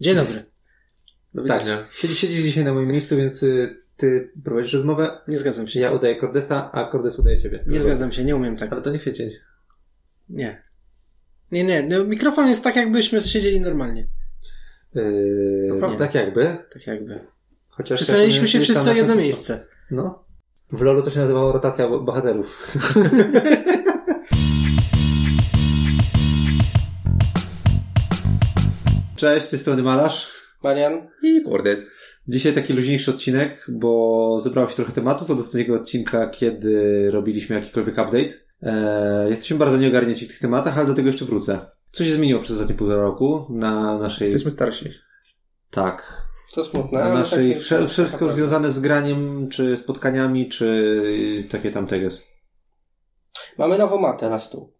[0.00, 0.44] Dzień dobry.
[1.34, 1.58] Do Tak.
[1.60, 1.84] widzenia.
[1.90, 5.80] Siedzi, siedzisz dzisiaj na moim miejscu, więc y, ty prowadzisz rozmowę, Nie zgadzam się.
[5.80, 7.64] ja udaję Cordesa, a Cordes udaje ciebie.
[7.66, 8.72] Nie zgadzam się, nie umiem tak.
[8.72, 9.30] Ale to nie kwiecień.
[10.28, 10.62] Nie.
[11.52, 11.82] Nie, nie.
[11.82, 14.08] No, mikrofon jest tak, jakbyśmy siedzieli normalnie.
[14.94, 15.98] Yy, prawda.
[15.98, 16.56] tak jakby.
[16.72, 17.20] Tak jakby.
[17.68, 19.66] Chociaż Przystaliśmy jak się wszyscy o jedno miejsce.
[19.90, 20.24] No.
[20.72, 22.76] W LoLu to się nazywało rotacja bo- bohaterów.
[29.20, 30.28] Cześć, z tej strony Malarz.
[30.62, 31.08] Marian?
[31.22, 31.90] I Cordes.
[32.28, 37.94] Dzisiaj taki luźniejszy odcinek, bo zebrało się trochę tematów od ostatniego odcinka, kiedy robiliśmy jakikolwiek
[37.98, 38.32] update.
[38.62, 41.58] Eee, jesteśmy bardzo nieogarnięci w tych tematach, ale do tego jeszcze wrócę.
[41.90, 44.26] Co się zmieniło przez ostatnie półtora roku na naszej...
[44.26, 44.90] Jesteśmy starsi.
[45.70, 46.22] Tak.
[46.54, 46.98] To smutne.
[46.98, 47.48] Na naszej...
[47.48, 52.22] takie- Wsze, wszystko związane z graniem, czy spotkaniami, czy takie tam teges.
[53.58, 54.79] Mamy nową matę na stół.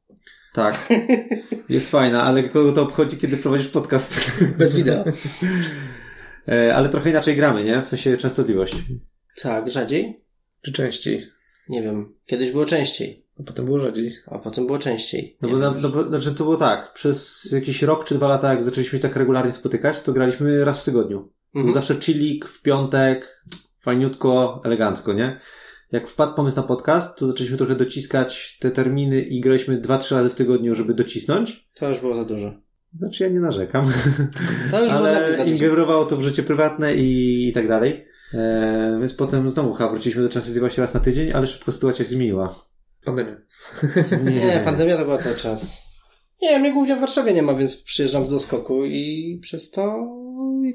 [0.52, 0.88] Tak.
[1.68, 4.30] Jest fajna, ale kogo to obchodzi, kiedy prowadzisz podcast?
[4.58, 5.04] Bez wideo.
[6.48, 7.82] E, ale trochę inaczej gramy, nie?
[7.82, 8.74] W sensie częstotliwość.
[9.42, 10.16] tak, rzadziej?
[10.62, 11.26] Czy częściej?
[11.68, 12.14] Nie wiem.
[12.26, 14.12] Kiedyś było częściej, A potem było rzadziej.
[14.26, 15.36] a potem było częściej.
[15.42, 18.50] No bo, na, no bo znaczy to było tak, przez jakiś rok czy dwa lata,
[18.50, 21.32] jak zaczęliśmy się tak regularnie spotykać, to graliśmy raz w tygodniu.
[21.54, 21.74] Mhm.
[21.74, 23.44] zawsze chillik w piątek,
[23.78, 25.40] fajniutko, elegancko, nie?
[25.92, 30.14] Jak wpadł pomysł na podcast, to zaczęliśmy trochę dociskać te terminy i graliśmy dwa, trzy
[30.14, 31.68] razy w tygodniu, żeby docisnąć.
[31.74, 32.52] To już było za dużo.
[32.98, 33.92] Znaczy ja nie narzekam,
[34.70, 38.04] To już ale ingerowało to w życie prywatne i, i tak dalej.
[38.34, 42.10] E, więc potem znowu chyba wróciliśmy do częstotliwości raz na tydzień, ale szybko sytuacja się
[42.10, 42.54] zmieniła.
[43.04, 43.36] Pandemia.
[44.24, 45.82] Nie, Nie, pandemia to była cały czas.
[46.42, 50.06] Nie, mnie głównie w Warszawie nie ma, więc przyjeżdżam z doskoku i przez to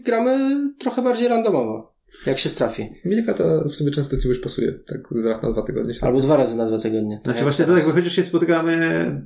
[0.03, 0.37] gramy
[0.79, 1.94] trochę bardziej randomowo.
[2.25, 2.89] Jak się trafi.
[3.05, 4.73] Milka to w sobie częstotliwość pasuje.
[4.73, 5.93] Tak z raz na dwa tygodnie.
[6.01, 7.21] Albo dwa razy na dwa tygodnie.
[7.23, 7.83] Znaczy jak właśnie to teraz.
[7.85, 8.77] tak wychodzi, że się spotykamy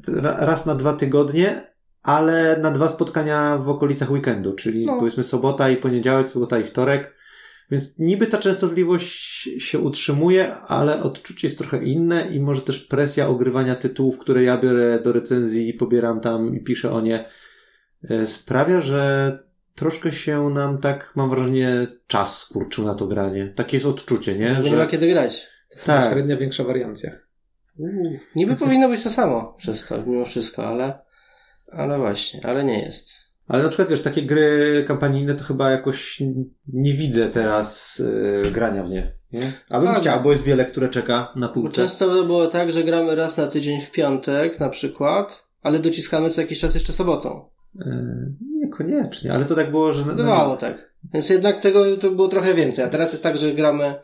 [0.08, 1.74] ra- raz na dwa tygodnie,
[2.04, 4.98] ale na dwa spotkania w okolicach weekendu, czyli No.
[5.00, 7.16] powiedzmy sobota i poniedziałek, sobota i wtorek.
[7.72, 13.28] Więc niby ta częstotliwość się utrzymuje, ale odczucie jest trochę inne i może też presja
[13.28, 17.26] ogrywania tytułów, które ja biorę do recenzji, pobieram tam i piszę o nie,
[18.10, 23.54] e, sprawia, że troszkę się nam tak, mam wrażenie, czas skurczył na to granie.
[23.56, 24.64] Takie jest odczucie, nie?
[24.64, 25.48] Że nie ma kiedy grać.
[25.70, 26.12] To jest tak.
[26.14, 27.12] średnia większa wariancja.
[27.78, 31.00] Uuu, niby powinno być to samo przez to, mimo wszystko, ale,
[31.72, 33.10] ale właśnie, ale nie jest.
[33.48, 36.22] Ale na przykład, wiesz, takie gry kampanijne to chyba jakoś
[36.68, 39.14] nie widzę teraz y, grania w nie.
[39.32, 39.52] nie?
[39.70, 40.02] A bym Tak.
[40.02, 41.76] chciał, bo jest wiele, które czeka na półce.
[41.76, 46.42] często było tak, że gramy raz na tydzień w piątek na przykład, ale dociskamy co
[46.42, 47.50] jakiś czas jeszcze sobotą.
[47.76, 47.86] Y,
[48.70, 50.04] niekoniecznie, ale to tak było, że...
[50.04, 50.94] Bywało tak.
[51.14, 52.86] Więc jednak tego to było trochę więcej.
[52.86, 53.96] A teraz jest tak, że gramy,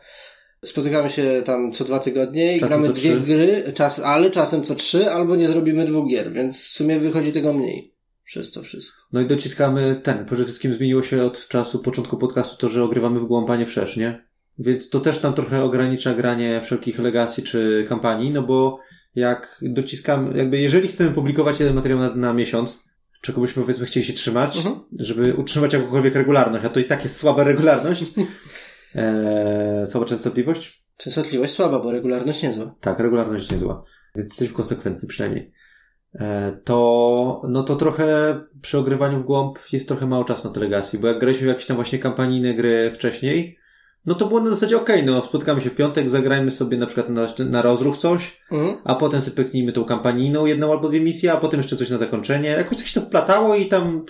[0.64, 3.20] spotykamy się tam co dwa tygodnie i Czasem gramy dwie trzy.
[3.20, 7.32] gry, czas, ale czasem co trzy, albo nie zrobimy dwóch gier, więc w sumie wychodzi
[7.32, 7.94] tego mniej
[8.24, 9.02] przez to wszystko.
[9.12, 10.24] No i dociskamy ten.
[10.24, 13.66] Przede wszystkim zmieniło się od czasu początku podcastu to, że ogrywamy w głąb, a nie
[13.66, 14.26] wszerz, nie?
[14.58, 18.78] Więc to też nam trochę ogranicza granie wszelkich legacji czy kampanii, no bo
[19.14, 22.84] jak dociskamy, jakby jeżeli chcemy publikować jeden materiał na, na miesiąc,
[23.26, 24.76] czego byśmy powiedzmy chcieli się trzymać, Mhm.
[24.98, 28.04] żeby utrzymać jakąkolwiek regularność, a to i tak jest słaba regularność,
[28.94, 32.74] eee, słaba częstotliwość, Częstotliwość słaba, bo regularność niezła.
[32.80, 33.84] tak, regularność niezła.
[34.16, 35.52] Więc jesteśmy konsekwentni przynajmniej.
[36.14, 40.60] E, To, no to trochę przy ogrywaniu w głąb jest trochę mało czasu na te
[40.60, 43.58] legacji, bo jak graliśmy w jakieś tam właśnie kampanijne gry wcześniej,
[44.06, 47.08] no to było na zasadzie okej, no spotkamy się w piątek, zagrajmy sobie na przykład
[47.08, 48.76] na, na rozruch coś, Mhm.
[48.84, 51.98] a potem sobie pyknijmy tą kampanijną jedną albo dwie misje, a potem jeszcze coś na
[51.98, 52.48] zakończenie.
[52.48, 54.04] Jakoś tak się to wplatało i tam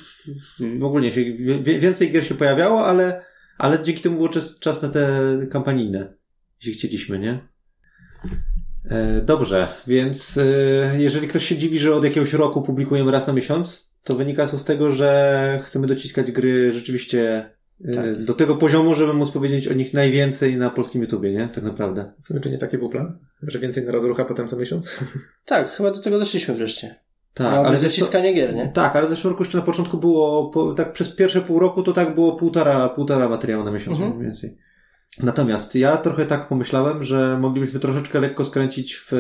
[0.79, 1.25] w ogóle się,
[1.61, 3.25] więcej gier się pojawiało, ale,
[3.59, 5.21] ale dzięki temu było czas, czas na te
[5.51, 6.15] kampanijne,
[6.61, 7.49] jeśli chcieliśmy, nie?
[8.91, 10.45] E, Dobrze, więc e,
[10.99, 14.59] jeżeli ktoś się dziwi, że od jakiegoś roku publikujemy raz na miesiąc, to wynika to
[14.59, 17.51] z tego, że chcemy dociskać gry rzeczywiście
[17.95, 18.25] Tak.
[18.25, 21.49] do tego poziomu, żeby móc powiedzieć o nich najwięcej na polskim YouTubie, nie?
[21.55, 22.13] Tak naprawdę.
[22.23, 23.19] W sumie czy nie taki był plan?
[23.43, 24.99] Że więcej na rozrucha potem co miesiąc?
[25.45, 26.95] Tak, chyba do tego doszliśmy wreszcie.
[27.35, 28.69] Tak, Miało co- dociskanie gier, nie?
[28.75, 31.83] Tak, ale w zeszłym roku jeszcze na początku było, po, tak przez pierwsze pół roku
[31.83, 34.13] to tak było półtora, półtora materiału na miesiąc Mhm.
[34.17, 34.57] mniej więcej.
[35.23, 39.13] Natomiast ja trochę tak pomyślałem, że moglibyśmy troszeczkę lekko skręcić w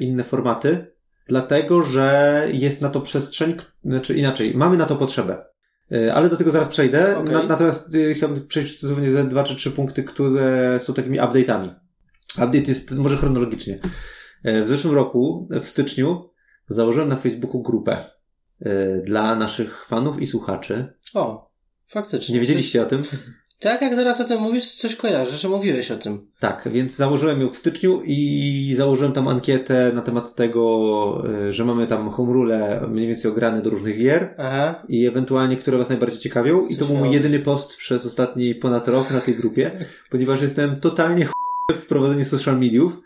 [0.00, 0.86] inne formaty,
[1.26, 3.54] dlatego że jest na to przestrzeń,
[3.84, 5.44] znaczy inaczej, mamy na to potrzebę.
[5.92, 7.18] E, Ale do tego zaraz przejdę.
[7.18, 7.34] Okej.
[7.34, 11.74] Na, natomiast e, chciałbym przejść dosłownie ze dwa czy trzy punkty, które są takimi update'ami.
[12.34, 13.78] Update jest może chronologicznie.
[14.44, 16.30] E, W zeszłym roku, w styczniu,
[16.68, 18.04] założyłem na Facebooku grupę
[19.04, 20.92] dla naszych fanów i słuchaczy.
[21.14, 21.50] O,
[21.88, 22.34] faktycznie.
[22.34, 23.02] Nie wiedzieliście o tym?
[23.62, 26.26] Tak, jak teraz o tym mówisz, coś kojarzę, że mówiłeś o tym.
[26.38, 31.64] Tak, więc założyłem ją w styczniu i założyłem tam ankietę na temat tego, y, że
[31.64, 34.82] mamy tam home rule mniej więcej ograne do różnych gier Aha.
[34.88, 36.66] i ewentualnie, które Was najbardziej ciekawią.
[36.66, 37.16] I Co to był mój robi?
[37.16, 39.70] jedyny post przez ostatni ponad rok na tej grupie,
[40.10, 43.00] ponieważ jestem totalnie chujowy w prowadzeniu social mediów.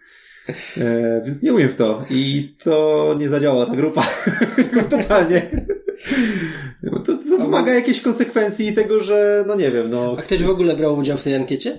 [0.79, 2.05] E, więc nie umiem w to.
[2.11, 4.07] I to nie zadziałała ta grupa.
[4.91, 5.67] totalnie.
[6.83, 10.15] Bo to, to wymaga jakiejś konsekwencji i tego, że no nie wiem, no.
[10.19, 11.79] A ktoś w ogóle brał udział w tej ankiecie?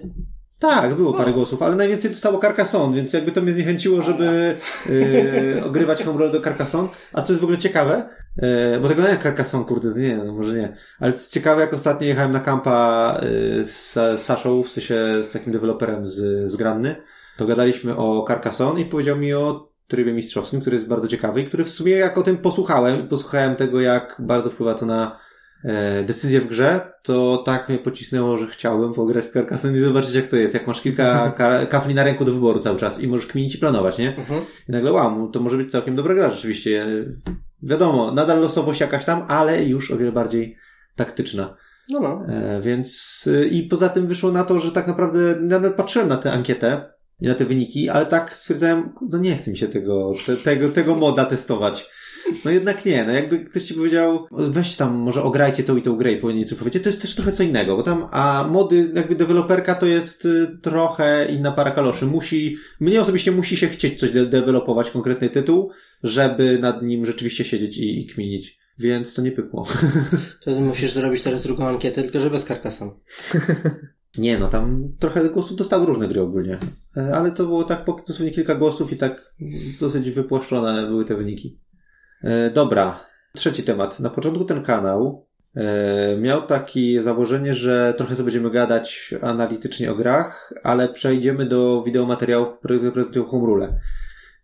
[0.59, 4.55] Tak, było parę głosów, ale najwięcej dostało Carcassonne, więc jakby to mnie zniechęciło, żeby
[4.89, 6.89] yy, ogrywać home roll do Carcassonne.
[7.13, 10.57] A co jest w ogóle ciekawe, yy, bo tego nie Carcassonne, kurde, nie, no może
[10.57, 10.77] nie.
[10.99, 15.31] Ale co ciekawe, jak ostatnio jechałem na kampa yy, z, z Saszą, w sensie z
[15.31, 16.95] takim deweloperem z, z Granny,
[17.37, 21.45] to gadaliśmy o Carcassonne i powiedział mi o trybie mistrzowskim, który jest bardzo ciekawy i
[21.47, 25.19] który w sumie jak o tym posłuchałem, posłuchałem tego, jak bardzo wpływa to na
[25.63, 30.15] e, decyzję w grze, to tak mnie pocisnęło, że chciałbym pograć w Carcassonne i zobaczyć
[30.15, 30.53] jak to jest.
[30.53, 33.57] Jak masz kilka ka- kafli na ręku do wyboru cały czas i możesz kminić i
[33.57, 34.15] planować, nie?
[34.17, 34.41] Mhm.
[34.69, 36.85] I nagle wow, to może być całkiem dobra gra rzeczywiście.
[37.63, 40.57] Wiadomo, nadal losowość jakaś tam, ale już o wiele bardziej
[40.95, 41.57] taktyczna.
[41.89, 42.25] No, no.
[42.33, 46.17] E, więc y, i poza tym wyszło na to, że tak naprawdę nawet patrzyłem na
[46.17, 50.37] tę ankietę na te wyniki, ale tak stwierdzałem, no nie chce mi się tego, te,
[50.37, 51.89] tego, tego moda testować.
[52.45, 55.95] No jednak nie, no jakby ktoś ci powiedział, weźcie tam, może ograjcie tą i tą
[55.95, 58.91] grę i powinien coś powiedzieć, to jest też trochę co innego, bo tam, a mody,
[58.95, 62.05] jakby deweloperka to jest y, trochę inna para kaloszy.
[62.05, 65.71] Musi, mnie osobiście musi się chcieć coś de- dewelopować, konkretny tytuł,
[66.03, 68.59] żeby nad nim rzeczywiście siedzieć i, i kminić.
[68.79, 69.67] Więc to nie pykło.
[70.43, 72.93] To musisz zrobić teraz drugą ankietę, tylko że bez Carcassonne.
[74.17, 76.57] Nie, no tam trochę głosów dostały różne gry ogólnie.
[76.97, 79.33] E, Ale to było tak dosłownie kilka głosów i tak
[79.79, 81.59] dosyć wypłaszczone były te wyniki.
[82.23, 82.99] E, dobra,
[83.35, 83.99] trzeci temat.
[83.99, 89.95] Na początku ten kanał e, miał takie założenie, że trochę sobie będziemy gadać analitycznie o
[89.95, 93.79] grach, ale przejdziemy do wideomateriałów, które prezentują home rule.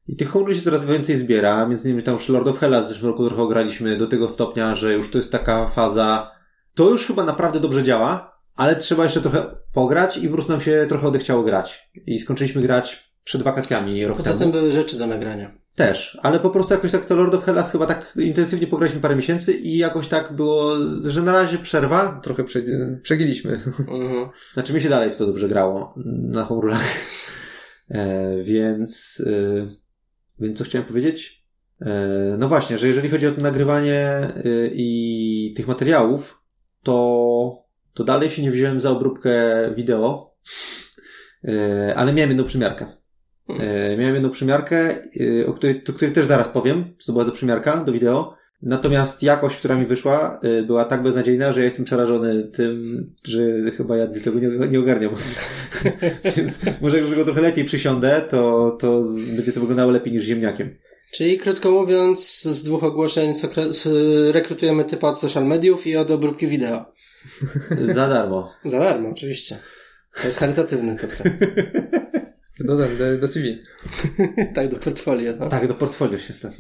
[0.08, 2.86] I tych home rule się coraz więcej zbiera, między innymi tam już Lord of Hellas
[2.86, 6.32] w zeszłym roku trochę ograliśmy do tego stopnia, że już to jest taka faza,
[6.74, 10.86] to już chyba naprawdę dobrze działa, ale trzeba jeszcze trochę pograć i prostu nam się
[10.90, 11.90] trochę odechciało grać.
[12.08, 14.42] I skończyliśmy grać przed wakacjami rok Poza temu.
[14.42, 15.64] tym były rzeczy do nagrania.
[15.76, 19.16] Też, ale po prostu jakoś tak to Lord of Hellas chyba tak intensywnie pograliśmy parę
[19.16, 22.20] miesięcy i jakoś tak było, że na razie przerwa.
[22.24, 22.60] Trochę prze,
[23.02, 23.60] przegiliśmy.
[23.80, 24.30] Mhm.
[24.54, 26.84] Znaczy mi się dalej w to dobrze grało na homrulach.
[27.90, 29.68] E, więc, e,
[30.40, 31.44] więc co chciałem powiedzieć?
[31.82, 34.32] E, no właśnie, że jeżeli chodzi o to nagrywanie e,
[34.74, 36.42] i tych materiałów,
[36.84, 37.63] to,
[37.94, 39.34] to dalej się nie wziąłem za obróbkę
[39.76, 40.36] wideo,
[41.48, 42.86] e, ale miałem jedną przymiarkę.
[43.60, 44.96] E, miałem jedną przymiarkę,
[45.42, 48.38] e, o której, o której też zaraz powiem, co to była za przymiarka do wideo.
[48.62, 53.98] Natomiast jakość, która mi wyszła, była tak beznadziejna, że ja jestem przerażony tym, że chyba
[53.98, 55.12] ja tego nie, nie ogarniam.
[56.38, 59.02] Więc może jak do tego trochę lepiej przysiądę, to, to
[59.36, 60.76] będzie to wyglądało lepiej niż ziemniakiem.
[61.14, 63.34] Czyli krótko mówiąc, z dwóch ogłoszeń
[64.32, 66.86] rekrutujemy typa od social mediów i od obróbki wideo.
[67.96, 68.54] Za darmo.
[68.66, 69.60] Za darmo, oczywiście.
[70.22, 71.24] To jest charytatywny podcast.
[72.68, 73.58] Dodam do, do CV.
[74.56, 75.34] tak, do portfolio.
[75.40, 75.50] No.
[75.50, 76.52] Tak, do portfolio się tak.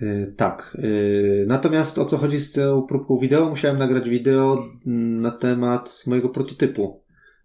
[0.00, 0.76] Yy, tak.
[0.82, 3.48] Yy, natomiast o co chodzi z tą próbką wideo?
[3.48, 7.02] Musiałem nagrać wideo mm, na temat mojego prototypu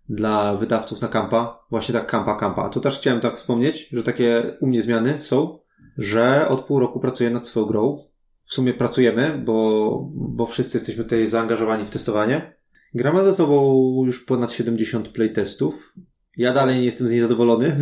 [0.10, 1.66] dla wydawców na kampa.
[1.70, 2.64] Właśnie tak kampa, kampa.
[2.64, 5.60] A tu też chciałem tak wspomnieć, że takie u mnie zmiany są,
[5.98, 8.04] że od pół roku pracuję nad swoją grą.
[8.44, 12.58] W sumie pracujemy, bo, bo wszyscy jesteśmy tutaj zaangażowani w testowanie.
[12.94, 15.94] Gra ma za sobą już ponad 70 playtestów.
[16.38, 17.78] Ja dalej nie jestem z niej zadowolony.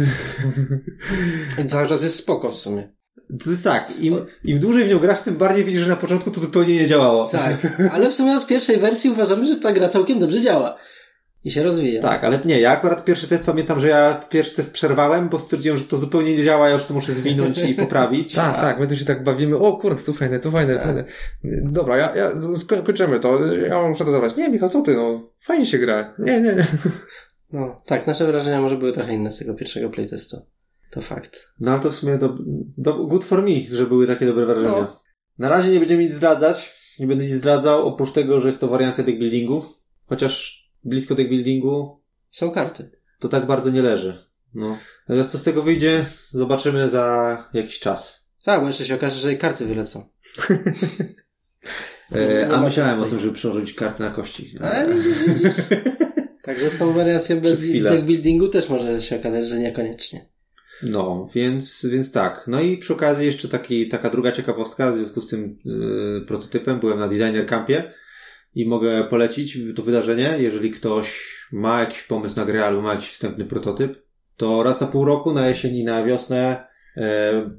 [1.70, 2.96] Cały czas jest spoko w sumie.
[3.44, 6.32] To jest tak, im, im dłużej w nią grasz, tym bardziej widzisz, że na początku
[6.32, 7.28] to zupełnie nie działało.
[7.28, 10.78] Tak, ale w sumie od pierwszej wersji uważamy, że ta gra całkiem dobrze działa.
[11.46, 12.02] I się rozwija.
[12.02, 15.78] Tak, ale nie, ja akurat pierwszy test pamiętam, że ja pierwszy test przerwałem, bo stwierdziłem,
[15.78, 18.34] że to zupełnie nie działa, ja już to muszę zwinąć i poprawić.
[18.36, 20.84] Tak, A- tak, my tu się tak bawimy, o kurde, tu fajne, tu fajne, Tak.
[20.84, 21.06] fajne.
[21.64, 24.36] Dobra, ja, ja skoń- kończymy to, ja muszę to zabrać.
[24.36, 26.14] Nie, Michał, co ty, no, fajnie się gra.
[26.20, 26.66] Nie, nie, nie.
[27.54, 30.38] No, tak, nasze wrażenia może były trochę inne z tego pierwszego playtestu.
[30.92, 31.48] To fakt.
[31.60, 32.36] No ale to w sumie do,
[32.78, 34.70] do, good for me, że były takie dobre wrażenia.
[34.72, 35.00] No.
[35.38, 38.68] Na razie nie będziemy nic zdradzać, nie będę nic zdradzał, oprócz tego, że jest to
[38.68, 39.66] wariancja deckbuildingu,
[40.06, 42.01] chociaż blisko deckbuildingu
[42.32, 42.92] Są karty.
[43.20, 44.18] to tak bardzo nie leży.
[44.54, 44.77] No.
[45.08, 48.25] Natomiast co z tego wyjdzie, zobaczymy za jakiś czas.
[48.44, 50.04] Tak, bo jeszcze się okaże, że i karty wylecą.
[52.12, 54.56] E, No a myślałem o tym, żeby przełożyć karty na kości.
[54.62, 55.56] Ale widzisz, widzisz.
[56.44, 60.25] Także z tą wariacją bez deck buildingu też może się okazać, że niekoniecznie.
[60.84, 62.44] No, więc, więc tak.
[62.48, 66.80] No i przy okazji jeszcze taki, taka druga ciekawostka w związku z tym yy, prototypem.
[66.80, 67.94] Byłem na Designer Campie
[68.56, 73.10] i mogę polecić to wydarzenie, jeżeli ktoś ma jakiś pomysł na grę albo ma jakiś
[73.10, 74.06] wstępny prototyp,
[74.38, 77.52] to raz na pół roku, na jesień i na wiosnę e,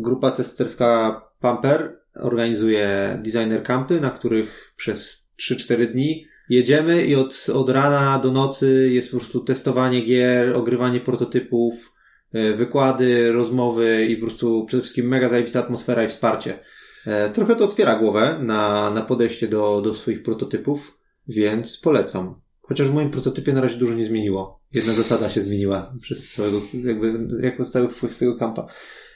[0.00, 7.70] grupa testerska Pamper organizuje designer campy, na których przez 3-4 dni jedziemy i od, od
[7.70, 11.94] rana do nocy jest po prostu testowanie gier, ogrywanie prototypów,
[12.32, 16.58] e, wykłady, rozmowy i po prostu przede wszystkim mega zajebista atmosfera i wsparcie.
[17.06, 22.40] E, Trochę to otwiera głowę na, na podejście do, do swoich prototypów, więc polecam.
[22.60, 24.60] Chociaż w moim prototypie na razie dużo nie zmieniło.
[24.72, 28.66] Jedna zasada się zmieniła przez całego, jakby, jako stały wpływ z tego kampa.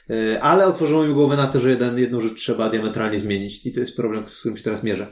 [0.09, 3.73] E, Ale otworzyło mi głowę na to, że jeden, jedną rzecz trzeba diametralnie zmienić i
[3.73, 5.07] to jest problem, z którym się teraz mierzę.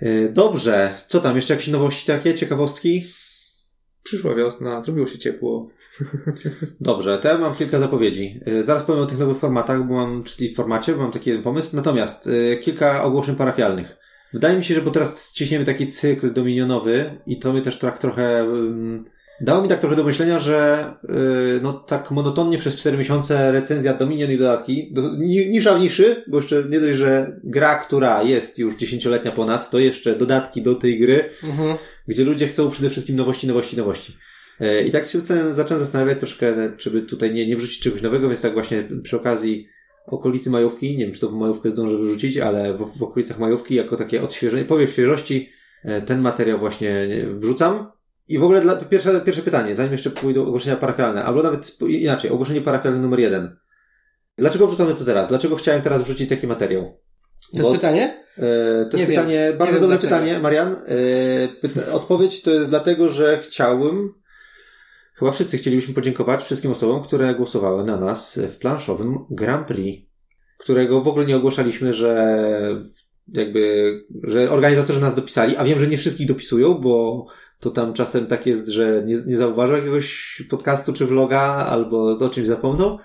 [0.00, 1.36] E, Dobrze, co tam?
[1.36, 3.04] Jeszcze jakieś nowości takie, ciekawostki?
[4.02, 5.66] Przyszła wiosna, zrobiło się ciepło.
[6.80, 8.40] Dobrze, to ja mam kilka zapowiedzi.
[8.48, 11.42] Y, Zaraz powiem o tych nowych formatach, bo mam, czyli formacie, bo mam taki jeden
[11.44, 11.76] pomysł.
[11.76, 13.96] Natomiast y, kilka ogłoszeń parafialnych.
[14.32, 17.98] Wydaje mi się, że bo teraz ciśniemy taki cykl dominionowy i to mnie też tak
[17.98, 18.40] trochę...
[18.42, 19.04] ym,
[19.40, 23.94] dało mi tak trochę do myślenia, że y, no tak monotonnie przez 4 miesiące recenzja
[23.94, 28.22] Dominion i dodatki, do, ni, nisza w niszy, bo jeszcze nie dość, że gra, która
[28.22, 31.76] jest już dziesięcioletnia ponad, to jeszcze dodatki do tej gry, Mhm.
[32.10, 34.16] Gdzie ludzie chcą przede wszystkim nowości, nowości, nowości.
[34.60, 35.18] E, I tak się
[35.52, 39.16] zacząłem- zastanawiać troszkę, czy by tutaj nie, nie wrzucić czegoś nowego, więc tak właśnie przy
[39.16, 39.68] okazji
[40.06, 43.74] okolicy majówki, nie wiem, czy to w majówkę zdążę wyrzucić, ale w, w okolicach majówki
[43.74, 45.48] jako takie odświeżenie, powiew świeżości,
[45.84, 47.86] e, ten materiał właśnie wrzucam.
[48.28, 52.30] I w ogóle dla, pierwsze, pierwsze pytanie, zanim jeszcze pójdą ogłoszenia parafialne, albo nawet inaczej,
[52.30, 53.56] ogłoszenie parafialne numer jeden.
[54.38, 55.28] Dlaczego wrzucamy to teraz?
[55.28, 57.00] Dlaczego chciałem teraz wrzucić taki materiał?
[57.52, 58.24] To jest Bo- pytanie?
[58.38, 58.42] E,
[58.90, 59.22] to Nie jest wiem.
[59.22, 60.72] pytanie, bardzo wiem dobre pytanie, Marian.
[60.86, 64.14] E, pyta, odpowiedź to jest dlatego, że chciałbym,
[65.14, 70.06] chyba wszyscy chcielibyśmy podziękować wszystkim osobom, które głosowały na nas w planszowym Grand Prix,
[70.58, 72.40] którego w ogóle nie ogłaszaliśmy, że
[73.34, 73.92] jakby,
[74.22, 77.26] że organizatorzy nas dopisali, a wiem, że nie wszystkich dopisują, bo
[77.60, 82.30] to tam czasem tak jest, że nie, nie zauważą jakiegoś podcastu czy vloga, albo o
[82.30, 82.98] czymś zapomną.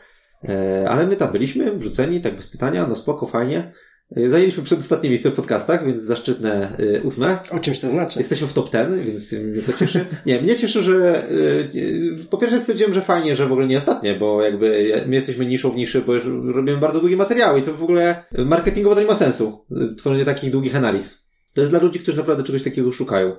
[0.43, 3.71] E, ale my tam byliśmy, wrzuceni, tak bez pytania, no spoko, fajnie.
[4.11, 7.39] E, Zajęliśmy przedostatnie miejsce w podcastach, więc zaszczytne y, ósme.
[7.51, 8.19] O czymś to znaczy.
[8.19, 10.05] Jesteśmy w top ten, więc mnie to cieszy.
[10.25, 13.77] Nie, mnie cieszy, że y, y, po pierwsze stwierdziłem, że fajnie, że w ogóle nie
[13.77, 16.23] ostatnie, bo jakby my jesteśmy niszą w niszy, bo już
[16.55, 19.65] robimy bardzo długie materiały i to w ogóle marketingowo to nie ma sensu,
[19.97, 21.25] tworzenie takich długich analiz.
[21.53, 23.35] To jest dla ludzi, którzy naprawdę czegoś takiego szukają.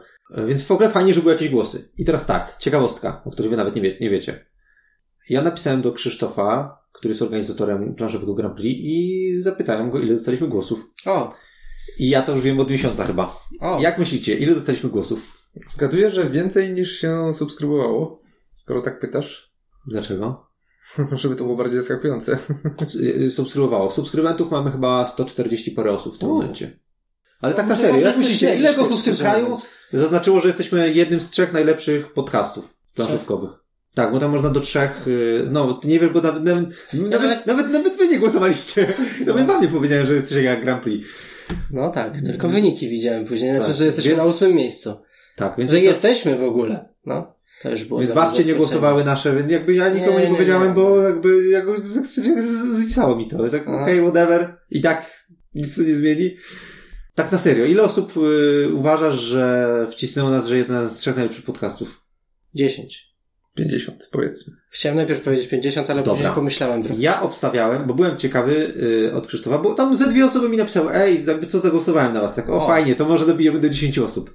[0.46, 1.88] Więc w ogóle fajnie, że były jakieś głosy.
[1.99, 4.46] I teraz tak, ciekawostka, o której wy nawet nie, wie, nie wiecie.
[5.28, 10.49] Ja napisałem do Krzysztofa, który jest organizatorem planszowego Grand Prix i zapytałem go, ile dostaliśmy
[10.49, 10.87] głosów.
[11.07, 11.35] O,
[11.99, 13.41] I ja to już wiem od miesiąca chyba.
[13.61, 13.79] o.
[13.81, 15.49] Jak myślicie, ile dostaliśmy głosów?
[15.69, 18.21] Zgaduję, że więcej niż się subskrybowało,
[18.55, 19.53] skoro tak pytasz,
[19.87, 20.47] Dlaczego?
[21.12, 22.38] żeby to było bardziej zaskakujące.
[23.37, 23.91] Subskrybowało.
[23.91, 26.35] Subskrybentów mamy chyba 140 parę osób w tym U.
[26.35, 26.81] momencie.
[27.41, 29.59] Ale tak na Może- serio, jak myślicie, ile głosów w tym kraju
[29.93, 33.50] zaznaczyło, że jesteśmy jednym z trzech najlepszych podcastów planszówkowych?
[33.97, 36.67] Tak, bo tam można do trzech, y, no, ty nie wiesz, bo nawet, nawet,
[37.11, 38.87] nawet, nawet, nawet wy nie głosowaliście.
[39.26, 41.09] Nawet wam nie powiedziałem, że jesteście jak Grand Prix.
[41.71, 43.50] No tak, tylko wyniki widziałem później.
[43.55, 44.95] Znaczy, Tak, że jesteśmy więc- na ósmym miejscu.
[45.37, 46.88] Tak, więc, Że jesteśmy w ogóle.
[47.07, 48.00] No, to już było.
[48.00, 50.75] więc babcie nie głosowały nasze, więc jakby ja nikomu Nie, nie, nie, powiedziałem, nie.
[50.75, 51.76] bo jakby, jakby
[52.76, 53.49] zwisało mi to.
[53.49, 54.57] Tak, okej, whatever.
[54.71, 55.11] I tak
[55.55, 56.31] nic to nie zmieni.
[57.15, 61.45] Tak na serio, ile osób y, uważasz, że wcisnęło nas, że jeden z trzech najlepszych
[61.45, 62.03] podcastów?
[62.55, 63.15] 10.
[63.56, 64.54] 50, powiedzmy.
[64.70, 66.14] Chciałem najpierw powiedzieć 50, ale Dobra.
[66.14, 67.00] później pomyślałem trochę.
[67.00, 68.72] Ja obstawiałem, bo byłem ciekawy
[69.06, 72.20] y, od Krzysztofa, bo tam ze dwie osoby mi napisały, ej, jakby co zagłosowałem na
[72.20, 72.66] was, tak, o, O.
[72.66, 74.34] fajnie, to może dobijemy do 10 osób.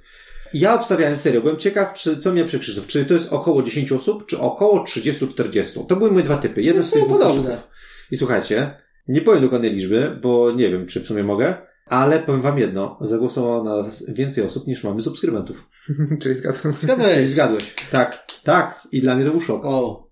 [0.54, 3.92] I Ja obstawiałem serio, byłem ciekaw, czy, co mnie Krzysztof, czy to jest około 10
[3.92, 5.86] osób, czy około 30-40.
[5.86, 7.42] To były moje dwa typy, jeden No, z tych dwóch podobne.
[7.42, 7.68] koszyczów.
[8.10, 8.74] I słuchajcie,
[9.08, 11.54] nie powiem dokładnej liczby, bo nie wiem, czy w sumie mogę,
[11.86, 15.68] ale powiem wam jedno, zagłosowało na nas więcej osób niż mamy subskrybentów.
[16.22, 16.34] Czyli.
[16.62, 17.30] Czyli Zgadłeś.
[17.30, 17.74] zgadłeś.
[17.90, 18.88] Tak, tak.
[18.92, 19.64] I dla mnie to był szok.
[19.64, 20.08] O,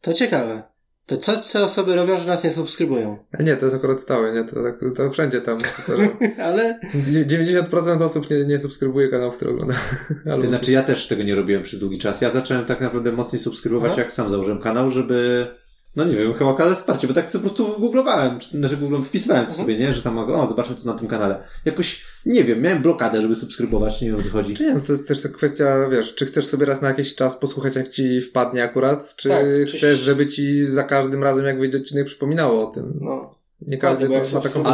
[0.00, 0.62] to ciekawe.
[1.08, 3.18] To co te osoby robią, że nas nie subskrybują?
[3.38, 4.44] A nie, to jest akurat stałe, nie?
[4.44, 5.58] To, tak, to wszędzie tam.
[5.76, 6.18] powtarzam.
[6.48, 6.80] Ale
[7.26, 9.74] 90% osób nie, nie subskrybuje kanałów, które ogląda.
[10.32, 12.20] Albo Znaczy ja też tego nie robiłem przez długi czas.
[12.20, 14.00] Ja zacząłem tak naprawdę mocniej subskrybować, Aha.
[14.00, 15.46] jak sam założyłem kanał, żeby
[16.04, 19.02] no nie wiem, chyba okazać wsparcie, bo tak sobie po prostu googlowałem, czy- znaczy googlem
[19.02, 19.64] wpisywałem to Mhm.
[19.66, 21.42] sobie, nie, że tam mogę, o, zobaczmy co na tym kanale.
[21.64, 24.54] Jakoś, nie wiem, miałem blokadę, żeby subskrybować, nie wiem o co chodzi.
[24.54, 27.14] Czy nie, no to jest też ta kwestia, wiesz, czy chcesz sobie raz na jakiś
[27.14, 31.46] czas posłuchać, jak ci wpadnie akurat, czy Tak, czy- chcesz, żeby ci za każdym razem,
[31.46, 32.98] jak wyjdzie odcinek, przypominało o tym.
[33.00, 34.66] no, Nie każdy ma taką subskrybujesz-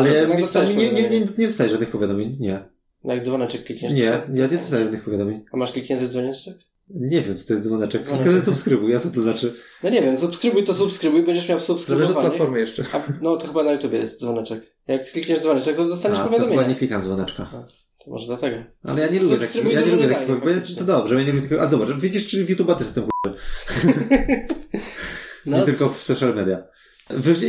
[0.57, 2.65] Ale mi nie, nie, nie, nie dostałeś żadnych powiadomień, nie.
[3.05, 3.93] jak dzwoneczek klikniesz.
[3.95, 4.03] Nie,
[4.35, 5.45] ja nie dostałem żadnych powiadomień.
[5.53, 6.55] A masz kliknięty dzwoneczek?
[6.91, 8.03] Nie wiem, co to jest dzwoneczek.
[8.03, 8.25] Dzwoneczek.
[8.25, 9.55] Tylko, że subskrybuj, a co to znaczy?
[9.83, 12.29] No nie wiem, subskrybuj to subskrybuj, będziesz miał Zależy od subskrybowanie.
[12.29, 12.85] platformy jeszcze.
[12.93, 14.77] A, no to chyba na YouTubie jest dzwoneczek.
[14.87, 16.67] Jak klikniesz dzwoneczek, to dostaniesz A, powiadomienie.
[16.69, 17.47] nie klikam dzwoneczka.
[18.05, 18.57] To może dlatego.
[18.85, 21.21] Ale ja nie lubię takich, Subskrybuj ja nie lubię takich, bo ja, to dobrze, ja
[21.21, 23.05] nie lubię takiego, a zobacz, widzisz, czy w YouTube'a też jestem
[25.47, 26.63] No, nie tylko w social media.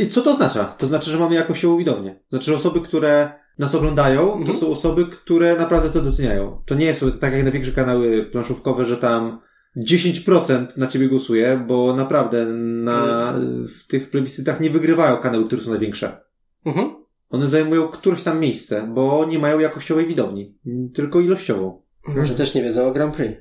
[0.02, 0.64] I Co to oznacza?
[0.64, 2.10] To znaczy, że mamy jakościową widownię.
[2.14, 4.58] To znaczy, że osoby, które nas oglądają, to Mhm.
[4.58, 6.62] są osoby, które naprawdę to doceniają.
[6.66, 9.40] To nie jest tak jak na większe kanały planszówkowe, że tam
[9.76, 12.46] 10% na ciebie głosuje, bo naprawdę
[12.84, 13.34] na,
[13.78, 16.20] w tych plebiscytach nie wygrywają kanały, które są największe.
[16.64, 17.06] mhm.
[17.30, 20.58] One zajmują któreś tam miejsce, bo nie mają jakościowej widowni,
[20.94, 21.82] tylko ilościową.
[22.08, 23.34] Może też nie wiedzą o Grand Prix.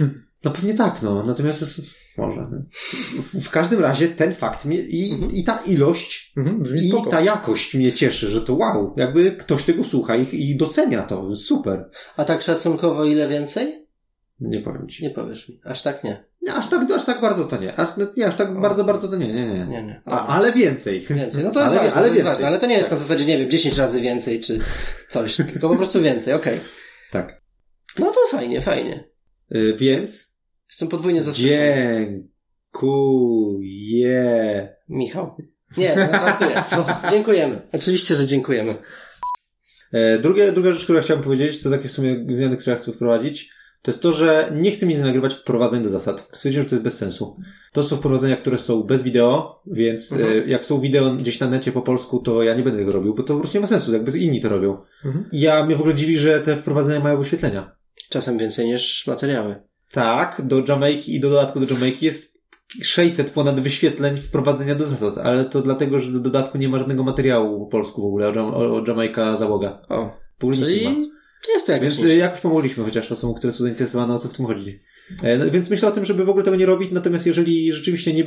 [0.44, 1.22] No pewnie tak, no.
[1.22, 1.64] Natomiast
[2.18, 2.48] może.
[3.22, 5.32] W, w każdym razie ten fakt mnie, i, Mhm.
[5.32, 7.10] i ta ilość, Mhm, i spoko.
[7.10, 11.36] ta jakość mnie cieszy, że to wow, jakby ktoś tego słucha i, i docenia to.
[11.36, 11.90] Super.
[12.16, 13.86] A tak szacunkowo ile więcej?
[14.40, 15.02] Nie powiem ci.
[15.02, 15.60] Nie powiesz mi.
[15.64, 16.24] Aż tak nie.
[16.42, 17.74] Nie, aż tak, aż tak bardzo to nie.
[17.80, 18.60] Aż, nie, aż tak O.
[18.60, 19.26] bardzo, bardzo to nie.
[19.34, 19.66] Nie, nie.
[19.66, 20.02] Nie, nie.
[20.04, 21.00] A, ale więcej.
[21.00, 21.44] Więcej.
[21.44, 22.24] No to jest ale, ważne, ale to jest więcej.
[22.32, 24.58] ważne, ale to nie jest na zasadzie, nie wiem, 10 razy więcej czy
[25.08, 26.60] coś, tylko po prostu więcej, okej.
[27.10, 27.40] Tak.
[27.98, 29.08] No to fajnie, fajnie.
[29.54, 30.35] Y, więc
[30.70, 31.48] Jestem podwójnie zaskoczony.
[32.72, 34.76] dziękuję.
[34.88, 35.36] Michał.
[35.76, 36.62] Nie, no, żartuję.
[37.10, 37.60] Dziękujemy.
[37.72, 38.74] Oczywiście, że dziękujemy.
[39.92, 42.82] E, drugie, druga rzecz, którą ja chciałem powiedzieć, to takie w sumie zmiany, które ja
[42.82, 43.50] chcę wprowadzić,
[43.82, 46.28] to jest to, że nie chcę mi nagrywać wprowadzeń do zasad.
[46.32, 47.36] Stwierdziłem, że to jest bez sensu.
[47.72, 50.32] To są wprowadzenia, które są bez wideo, więc Mhm.
[50.32, 53.14] e, jak są wideo gdzieś na necie po polsku, to ja nie będę tego robił,
[53.14, 54.82] bo to po prostu nie ma sensu, jakby inni to robią.
[55.04, 55.28] Mhm.
[55.32, 57.76] I ja mnie w ogóle dziwi, że te wprowadzenia mają wyświetlenia.
[58.10, 59.54] Czasem więcej niż materiały.
[59.92, 62.36] Tak, do Jamaiki i do dodatku do Jamaiki jest
[62.82, 67.04] 600 ponad wyświetleń wprowadzenia do zasad, ale to dlatego, że do dodatku nie ma żadnego
[67.04, 69.82] materiału po polsku w ogóle o, o, załoga.
[69.88, 71.12] O, W ogóle czyli
[71.54, 74.34] jest to jakaś Więc y, jakoś pomogliśmy chociaż osobom, które są zainteresowane, o co w
[74.34, 74.80] tym chodzi.
[75.22, 78.12] E, no, więc myślę o tym, żeby w ogóle tego nie robić, natomiast jeżeli rzeczywiście
[78.12, 78.24] nie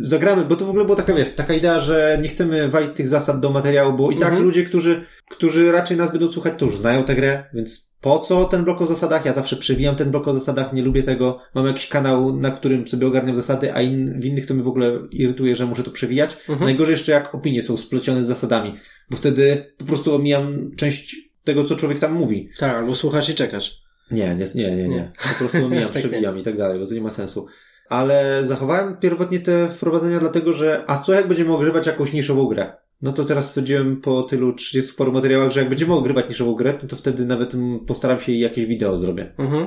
[0.00, 3.08] zagramy, bo to w ogóle była taka, wiesz, taka idea, że nie chcemy walić tych
[3.08, 4.42] zasad do materiału, bo i tak Mhm.
[4.42, 8.44] ludzie, którzy, którzy raczej nas będą słuchać, to już znają tę grę, więc po co
[8.44, 9.24] ten blok o zasadach?
[9.24, 11.38] Ja zawsze przewijam ten blok o zasadach, nie lubię tego.
[11.54, 14.68] Mam jakiś kanał, na którym sobie ogarniam zasady, a in, w innych to mi w
[14.68, 16.36] ogóle irytuje, że muszę to przewijać.
[16.48, 16.60] Mhm.
[16.60, 18.74] Najgorzej jeszcze jak opinie są splecione z zasadami,
[19.10, 22.48] bo wtedy po prostu omijam część tego, co człowiek tam mówi.
[22.58, 23.83] Tak, albo słuchasz i czekasz.
[24.14, 25.12] Nie, nie, nie, nie, nie.
[25.32, 26.00] Po prostu omijam, Tak nie.
[26.00, 27.46] przewijam i tak dalej, bo to nie ma sensu.
[27.88, 32.72] Ale zachowałem pierwotnie te wprowadzenia dlatego, że a co jak będziemy ogrywać jakąś niszową grę?
[33.02, 36.74] No to teraz stwierdziłem po tylu 30 paru materiałach, że jak będziemy ogrywać niszową grę,
[36.74, 37.52] to, to wtedy nawet
[37.86, 39.34] postaram się i jakieś wideo zrobię.
[39.38, 39.66] Mhm.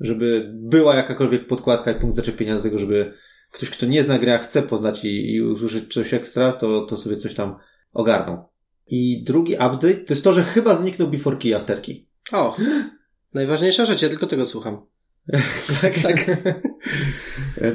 [0.00, 3.12] Żeby była jakakolwiek podkładka i punkt zaczepienia do tego, żeby
[3.52, 6.96] ktoś, kto nie zna gry, a chce poznać i, i usłyszeć coś ekstra, to, to
[6.96, 7.56] sobie coś tam
[7.92, 8.44] ogarnął.
[8.90, 11.94] I drugi update to jest to, że chyba zniknął before key after key.
[12.32, 12.56] O,
[13.34, 14.86] najważniejsza rzecz, ja tylko tego słucham.
[15.82, 16.26] Tak, Tak.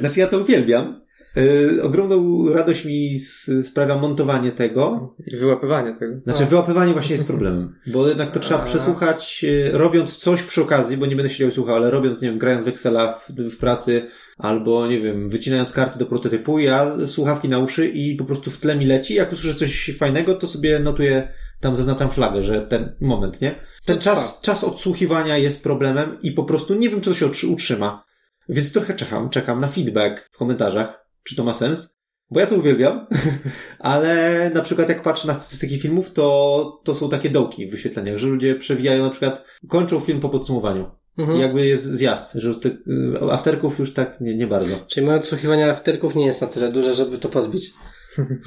[0.00, 1.00] Znaczy ja to uwielbiam.
[1.36, 3.18] Yy, ogromną radość mi
[3.62, 5.14] sprawia montowanie tego.
[5.26, 6.20] I wyłapywanie tego.
[6.24, 7.74] Znaczy wyłapywanie właśnie jest problemem.
[7.86, 8.64] Bo jednak to trzeba A.
[8.64, 12.28] przesłuchać, yy, robiąc coś przy okazji, bo nie będę siedział i słuchał, ale robiąc, nie
[12.28, 14.06] wiem, grając w Excela w, w pracy,
[14.38, 18.58] albo nie wiem, wycinając karty do prototypu, ja słuchawki na uszy i po prostu w
[18.58, 19.14] tle mi leci.
[19.14, 21.28] Jak usłyszę coś fajnego, to sobie notuję,
[21.60, 23.54] tam zaznaczam flagę, że ten moment, nie?
[23.84, 27.26] Ten To czas, czas odsłuchiwania jest problemem i po prostu nie wiem, czy to się
[27.26, 28.04] utrzy- utrzyma.
[28.48, 31.98] Więc trochę czekam, czekam na feedback w komentarzach, czy to ma sens.
[32.30, 33.06] Bo ja to uwielbiam,
[33.78, 38.18] ale na przykład jak patrzę na statystyki filmów, to, to są takie dołki w wyświetleniach,
[38.18, 40.90] że ludzie przewijają na przykład, kończą film po podsumowaniu.
[41.18, 41.38] Mhm.
[41.38, 44.76] I jakby jest zjazd, że tych y, afterków już tak nie, nie bardzo.
[44.86, 47.72] Czyli moje odsłuchiwanie afterków nie jest na tyle duże, żeby to podbić.
[48.18, 48.40] Y,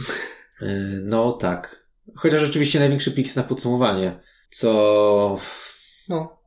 [1.04, 1.81] No tak.
[2.16, 4.20] Chociaż rzeczywiście największy pik jest na podsumowanie,
[4.50, 5.38] co
[6.10, 6.40] No.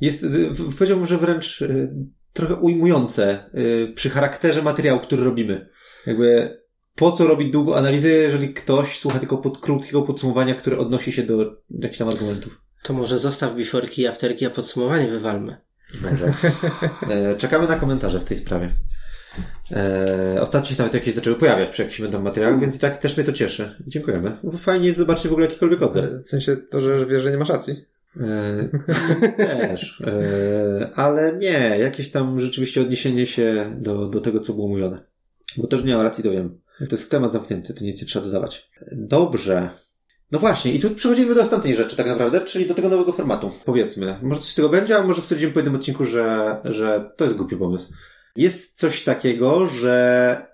[0.00, 1.92] jest, y, powiedziałbym, że wręcz y,
[2.32, 5.68] trochę ujmujące y, przy charakterze materiału, który robimy.
[6.06, 6.60] Jakby
[6.94, 11.22] po co robić długą analizę, jeżeli ktoś słucha tylko pod krótkiego podsumowania, które odnosi się
[11.22, 12.60] do jakichś tam argumentów.
[12.82, 15.56] To może zostaw biforki i afterki, a podsumowanie wywalmy.
[16.02, 16.32] Może.
[17.38, 18.74] Czekamy na komentarze w tej sprawie.
[19.72, 23.16] E, ostatnio się nawet jakieś zaczęły pojawiać przy jakichś będą materiałach, więc i tak też
[23.16, 23.74] mnie to cieszy.
[23.86, 24.32] Dziękujemy.
[24.58, 26.10] Fajnie jest zobaczyć w ogóle jakikolwiek odzew.
[26.24, 27.84] W sensie to, że wiesz, że nie masz racji.
[28.20, 28.68] E,
[29.38, 30.00] też.
[30.00, 35.02] E, ale nie, jakieś tam rzeczywiście odniesienie się do, do tego, co było mówione.
[35.56, 36.60] Bo też nie mam racji, to wiem.
[36.88, 38.70] To jest temat zamknięty, to nic nie trzeba dodawać.
[38.92, 39.68] Dobrze.
[40.32, 43.50] No właśnie, i tu przechodzimy do ostatniej rzeczy tak naprawdę, czyli do tego nowego formatu.
[43.64, 44.18] Powiedzmy.
[44.22, 47.36] Może coś z tego będzie, a może stwierdzimy po jednym odcinku, że, że to jest
[47.36, 47.88] głupi pomysł.
[48.40, 50.46] Jest coś takiego, że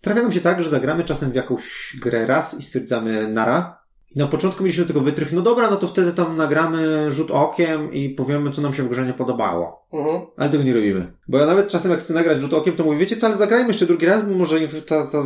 [0.00, 3.80] trafia nam się tak, że zagramy czasem w jakąś grę raz i stwierdzamy nara,
[4.14, 7.92] i na początku mieliśmy tego wytrych, no dobra, no to wtedy tam nagramy rzut okiem
[7.92, 9.86] i powiemy, co nam się w grze nie podobało.
[9.92, 10.20] Mhm.
[10.36, 11.12] Ale tego nie robimy.
[11.28, 13.68] Bo ja nawet czasem jak chcę nagrać rzut okiem, to mówię, wiecie co, ale zagrajmy
[13.68, 15.24] jeszcze drugi raz, bo może ta, ta,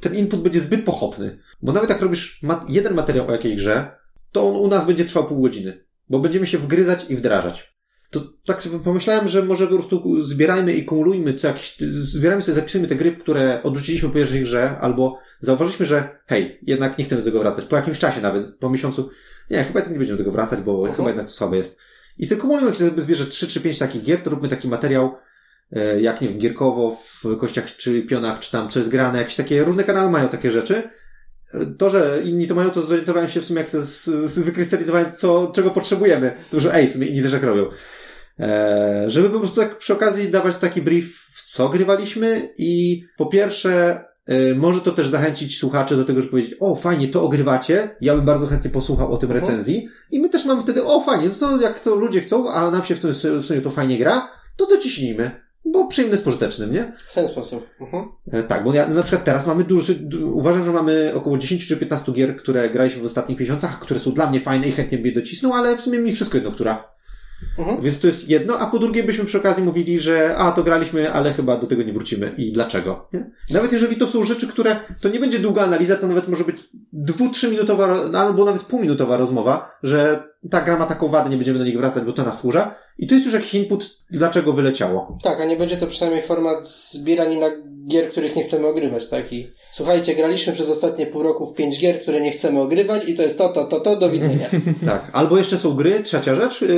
[0.00, 1.38] ten input będzie zbyt pochopny.
[1.62, 3.96] Bo nawet jak robisz mat- jeden materiał o jakiejś grze,
[4.32, 5.84] to on u nas będzie trwał pół godziny.
[6.08, 7.73] Bo będziemy się wgryzać i wdrażać.
[8.14, 12.54] To tak sobie pomyślałem, że może po prostu zbierajmy i kumulujmy co jakiś, zbierajmy sobie,
[12.54, 17.20] zapisujmy te gry, które odrzuciliśmy po pierwszej grze, albo zauważyliśmy, że hej, jednak nie chcemy
[17.22, 17.64] do tego wracać.
[17.64, 19.08] Po jakimś czasie nawet, po miesiącu,
[19.50, 20.94] nie, chyba nie będziemy do tego wracać, bo Mhm.
[20.96, 21.78] chyba jednak to słabe jest.
[22.18, 25.14] I sobie kumulujmy, jak sobie zbierze 3 czy 5 takich gier, to róbmy taki materiał,
[25.72, 29.36] e, jak nie wiem, gierkowo, w kościach czy pionach, czy tam co jest grane, jakieś
[29.36, 30.82] takie, różne kanały mają takie rzeczy.
[31.54, 33.86] E, To, że inni to mają, to zorientowałem się w sumie, jak sobie
[34.46, 36.32] wykrystalizowałem, co, czego potrzebujemy.
[36.50, 37.66] To, że ej, w sumie inni też tak robią.
[38.40, 43.26] E, żeby po prostu tak przy okazji dawać taki brief, w co grywaliśmy i po
[43.26, 47.96] pierwsze, e, może to też zachęcić słuchaczy do tego, żeby powiedzieć, o fajnie, to ogrywacie,
[48.00, 51.28] ja bym bardzo chętnie posłuchał o tym recenzji i my też mamy wtedy, o fajnie,
[51.28, 54.28] no to jak to ludzie chcą, a nam się w tym sumie to fajnie gra,
[54.56, 55.30] to dociśnijmy,
[55.64, 56.92] bo przyjemne z pożytecznym, nie?
[57.08, 57.68] W ten sposób.
[57.80, 58.04] Mhm.
[58.32, 61.66] E, Tak, bo ja na przykład teraz mamy dużo, du- uważam, że mamy około 10
[61.68, 64.98] czy 15 gier, które graliśmy w ostatnich miesiącach, które są dla mnie fajne i chętnie
[64.98, 66.93] by je docisnął, ale w sumie mi wszystko jedno, która.
[67.58, 67.80] Mhm.
[67.80, 71.12] Więc to jest jedno, a po drugie byśmy przy okazji mówili, że a, to graliśmy,
[71.12, 72.32] ale chyba do tego nie wrócimy.
[72.36, 73.08] I dlaczego?
[73.12, 73.30] Nie?
[73.50, 76.56] Nawet jeżeli to są rzeczy, które, to nie będzie długa analiza, to nawet może być
[76.92, 81.58] dwu, trzyminutowa, ro- albo nawet półminutowa rozmowa, że ta gra ma taką wadę, nie będziemy
[81.58, 82.74] do niej wracać, bo to nas wkurza.
[82.98, 85.18] I to jest już jakiś input, dlaczego wyleciało.
[85.22, 87.46] Tak, a nie będzie to przynajmniej format zbieranina
[87.90, 89.32] gier, których nie chcemy ogrywać, tak?
[89.32, 93.14] I słuchajcie, graliśmy przez ostatnie pół roku w pięć gier, które nie chcemy ogrywać i
[93.14, 94.48] to jest to, to, to, to, do widzenia.
[94.86, 96.68] Tak, albo jeszcze są gry, trzecia rzecz, yy,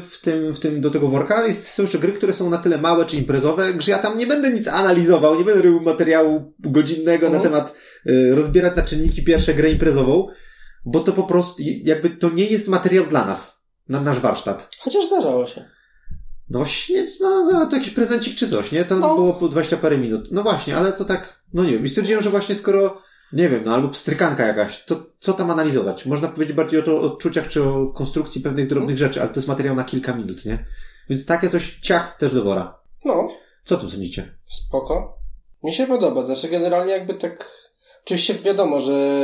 [0.00, 2.78] w tym, w tym do tego worka, jest, są jeszcze gry, które są na tyle
[2.78, 7.26] małe czy imprezowe, że ja tam nie będę nic analizował, nie będę robił materiału godzinnego
[7.26, 7.32] Mhm.
[7.32, 7.74] na temat
[8.06, 10.26] yy, rozbierać na czynniki pierwsze grę imprezową,
[10.84, 14.68] bo to po prostu, jakby to nie jest materiał dla nas, na nasz warsztat.
[14.80, 15.64] Chociaż zdarzało się.
[16.50, 18.84] No właśnie, no, no to jakiś prezencik czy coś, nie?
[18.84, 19.14] To No.
[19.14, 20.28] było po 20 parę minut.
[20.32, 21.84] No właśnie, ale to tak, no nie wiem.
[21.84, 26.06] I stwierdziłem, że właśnie skoro, nie wiem, no albo pstrykanka jakaś, to co tam analizować?
[26.06, 29.48] Można powiedzieć bardziej o to odczuciach czy o konstrukcji pewnych drobnych rzeczy, ale to jest
[29.48, 30.64] materiał na kilka minut, nie?
[31.10, 32.78] Więc takie coś ciach też do wora.
[33.04, 33.28] No,
[33.64, 34.34] Co tu sądzicie?
[34.46, 35.18] spoko.
[35.64, 37.50] Mi się podoba, znaczy generalnie jakby tak...
[38.04, 39.20] Oczywiście wiadomo, że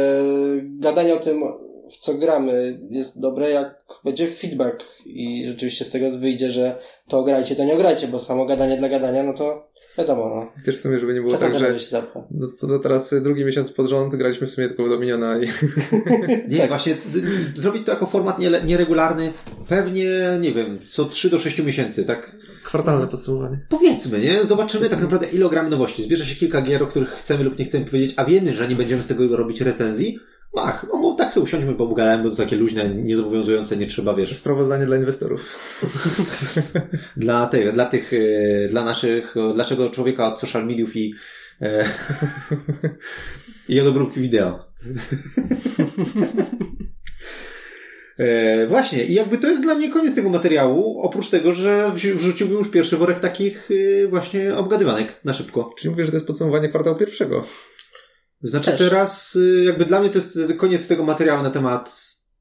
[0.78, 1.42] gadanie o tym,
[1.90, 7.22] w co gramy jest dobre, jak będzie feedback i rzeczywiście z tego wyjdzie, że to
[7.22, 10.62] grajcie, to nie ograjcie, bo samo gadanie dla gadania, no to wiadomo, no.
[10.64, 12.20] Też w sumie, żeby nie było Czasem tak, tak, że się zapcha.
[12.30, 15.46] no to, to teraz drugi miesiąc pod rząd graliśmy w sumie tylko w Dominiona i
[16.54, 19.32] Nie, właśnie d- d- zrobić to jako format nie, nieregularny,
[19.68, 23.58] pewnie, nie wiem, co 3 do 6 miesięcy, tak kwartalne podsumowanie.
[23.68, 24.44] Powiedzmy, nie?
[24.44, 26.02] Zobaczymy tak naprawdę ile gram nowości.
[26.02, 28.74] Zbierze się kilka gier, o których chcemy lub nie chcemy powiedzieć, a wiemy, że nie
[28.76, 30.18] będziemy z tego robić recenzji.
[30.56, 34.36] Ach, no bo tak sobie usiądźmy, pogadajmy, bo to takie luźne, niezobowiązujące, nie trzeba, wiesz,
[34.36, 35.58] Sprawozdanie dla inwestorów.
[37.16, 41.14] dla, tej, dla tych, e, dla naszych, dla naszego człowieka od social mediów i
[41.62, 41.84] e,
[43.68, 44.58] i od obróbki wideo.
[48.18, 52.58] E, właśnie, i jakby to jest dla mnie koniec tego materiału, oprócz tego, że wrzuciłbym
[52.58, 55.74] już pierwszy worek takich e, właśnie obgadywanek na szybko.
[55.78, 57.44] Czyli mówię, że to jest podsumowanie kwartału pierwszego.
[58.42, 58.80] Znaczy Też.
[58.80, 61.96] teraz, y, jakby dla mnie to jest koniec tego materiału na temat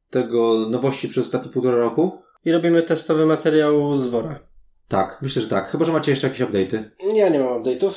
[0.10, 2.22] tego nowości przez ostatnie półtora roku.
[2.46, 4.40] I robimy testowy materiał z wora.
[4.88, 5.70] Tak, myślę, że tak.
[5.70, 6.84] Chyba, że macie jeszcze jakieś update'y.
[7.16, 7.92] Ja nie mam update'ów.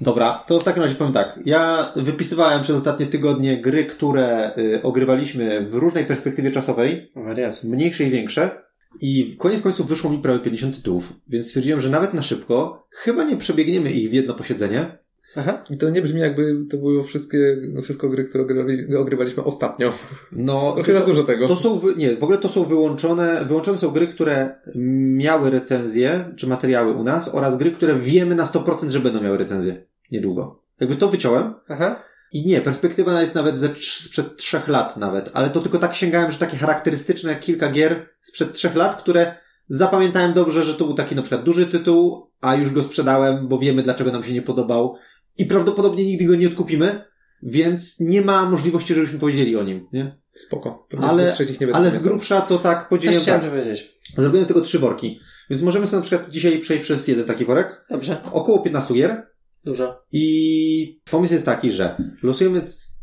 [0.00, 1.40] Dobra, to w takim razie powiem tak.
[1.44, 7.64] Ja wypisywałem przez ostatnie tygodnie gry, które y, ogrywaliśmy w różnej perspektywie czasowej, Wariat.
[7.64, 8.62] mniejsze i większe.
[9.02, 12.86] I w koniec końców wyszło mi prawie 50 tytułów, więc stwierdziłem, że nawet na szybko
[12.90, 14.98] chyba nie przebiegniemy ich w jedno posiedzenie.
[15.36, 15.62] Aha.
[15.70, 19.92] I to nie brzmi jakby to były wszystkie, wszystko gry, które ogrywali, ogrywaliśmy ostatnio.
[20.32, 21.48] No, Trochę za dużo tego.
[21.48, 26.46] To są, nie, w ogóle to są wyłączone, wyłączone są gry, które miały recenzje, czy
[26.46, 29.86] materiały u nas, oraz gry, które wiemy na 100%, że będą miały recenzję.
[30.12, 30.62] Niedługo.
[30.80, 31.54] Jakby to wyciąłem.
[31.68, 32.02] Aha.
[32.32, 36.30] I nie, perspektywa jest nawet ze, sprzed trzech lat nawet, ale to tylko tak sięgałem,
[36.30, 39.36] że takie charakterystyczne kilka gier sprzed trzech lat, które
[39.68, 43.58] zapamiętałem dobrze, że to był taki na przykład duży tytuł, a już go sprzedałem, bo
[43.58, 44.96] wiemy dlaczego nam się nie podobał
[45.38, 47.04] i prawdopodobnie nigdy go nie odkupimy,
[47.42, 50.18] więc nie ma możliwości, żebyśmy powiedzieli o nim, nie?
[50.34, 50.86] Spoko.
[51.02, 51.34] Ale-
[51.72, 53.50] Ale z grubsza to tak podzieliłem chciałem tak.
[53.50, 53.92] powiedzieć.
[54.16, 55.20] Zrobiłem z tego trzy worki.
[55.50, 57.84] Więc możemy sobie na przykład dzisiaj przejść przez jeden taki worek.
[57.90, 58.16] Dobrze.
[58.32, 59.26] Około 15 gier.
[59.64, 60.02] Dużo.
[60.12, 62.60] I pomysł jest taki, że losujemy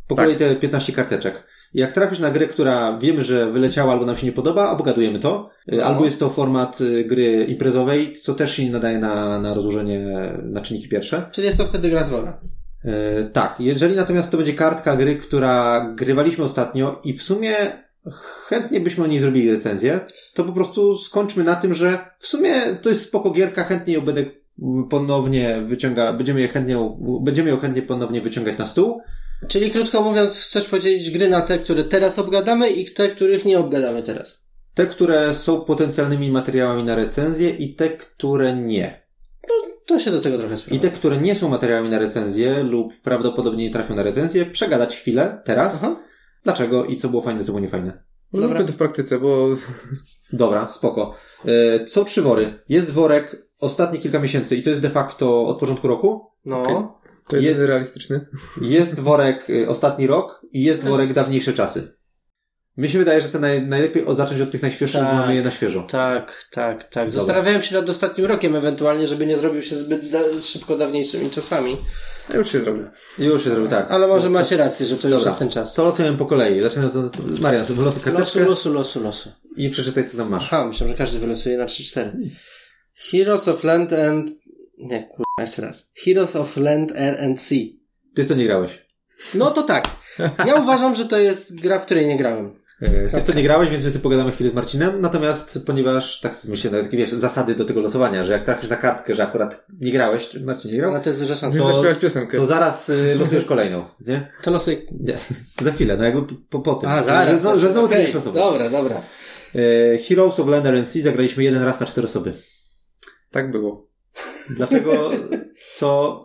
[0.08, 0.26] po Tak.
[0.26, 1.44] kolei te 15 karteczek.
[1.74, 5.50] Jak trafisz na grę, która wiemy, że wyleciała albo nam się nie podoba, obgadujemy to.
[5.68, 5.84] No.
[5.84, 10.00] Albo jest to format y, gry imprezowej, co też się nie nadaje na, na rozłożenie
[10.44, 11.30] na czynniki pierwsze.
[11.32, 12.42] Czyli jest to wtedy gra z wora.
[12.86, 17.56] E, tak, jeżeli natomiast to będzie kartka gry, która grywaliśmy ostatnio i w sumie
[18.48, 20.00] chętnie byśmy o niej zrobili recenzję,
[20.34, 24.02] to po prostu skończmy na tym, że w sumie to jest spoko gierka, chętnie ją
[24.02, 24.24] będę
[24.90, 29.02] ponownie wyciąga, będziemy je chętnie, będziemy ją chętnie ponownie wyciągać na stół.
[29.48, 33.60] Czyli krótko mówiąc, chcesz podzielić gry na te, które teraz obgadamy i te, których nie
[33.60, 34.44] obgadamy teraz.
[34.74, 39.04] Te, które są potencjalnymi materiałami na recenzję i te, które nie.
[39.86, 40.82] To się do tego trochę I sprowadza.
[40.90, 45.42] te, które nie są materiałami na recenzję lub prawdopodobnie nie trafią na recenzję, przegadać chwilę,
[45.46, 45.84] teraz.
[45.84, 45.96] Aha.
[46.44, 48.04] Dlaczego I co było fajne, co było niefajne.
[48.34, 48.48] Dobra.
[48.48, 49.48] Zróbmy to w praktyce, bo
[50.34, 51.14] Dobra, spoko.
[51.82, 52.60] E, Są trzy wory.
[52.70, 56.26] Jest worek ostatnie kilka miesięcy i to jest de facto od początku roku.
[56.46, 56.62] No.
[56.62, 56.76] Okej.
[57.30, 58.26] To jest, Jest- realistyczny.
[58.62, 61.94] Jest worek y, ostatni rok i jest To worek dawniejsze czasy.
[62.78, 65.16] Mi się wydaje, że te naj, najlepiej o- zacząć od tych najświeższych, bo Tak.
[65.16, 65.84] mamy je na świeżo.
[65.84, 66.92] Tak, tak, tak.
[67.08, 67.10] Dobra.
[67.10, 71.78] Zastanawiałem się nad ostatnim rokiem ewentualnie, żeby nie zrobił się zbyt da- szybko dawniejszymi czasami.
[72.34, 72.84] A już się zrobił.
[73.20, 73.92] Już się zrobił tak.
[73.92, 75.30] Ale może To- macie rację, że to już Dobra.
[75.30, 75.74] jest ten czas.
[75.74, 76.62] To losujemy po kolei.
[76.62, 77.40] Zaczynając od...
[77.40, 79.30] Marian, wylosuj Losu, karteczkę losu, losu, losu.
[79.58, 80.44] i przeczytaj, co tam masz.
[80.54, 82.12] Aha, myślałem, że każdy wylosuje na 3-4.
[83.12, 84.32] Heroes of Land and...
[84.78, 85.92] Nie, kurwa, jeszcze raz.
[86.06, 87.60] Heroes of Land, Air and Sea.
[88.16, 88.86] Ty to nie grałeś.
[89.34, 89.88] No to tak.
[90.46, 92.64] Ja uważam, że to jest gra, w której nie grałem.
[92.82, 95.02] E, Ty w to nie grałeś, więc my sobie pogadamy chwilę z Marcinem.
[95.02, 98.70] Natomiast, ponieważ, tak sobie myślę, nawet takie wiesz, zasady do tego losowania, że jak trafisz
[98.70, 101.58] na kartkę, że akurat nie grałeś, czy Marcin nie grał, Ale to jest duża szansa.
[101.60, 101.82] To-
[102.38, 104.28] to zaraz y, losujesz kolejną, nie?
[104.44, 104.88] To losuj.
[105.00, 105.18] Nie.
[105.62, 106.90] Za chwilę, no jakby po, po tym.
[106.90, 107.28] A, zaraz.
[107.30, 108.52] Że, znowu- że znowu ty będziesz losował.
[108.52, 109.02] Dobra, dobra.
[109.56, 112.34] E, Heroes of Lander and Sea zagraliśmy jeden raz na cztery osoby.
[113.32, 113.93] Tak było.
[114.50, 115.12] Dlaczego?
[115.76, 116.20] Co,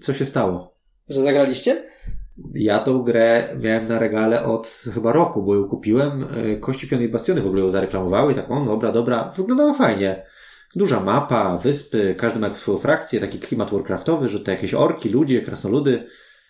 [0.00, 0.76] co się stało?
[1.08, 1.90] Że zagraliście?
[2.54, 6.26] Ja tą grę miałem na regale od chyba roku, bo ją kupiłem.
[6.30, 8.34] E, Kości Piony i Bastiony w ogóle ją zareklamowały.
[8.34, 9.32] Tak, o, dobra, dobra.
[9.36, 10.26] Wyglądała fajnie.
[10.76, 15.42] Duża mapa, wyspy, każdy ma swoją frakcję, taki klimat warcraftowy, że to jakieś orki, ludzie,
[15.42, 16.06] krasnoludy,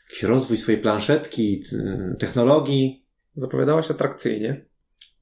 [0.08, 1.76] jakiś rozwój swojej planszetki, t-
[2.18, 3.06] technologii.
[3.36, 4.64] Zapowiadałaś atrakcyjnie.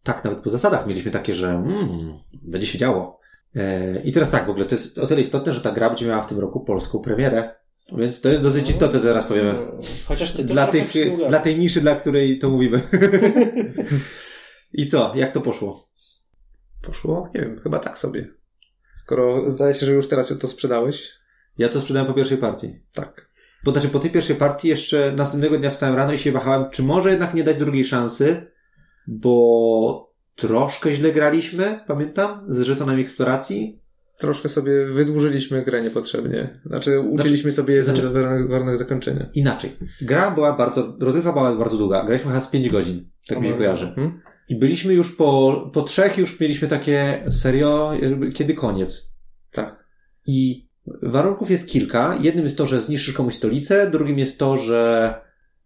[0.03, 1.89] Tak, nawet po zasadach mieliśmy takie, że mm,
[2.43, 3.21] będzie się działo.
[3.57, 6.07] E, I teraz tak, w ogóle to jest o tyle istotne, że ta gra będzie
[6.07, 7.55] miała w tym roku polską premierę.
[7.97, 9.55] Więc to jest dosyć istotne, zaraz powiemy.
[10.05, 10.93] Chociaż ty Dla, tych,
[11.29, 12.81] dla tej niszy, dla której to mówimy.
[14.73, 15.13] I co?
[15.17, 15.89] Jak to poszło?
[16.83, 17.31] Poszło?
[17.35, 18.29] Nie wiem, chyba tak sobie.
[18.97, 21.13] Skoro zdaje się, że już teraz to sprzedałeś.
[21.59, 22.81] Ja to sprzedałem po pierwszej partii.
[22.95, 23.29] Tak.
[23.65, 26.83] Bo znaczy po tej pierwszej partii jeszcze następnego dnia wstałem rano i się wahałem, czy
[26.83, 28.47] może jednak nie dać drugiej szansy,
[29.07, 33.81] bo troszkę źle graliśmy, pamiętam, z żetonami eksploracji.
[34.19, 36.61] Troszkę sobie wydłużyliśmy grę niepotrzebnie.
[36.67, 39.31] Znaczy, ucięliśmy sobie jeden znaczy- znaczy, warunek, warunek zakończenia.
[39.35, 39.77] Inaczej.
[40.03, 42.05] Gra była bardzo, rozrywka była bardzo długa.
[42.05, 43.11] Graliśmy chyba z 5 godzin.
[43.29, 43.93] Tak mi się O, kojarzy.
[43.95, 44.21] Hmm?
[44.49, 47.93] I byliśmy już po, po trzech już mieliśmy takie, serio,
[48.35, 49.15] kiedy koniec?
[49.51, 49.85] Tak.
[50.27, 50.69] I
[51.03, 52.19] warunków jest kilka.
[52.21, 55.15] Jednym jest to, że zniszczysz komuś stolicę, drugim jest to, że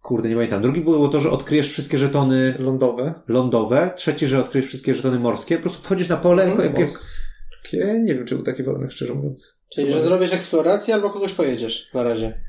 [0.02, 0.62] kurde, nie pamiętam.
[0.62, 3.14] Drugi było to, że odkryjesz wszystkie żetony Lądowe.
[3.28, 5.56] lądowe, trzeci, że odkryjesz wszystkie żetony morskie.
[5.56, 8.00] Po prostu wchodzisz na pole, Mhm, jak, jak, Morskie?
[8.04, 9.56] Nie wiem, czy był taki warunek, szczerze mówiąc.
[9.68, 12.40] Czyli, że zrobisz eksplorację albo kogoś pojedziesz na razie.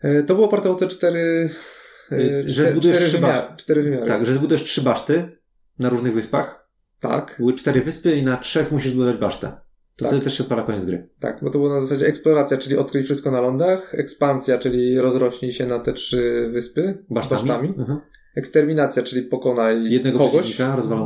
[0.00, 1.50] E, To było oparte o te cztery...
[2.12, 3.56] e, Y, że cztery- zbudujesz cztery, trzy wymiary, baszty.
[3.56, 4.06] cztery wymiary.
[4.06, 5.38] tak, że zbudujesz trzy baszty
[5.78, 6.68] na różnych wyspach.
[7.00, 9.52] Tak, Były cztery wyspy i na trzech musisz zbudować basztę.
[10.02, 10.10] To Tak.
[10.12, 11.08] wtedy też się odpala koniec gry.
[11.20, 15.52] tak, bo to było na zasadzie eksploracja, czyli odkryj wszystko na lądach, ekspansja, czyli rozrośnij
[15.52, 17.40] się na te trzy wyspy Basztami.
[17.40, 18.00] basztami, Mhm.
[18.36, 20.56] eksterminacja, czyli pokonaj Jednego kogoś,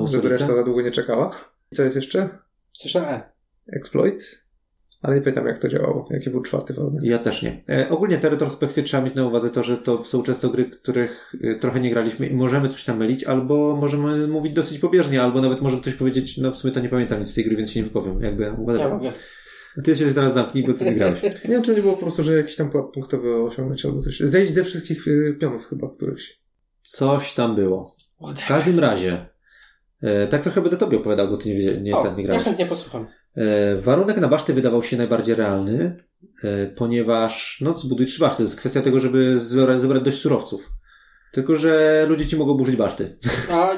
[0.06, 1.30] żeby reszta za długo nie czekała.
[1.72, 2.28] I co jest jeszcze?
[2.96, 3.20] E.
[3.72, 4.45] Exploit?
[5.06, 7.04] Ale nie pamiętam, jak to działało, jaki był czwarty warunek.
[7.04, 7.62] Ja też nie.
[7.70, 11.32] E, ogólnie te retrospekcje trzeba mieć na uwadze to, że to są często gry, których
[11.44, 15.40] e, trochę nie graliśmy i możemy coś tam mylić, albo możemy mówić dosyć pobieżnie, albo
[15.40, 17.70] nawet możemy coś powiedzieć, no w sumie to nie pamiętam nic z tej gry, więc
[17.70, 18.22] się nie wypowiem.
[18.22, 18.92] Jakby, Ja whatever.
[18.92, 19.12] mogę.
[19.84, 21.22] Ty się teraz zamknij, bo ty nie grałeś.
[21.44, 24.20] Nie wiem, czy nie było po prostu, że jakiś tam pułap punktowy osiągnąć albo coś.
[24.20, 26.40] Zejść ze wszystkich y, pionów chyba, którychś.
[26.82, 27.96] Coś tam było.
[28.44, 29.26] W każdym razie,
[30.02, 32.26] e, tak trochę będę tobie opowiadał, bo ty nie, wiedział- nie, O, ten, nie ja
[32.26, 32.44] grałeś.
[32.44, 33.06] chętnie posłucham.
[33.36, 36.04] E, warunek na baszty wydawał się najbardziej realny,
[36.44, 38.36] e, ponieważ, no, zbuduj trzy baszty.
[38.36, 40.70] To jest kwestia tego, żeby zebrać, dość surowców.
[41.32, 43.18] Tylko, że ludzie ci mogą burzyć baszty.
[43.50, 43.74] A,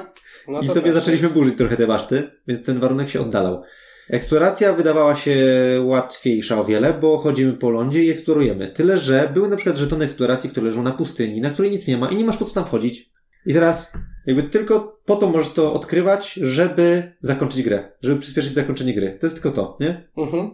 [0.49, 3.63] no I sobie zaczęliśmy burzyć trochę te baszty, więc ten warunek się oddalał.
[4.11, 5.37] Eksploracja wydawała się
[5.85, 8.69] łatwiejsza o wiele, bo chodzimy po lądzie i eksplorujemy.
[8.69, 11.97] Tyle, że były na przykład żetony eksploracji, które leżą na pustyni, na której nic nie
[11.97, 13.11] ma i nie masz po co tam wchodzić.
[13.47, 13.93] I teraz
[14.27, 17.93] jakby tylko po to możesz to odkrywać, żeby zakończyć grę.
[18.03, 19.17] Żeby przyspieszyć zakończenie gry.
[19.21, 20.09] To jest tylko to, nie?
[20.17, 20.51] Mhm.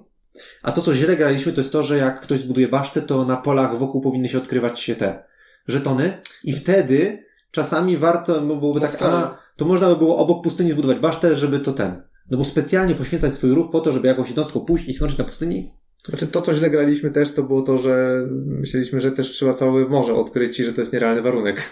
[0.62, 3.37] A to, co źle graliśmy, to jest to, że jak ktoś zbuduje basztę, to na
[3.37, 5.25] polach wokół powinny się odkrywać się te
[5.66, 6.12] żetony
[6.44, 11.37] i wtedy czasami warto byłoby tak, a, to można by było obok pustyni zbudować basztę,
[11.37, 12.03] żeby to ten.
[12.31, 15.25] No bo specjalnie poświęcać swój ruch po to, żeby jakąś jednostką pójść i skończyć na
[15.25, 15.75] pustyni?
[16.09, 19.88] Znaczy to, co źle graliśmy też, to było to, że myśleliśmy, że też trzeba całe
[19.88, 21.70] morze odkryć i że to jest nierealny warunek.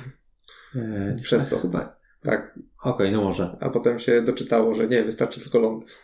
[0.76, 1.58] Eee, Przez to.
[1.58, 1.96] Chyba.
[2.22, 2.58] Tak.
[2.84, 3.56] Okej, no może.
[3.60, 5.98] A potem się doczytało, że nie, wystarczy tylko ląd.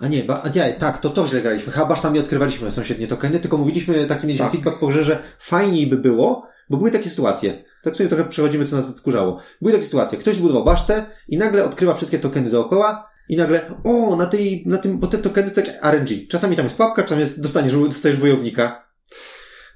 [0.00, 1.72] A nie, ba, a nie, tak, to to źle graliśmy.
[1.72, 4.52] Chyba basztami odkrywaliśmy sąsiednie tokeny, tylko mówiliśmy, taki mieliśmy Tak.
[4.52, 7.64] feedback po grze, że fajniej by było, bo były takie sytuacje.
[7.82, 9.40] Tak sobie trochę przechodzimy, co nas wkurzało.
[9.62, 10.18] Były takie sytuacje.
[10.18, 14.78] Ktoś zbudował basztę i nagle odkrywa wszystkie tokeny dookoła i nagle, o, na tej, na
[14.78, 16.28] tym, bo te tokeny to jak RNG.
[16.28, 18.89] Czasami tam jest pułapka, czasami jest, dostaniesz, dostajesz wojownika.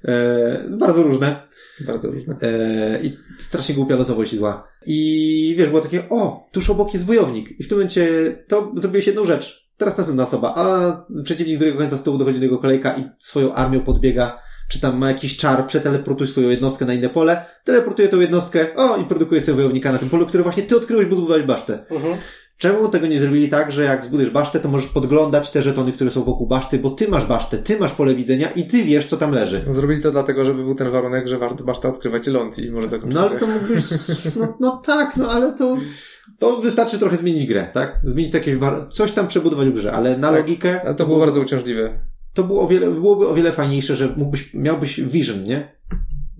[0.03, 1.47] E, bardzo różne.
[1.79, 2.35] Bardzo różne.
[2.41, 4.67] E, I strasznie głupia losowość i zła.
[4.85, 7.59] I wiesz, było takie, o, tuż obok jest wojownik.
[7.59, 9.65] I w tym momencie to zrobiłeś jedną rzecz.
[9.77, 13.53] Teraz następna osoba, a przeciwnik z drugiego końca stołu dochodzi do jego kolejka i swoją
[13.53, 18.19] armią podbiega, czy tam ma jakiś czar, przeteleportuj swoją jednostkę na inne pole, teleportuje tą
[18.19, 21.43] jednostkę, o, i produkuje sobie wojownika na tym polu, który właśnie ty odkryłeś, bo zbudowałeś
[21.43, 21.85] basztę.
[21.89, 22.17] Mhm.
[22.57, 26.11] Czemu tego nie zrobili tak, że jak zbudujesz basztę, to możesz podglądać te żetony, które
[26.11, 29.17] są wokół baszty, bo ty masz basztę, ty masz pole widzenia i ty wiesz, co
[29.17, 29.63] tam leży.
[29.67, 32.87] No, zrobili to dlatego, żeby był ten warunek, że warto baszta odkrywać ląd i może
[32.87, 33.15] zakończyć.
[33.15, 33.83] No ale to mógłbyś,
[34.39, 35.77] no, no tak, no ale to,
[36.39, 37.99] to wystarczy trochę zmienić grę, tak?
[38.03, 41.19] Zmienić takie, war- coś tam przebudować w grze, ale na Tak, logikę Ale to było
[41.19, 41.99] bardzo uciążliwe.
[42.33, 45.75] to było o wiele, byłoby o wiele fajniejsze, że mógłbyś, miałbyś vision, nie?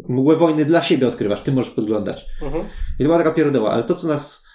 [0.10, 2.26] Mgłę wojny dla siebie odkrywasz, ty możesz podglądać.
[2.42, 2.64] Mhm.
[2.96, 4.46] I to była taka pierdoła, ale to, co nas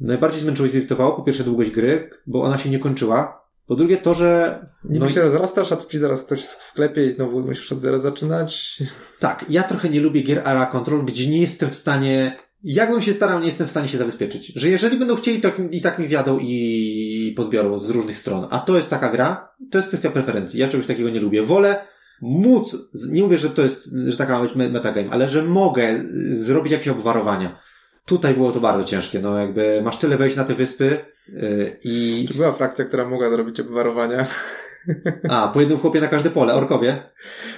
[0.00, 3.44] najbardziej zmęczyło i zirytowało, po pierwsze długość gry, bo ona się nie kończyła.
[3.66, 7.40] Po drugie to, że Niby No się rozrastasz, a tu zaraz ktoś wklepie i znowu
[7.40, 8.82] musisz od zera zaczynać.
[9.20, 13.12] tak, ja trochę nie lubię gier Ara Control, gdzie nie jestem w stanie, jakbym się
[13.14, 14.52] starał, nie jestem w stanie się zabezpieczyć.
[14.56, 18.46] Że jeżeli będą chcieli, to i tak mi wiadą i podbiorą z różnych stron.
[18.50, 20.60] A to jest taka gra, to jest kwestia preferencji.
[20.60, 21.42] Ja czegoś takiego nie lubię.
[21.42, 21.84] Wolę
[22.22, 22.76] móc,
[23.10, 26.36] nie mówię, że to jest, że taka ma być me- metagame, ale że mogę y,
[26.36, 27.58] zrobić jakieś obwarowania.
[28.06, 32.24] Tutaj było to bardzo ciężkie, no jakby masz tyle wejść na te wyspy yy, i...
[32.28, 34.26] Czy była frakcja, która mogła zrobić obwarowania?
[35.28, 37.02] A, po jednym chłopie na każde pole, orkowie.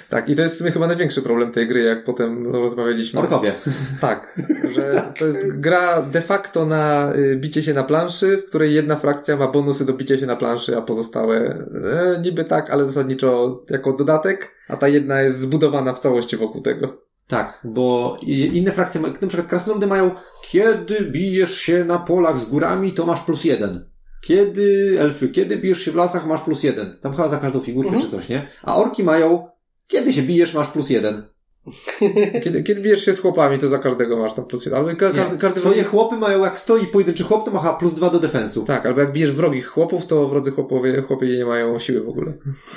[0.08, 3.20] Tak, i to jest w sumie chyba największy problem tej gry, jak potem rozmawialiśmy.
[3.20, 3.54] Orkowie.
[4.00, 4.40] Tak,
[4.74, 8.96] że to jest gra de facto na y, bicie się na planszy, w której jedna
[8.96, 13.62] frakcja ma bonusy do bicia się na planszy, a pozostałe e, niby tak, ale zasadniczo
[13.70, 17.06] jako dodatek, a ta jedna jest zbudowana w całości wokół tego.
[17.26, 20.10] Tak, bo inne frakcje, na przykład krasnoludy mają
[20.42, 23.90] kiedy bijesz się na polach z górami, to masz plus jeden.
[24.22, 26.98] Kiedy elfy, kiedy bijesz się w lasach, masz plus jeden.
[27.00, 28.04] Tam chyba za każdą figurkę Mhm.
[28.04, 28.46] czy coś, nie?
[28.62, 29.48] A orki mają
[29.86, 31.22] kiedy się bijesz, masz plus jeden.
[32.44, 34.96] Kiedy, kiedy bijesz się z chłopami, to za każdego masz tam plus jeden.
[34.96, 35.14] Ka- Nie.
[35.14, 38.18] każdy, każdy Twoje chłopy mają, jak stoi pojedynczy chłop, to ma chyba plus dwa do
[38.20, 38.64] defensu.
[38.64, 42.32] Tak, albo jak bijesz wrogich chłopów, to wrodzy chłopowie, chłopie nie mają siły w ogóle.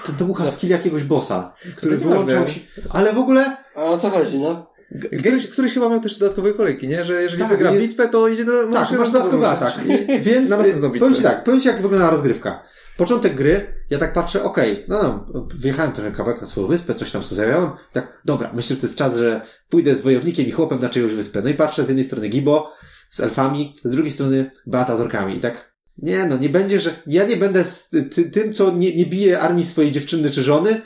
[0.06, 2.60] To, to był chyba skill jakiegoś bossa, który wyłączał się.
[2.89, 4.69] Ale w ogóle A o co chodzi, no?
[5.19, 7.04] Któryś, któryś chyba miał też dodatkowe kolejki, nie?
[7.04, 8.67] Że jeżeli Tak, wygra nie- bitwę, to idzie do...
[8.73, 9.73] Tak, masz dodatkowy atak.
[10.10, 10.99] I, więc Na następną bitwę.
[10.99, 12.63] powiem Ci tak, powiem Ci jak wygląda rozgrywka.
[13.00, 17.12] Początek gry, ja tak patrzę, okej, no, no, wyjechałem trochę kawałek na swoją wyspę, coś
[17.12, 20.82] tam zajęłem, tak, dobra, myślę, że to jest czas, że pójdę z wojownikiem i chłopem
[20.82, 21.42] na czyjąś wyspę.
[21.42, 22.74] No i patrzę z jednej strony Gibo
[23.10, 26.92] z elfami, z drugiej strony Beata z orkami i tak, nie no, nie będzie, że
[27.08, 30.82] ja nie będę z ty, tym, co nie, nie bije armii swojej dziewczyny czy żony,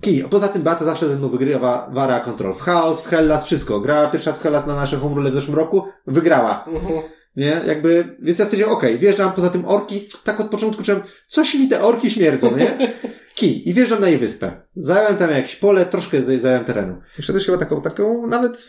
[0.00, 0.24] Kij.
[0.30, 2.54] Poza tym Beata zawsze ze mną wygrywa Wara Control.
[2.54, 3.80] W Chaos, w Hellas, wszystko.
[3.80, 6.64] Grała pierwszy raz w Hellas na nasze home rule w zeszłym roku, wygrała.
[6.68, 7.02] Mhm.
[7.36, 7.60] Nie?
[7.66, 11.68] Jakby, więc ja stwierdziłem, okej, wjeżdżam, poza tym orki, tak od początku czułem, coś mi
[11.68, 12.70] te orki śmierdzą, nie?
[13.34, 13.68] Kij.
[13.68, 14.52] I wjeżdżam na jej wyspę.
[14.76, 16.96] Zająłem tam jakieś pole, troszkę zaj- zająłem terenu.
[17.18, 18.66] Jeszcze też chyba taką, taką nawet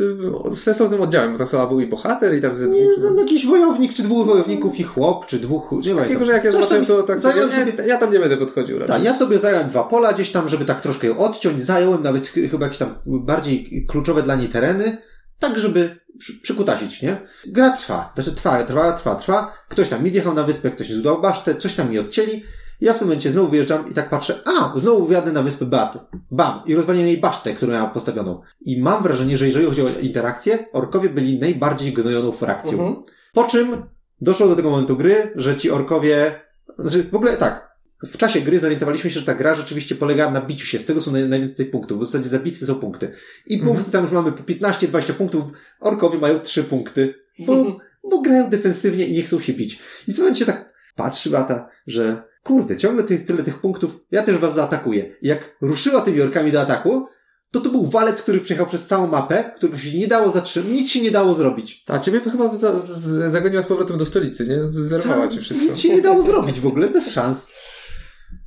[0.52, 3.04] y, sensownym oddziałem, bo to chyba był i bohater i tam ze Nie, dwóch...
[3.08, 6.26] tam jakiś wojownik, czy dwóch wojowników i chłop, czy dwóch, nie Takiego, pamiętam.
[6.26, 8.80] że jak ja Coś zobaczyłem, to tak sobie, sobie, nie, ja tam nie będę podchodził
[8.80, 8.96] raczej.
[8.96, 12.28] tak, ja sobie zająłem dwa pola gdzieś tam, żeby tak troszkę ją odciąć, zająłem nawet
[12.28, 14.98] ch- chyba jakieś tam bardziej kluczowe dla niej tereny,
[15.44, 17.18] tak żeby przy, przykutasić, nie?
[17.48, 19.54] Gra trwa, znaczy trwa, trwa, trwa, trwa.
[19.70, 22.44] Ktoś tam mi wjechał na wyspę, ktoś mi zbudował basztę, coś tam mi odcięli.
[22.82, 26.00] Ja w tym momencie znowu wyjeżdżam i tak patrzę, a, znowu wjadę na wyspę Beaty.
[26.32, 26.62] Bam!
[26.66, 28.42] I rozwaliłem jej basztę, którą miała postawioną.
[28.62, 32.72] I mam wrażenie, że jeżeli chodzi o interakcję, orkowie byli najbardziej gnojoną frakcją.
[32.72, 33.04] Mhm.
[33.34, 33.86] Po czym
[34.22, 36.42] doszło do tego momentu gry, że ci orkowie,
[36.80, 37.73] znaczy w ogóle tak,
[38.06, 41.02] w czasie gry zorientowaliśmy się, że ta gra rzeczywiście polega na biciu się, z tego
[41.02, 43.12] są naj, najwięcej punktów, w zasadzie za bitwy są punkty.
[43.48, 43.72] I Mhm.
[43.76, 45.44] punkty tam już mamy po 15-20 punktów,
[45.80, 47.78] orkowie mają 3 punkty, bo,
[48.10, 49.80] bo grają defensywnie i nie chcą się bić.
[50.08, 54.38] I w momencie tak patrzy Bata, że kurde, ciągle tych, tyle tych punktów, ja też
[54.38, 55.16] was zaatakuję.
[55.22, 57.08] I jak ruszyła tymi orkami do ataku,
[57.52, 60.90] to to był walec, który przejechał przez całą mapę, którego się nie dało zatrzymać, nic
[60.92, 61.84] się nie dało zrobić.
[61.88, 64.60] A ciebie chyba za, z, zagoniła z powrotem do stolicy, nie?
[64.68, 65.68] Zerwała Tam ci wszystko.
[65.68, 67.48] Nic się nie dało zrobić w ogóle, bez szans.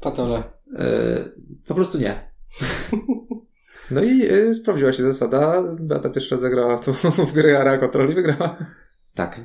[0.00, 0.42] Patole.
[0.78, 0.84] E,
[1.66, 2.30] po prostu nie.
[3.90, 5.62] No i y, sprawdziła się zasada.
[5.80, 6.76] Beata pierwszy raz zagrała
[7.26, 8.56] w grę Ara Control i wygrała.
[9.14, 9.40] Tak.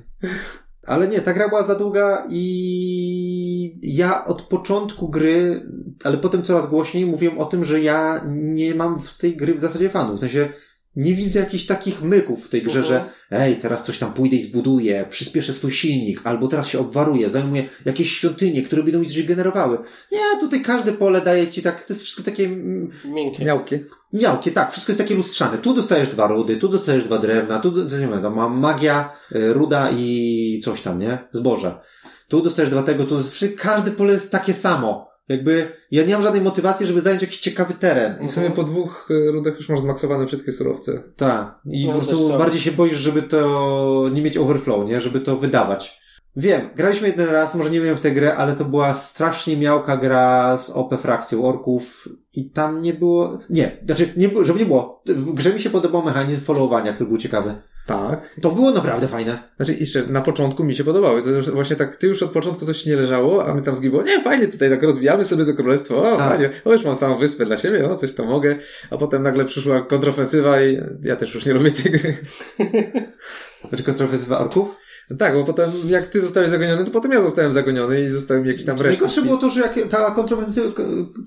[0.88, 5.62] Ale nie, ta gra była za długa i ja od początku gry,
[6.04, 9.60] ale potem coraz głośniej mówiłem o tym, że ja nie mam z tej gry w
[9.60, 10.16] zasadzie fanów.
[10.16, 10.50] W sensie
[10.96, 14.44] nie widzę jakichś takich myków w tej grze, że ej, teraz coś tam pójdę i
[14.44, 19.24] zbuduję, przyspieszę swój silnik, albo teraz się obwaruję, zajmuję jakieś świątynie, które będą mi coś
[19.24, 19.78] generowały.
[20.12, 23.46] Nie, tutaj każde pole daje ci tak, to jest wszystko takie mm, Miękkie.
[23.46, 23.80] Miałkie.
[24.14, 25.58] Miałkie, tak, wszystko jest takie lustrzane.
[25.58, 29.54] Tu dostajesz dwa rudy, tu dostajesz dwa drewna, tu, nie wiem, tam mam magia, y,
[29.54, 31.18] ruda i coś tam, nie?
[31.32, 31.80] Zboże.
[32.28, 33.24] tu dostajesz dwa tego, tu
[33.58, 35.11] każde pole jest takie samo.
[35.30, 38.24] Jakby ja nie mam żadnej motywacji, żeby zająć jakiś ciekawy teren.
[38.24, 41.04] I w sumie po dwóch e, rundach już masz zmaksowane wszystkie surowce.
[41.16, 41.60] Tak.
[41.66, 42.38] I No, po prostu tak.
[42.38, 45.02] bardziej się boisz, żeby to nie mieć overflow, nie?
[45.02, 46.02] Żeby to wydawać.
[46.36, 49.98] Wiem, graliśmy jeden raz, może nie wiem w tę grę, ale to była strasznie miałka
[49.98, 53.40] gra z OP frakcją orków i tam nie było...
[53.50, 55.04] Nie, znaczy, nie było, żeby nie było.
[55.06, 57.56] W grze mi się podobał mechanizm followowania, który był ciekawy.
[57.86, 58.36] Tak.
[58.42, 59.40] To było naprawdę fajne.
[59.56, 61.24] Znaczy, jeszcze na początku mi się podobały.
[61.24, 64.22] To właśnie tak, ty już od początku coś nie leżało, a my tam zgibyło, nie,
[64.22, 66.30] fajnie tutaj tak rozwijamy sobie to królestwo, o, Tak.
[66.30, 68.56] fajnie, o, już mam samą wyspę dla siebie, o, coś to mogę.
[68.90, 72.18] A potem nagle przyszła kontrofensywa i ja też już nie lubię tej gry.
[73.70, 74.78] Znaczy kontrowersywa orków.
[75.20, 78.66] Tak, bo potem jak ty zostałeś zagoniony, to potem ja zostałem zagoniony i zostałem jakiś
[78.66, 78.90] tam resztki.
[78.90, 80.72] Najgorsze było to, że jak ta kontrowersywa,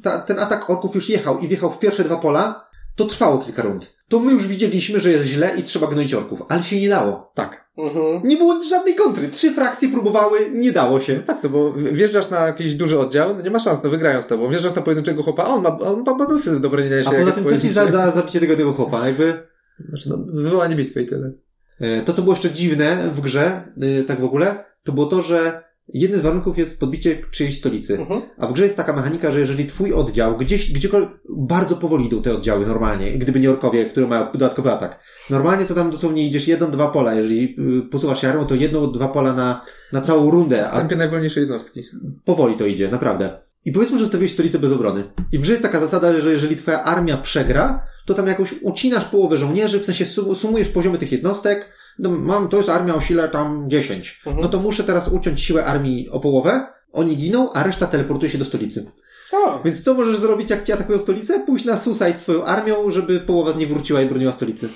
[0.03, 2.64] ta, ten atak orków już jechał i wjechał w pierwsze dwa pola,
[2.97, 3.95] to trwało kilka rund.
[4.09, 7.33] To my już widzieliśmy, że jest źle i trzeba gnoić orków, ale się nie dało.
[7.35, 7.71] Tak.
[7.79, 8.21] Mhm.
[8.25, 9.29] Nie było żadnej kontry.
[9.29, 11.17] Trzy frakcje próbowały, nie dało się.
[11.17, 14.23] No tak, to bo wjeżdżasz na jakiś duży oddział, no nie ma szans, no wygrają
[14.23, 14.49] z tobą.
[14.51, 17.15] Wjeżdżasz na pojedynczego chłopa, on ma, on ma bonusy do bronienia A się.
[17.15, 19.07] jak poza tym, co ci za, za zabicie tego, tego chłopa?
[19.07, 19.43] Jakby,
[19.89, 21.33] Znaczy, no, wywołanie bitwy i tyle.
[21.81, 25.23] e, to, co było jeszcze dziwne w grze, e, tak w ogóle, to było to,
[25.23, 27.99] że jednym z warunków jest podbicie czyjejś stolicy.
[27.99, 28.23] Mhm.
[28.39, 32.23] A w grze jest taka mechanika, że jeżeli twój oddział gdzieś, gdziekolwiek, bardzo powoli idą
[32.23, 35.01] te oddziały normalnie, gdyby nie orkowie, które mają dodatkowy atak.
[35.31, 37.15] Normalnie to tam dosłownie idziesz jedną, dwa pola.
[37.15, 40.79] Jeżeli y, posuwasz się armą, to jedną, dwa pola na, na całą rundę, W a
[40.79, 41.83] tempie najwolniejsze jednostki.
[42.25, 43.39] powoli to idzie, naprawdę.
[43.65, 45.05] I powiedzmy, że zostawiłeś stolicę bez obrony.
[45.33, 49.05] I w grze jest taka zasada, że jeżeli twoja armia przegra, to tam jakoś ucinasz
[49.05, 51.73] połowę żołnierzy, w sensie sum- sumujesz poziomy tych jednostek.
[51.99, 54.21] No, mam, to jest armia o sile tam 10.
[54.27, 54.43] Mhm.
[54.43, 58.39] No to muszę teraz uciąć siłę armii o połowę, oni giną, a reszta teleportuje się
[58.39, 58.91] do stolicy.
[59.33, 61.41] O, Więc co możesz zrobić, jak ci atakują stolicę?
[61.47, 64.69] Pójść na suicide swoją armią, żeby połowa z niej wróciła i broniła stolicy.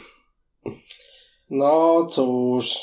[1.51, 2.75] no cóż.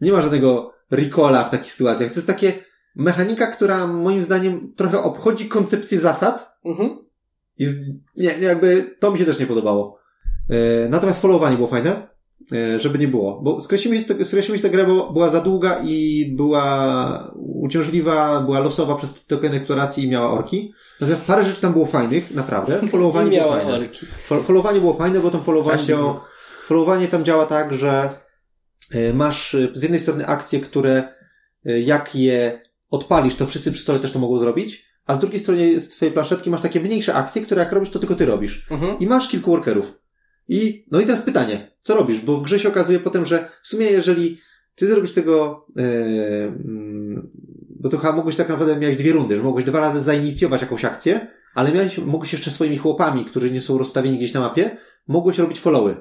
[0.00, 2.10] Nie ma żadnego recola w takich sytuacjach.
[2.10, 2.52] To jest takie
[2.94, 6.56] mechanika, która moim zdaniem trochę obchodzi koncepcję zasad.
[6.64, 7.05] Mhm.
[7.58, 7.66] I
[8.16, 9.98] nie, jakby to mi się też nie podobało.
[10.50, 12.08] E, natomiast followowanie było fajne,
[12.52, 13.40] e, żeby nie było.
[13.42, 14.04] Bo skreślimy
[14.62, 20.08] tę grę, bo była za długa i była uciążliwa, była losowa przez token eksploracji i
[20.08, 20.72] miała orki.
[21.00, 22.80] Natomiast parę rzeczy tam było fajnych, naprawdę.
[22.88, 23.74] Followowanie było fajne.
[23.74, 24.06] orki.
[24.28, 26.24] Fol- Followowanie było fajne, bo tam followowanie, działa,
[26.66, 28.08] followowanie tam działa tak, że
[28.94, 31.16] y, masz z jednej strony akcje, które
[31.84, 35.80] jak je odpalisz, to wszyscy przy stole też to mogą zrobić, a z drugiej strony
[35.80, 38.66] z twojej planszetki masz takie mniejsze akcje, które jak robisz, to tylko ty robisz.
[38.70, 38.98] Mhm.
[38.98, 39.98] I masz kilku workerów.
[40.48, 42.20] I, no i teraz pytanie, co robisz?
[42.20, 44.40] Bo w grze się okazuje potem, że w sumie jeżeli
[44.74, 47.30] ty zrobisz tego, yy, mm,
[47.80, 50.84] bo to chyba mogłeś tak naprawdę miałeś dwie rundy, że mogłeś dwa razy zainicjować jakąś
[50.84, 54.76] akcję, ale miałeś, mogłeś jeszcze swoimi chłopami, którzy nie są rozstawieni gdzieś na mapie,
[55.08, 55.96] mogłeś robić followy.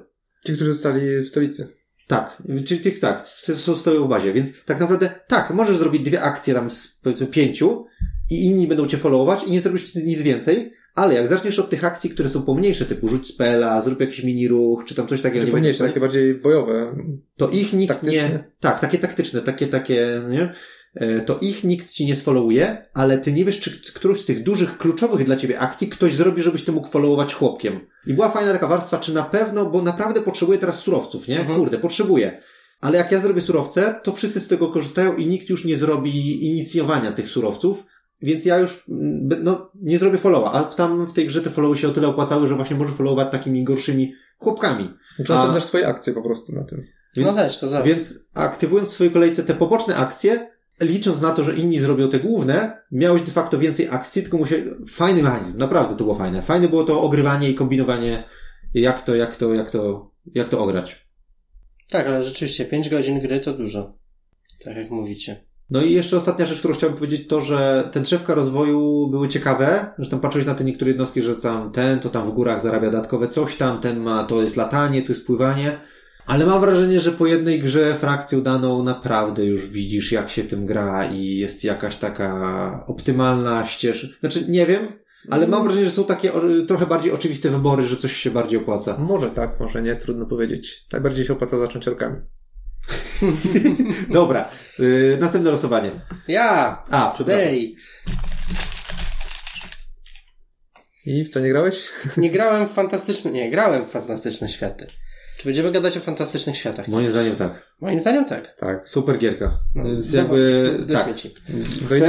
[0.45, 1.67] Ci, którzy zostali w stolicy.
[2.07, 6.21] Tak, czyli tych tak, są stoją w bazie, więc tak naprawdę tak, możesz zrobić dwie
[6.21, 7.85] akcje tam z powiedzmy pięciu
[8.31, 11.83] i inni będą cię followować i nie zrobisz nic więcej, ale jak zaczniesz od tych
[11.83, 15.41] akcji, które są pomniejsze, typu rzuć spela, zrób jakiś mini ruch, czy tam coś takiego,
[15.41, 16.95] Czy nie pomniejsze, wiem, takie bardziej bojowe.
[17.37, 18.29] to ich nikt Taktyczne.
[18.29, 20.53] nie, tak, takie taktyczne, takie, takie, nie?
[20.95, 24.43] E, To ich nikt ci nie sfollowuje, ale ty nie wiesz, czy którąś z tych
[24.43, 27.79] dużych, kluczowych dla ciebie akcji ktoś zrobi, żebyś ty mógł followować chłopkiem.
[28.07, 31.39] I była fajna taka warstwa, czy na pewno, bo naprawdę potrzebuję teraz surowców, nie?
[31.39, 31.59] Mhm.
[31.59, 32.41] Kurde, potrzebuję.
[32.81, 36.45] Ale jak ja zrobię surowce, to wszyscy z tego korzystają i nikt już nie zrobi
[36.47, 37.85] inicjowania tych surowców,
[38.25, 41.49] więc ja już, mm, no, nie zrobię followa, a w tam w tej grze te
[41.49, 44.93] followy się o tyle opłacały, że właśnie może followować takimi gorszymi chłopkami.
[45.15, 46.81] Znaczy, A- też swoje akcje po prostu na tym.
[47.15, 47.85] Więc, No też, to tak.
[47.85, 50.49] więc aktywując w swojej kolejce te poboczne akcje,
[50.81, 54.55] licząc na to, że inni zrobią te główne, miałeś de facto więcej akcji, tylko musi...
[54.89, 56.41] Fajny mechanizm, naprawdę to było fajne.
[56.41, 58.23] Fajne było to ogrywanie i kombinowanie,
[58.73, 61.07] jak to, jak to, jak to, jak to ograć.
[61.89, 63.97] Tak, ale rzeczywiście 5 godzin gry to dużo.
[64.63, 65.44] Tak jak mówicie.
[65.69, 69.85] No i jeszcze ostatnia rzecz, którą chciałbym powiedzieć, to, że te drzewka rozwoju były ciekawe,
[69.99, 72.91] że tam patrzyłeś na te niektóre jednostki, że tam ten, to tam w górach zarabia
[72.91, 75.77] dodatkowe coś tam, ten ma, to jest latanie, tu jest pływanie,
[76.25, 80.65] ale mam wrażenie, że po jednej grze frakcją daną naprawdę już widzisz, jak się tym
[80.65, 84.07] gra i jest jakaś taka optymalna ścieżka.
[84.19, 84.87] Znaczy, nie wiem,
[85.29, 86.31] ale mam wrażenie, że są takie
[86.67, 88.97] trochę bardziej oczywiste wybory, że coś się bardziej opłaca.
[88.97, 90.85] Może tak, może nie, trudno powiedzieć.
[90.91, 92.15] Najbardziej się opłaca zacząć orkami.
[94.09, 94.49] Dobra,
[94.79, 95.91] yy, następne losowanie.
[96.27, 96.83] Ja!
[96.91, 97.45] A, przepraszam.
[97.45, 97.75] Dej!
[101.05, 101.87] I w co nie grałeś?
[102.17, 103.31] Nie grałem w fantastyczne...
[103.31, 104.87] Nie, grałem w fantastyczne światy.
[105.37, 106.87] Czy będziemy gadać o fantastycznych światach?
[106.87, 107.75] Moim zdaniem tak.
[107.81, 108.55] Moim zdaniem tak.
[108.59, 108.89] Tak.
[108.89, 109.59] Super gierka.
[109.75, 111.05] No, Więc do- jakby, do tak.
[111.05, 111.33] śmieci.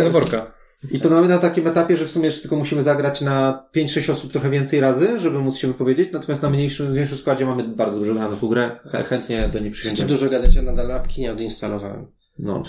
[0.02, 0.52] Do worka.
[0.90, 4.12] I to mamy na takim etapie, że w sumie jeszcze tylko musimy zagrać na 5-6
[4.12, 7.98] osób trochę więcej razy, żeby móc się wypowiedzieć, natomiast na mniejszym, mniejszym składzie mamy bardzo
[7.98, 8.70] dużo na grę.
[8.92, 10.08] Ch- Chętnie do niej Chcecie przysiędziemy.
[10.08, 12.06] dużo gadać, ja nadal apki nie odinstalowałem.
[12.38, 12.62] No,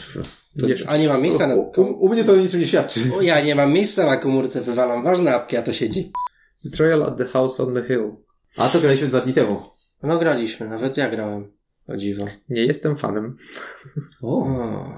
[0.60, 0.68] to.
[0.88, 1.55] A nie mam miejsca na...
[1.55, 2.99] u, u, u mnie to niczym nie świadczy.
[3.18, 6.12] O, ja nie mam miejsca na komórce, wywalam ważne apki, a to siedzi.
[6.64, 8.12] Betrayal at the House on the Hill.
[8.58, 9.62] A to graliśmy dwa dni temu.
[10.03, 11.51] No graliśmy, nawet ja grałem.
[11.88, 12.25] O dziwo.
[12.49, 13.35] Nie jestem fanem.
[14.21, 14.47] O.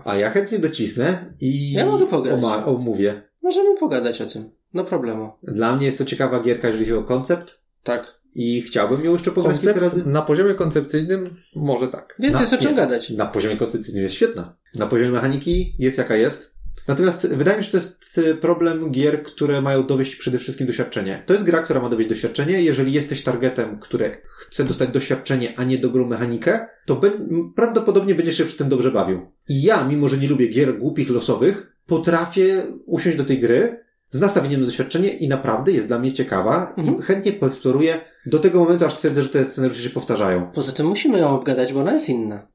[0.05, 2.33] A ja chętnie docisnę i Ja mogę pograć.
[2.43, 3.21] oma- omówię.
[3.43, 4.49] Możemy pogadać o tym.
[4.73, 5.31] No problemu.
[5.43, 8.19] Dla mnie jest to ciekawa gierka, jeżeli chodzi o koncept Tak.
[8.35, 10.03] i chciałbym ją jeszcze pograć kilka razy.
[10.05, 12.15] na poziomie koncepcyjnym może tak.
[12.19, 12.77] Więc Na- jest o czym nie.
[12.77, 13.09] gadać.
[13.09, 14.55] Na poziomie koncepcyjnym jest świetna.
[14.75, 16.58] Na poziomie mechaniki jest jaka jest.
[16.89, 21.23] Natomiast wydaje mi się, że to jest problem gier, które mają dowieść przede wszystkim doświadczenie.
[21.25, 22.61] To jest gra, która ma dowieść doświadczenie.
[22.61, 27.11] Jeżeli jesteś targetem, który chce dostać doświadczenie, a nie dobrą mechanikę, to be-
[27.55, 29.31] prawdopodobnie będziesz się przy tym dobrze bawił.
[29.49, 34.19] I ja, mimo że nie lubię gier głupich, losowych, potrafię usiąść do tej gry z
[34.19, 36.99] nastawieniem na doświadczenie i naprawdę jest dla mnie ciekawa Mhm.
[36.99, 40.51] i chętnie poeksploruję do tego momentu, aż twierdzę, że te scenariusze się powtarzają.
[40.51, 42.47] Poza tym musimy ją obgadać, bo ona jest inna.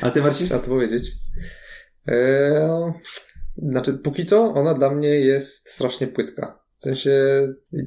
[0.00, 0.46] A ty, Marcin?
[0.46, 1.12] Trzeba to powiedzieć.
[2.06, 2.92] Eee,
[3.56, 6.67] znaczy, póki co ona dla mnie jest strasznie płytka.
[6.78, 7.12] W sensie,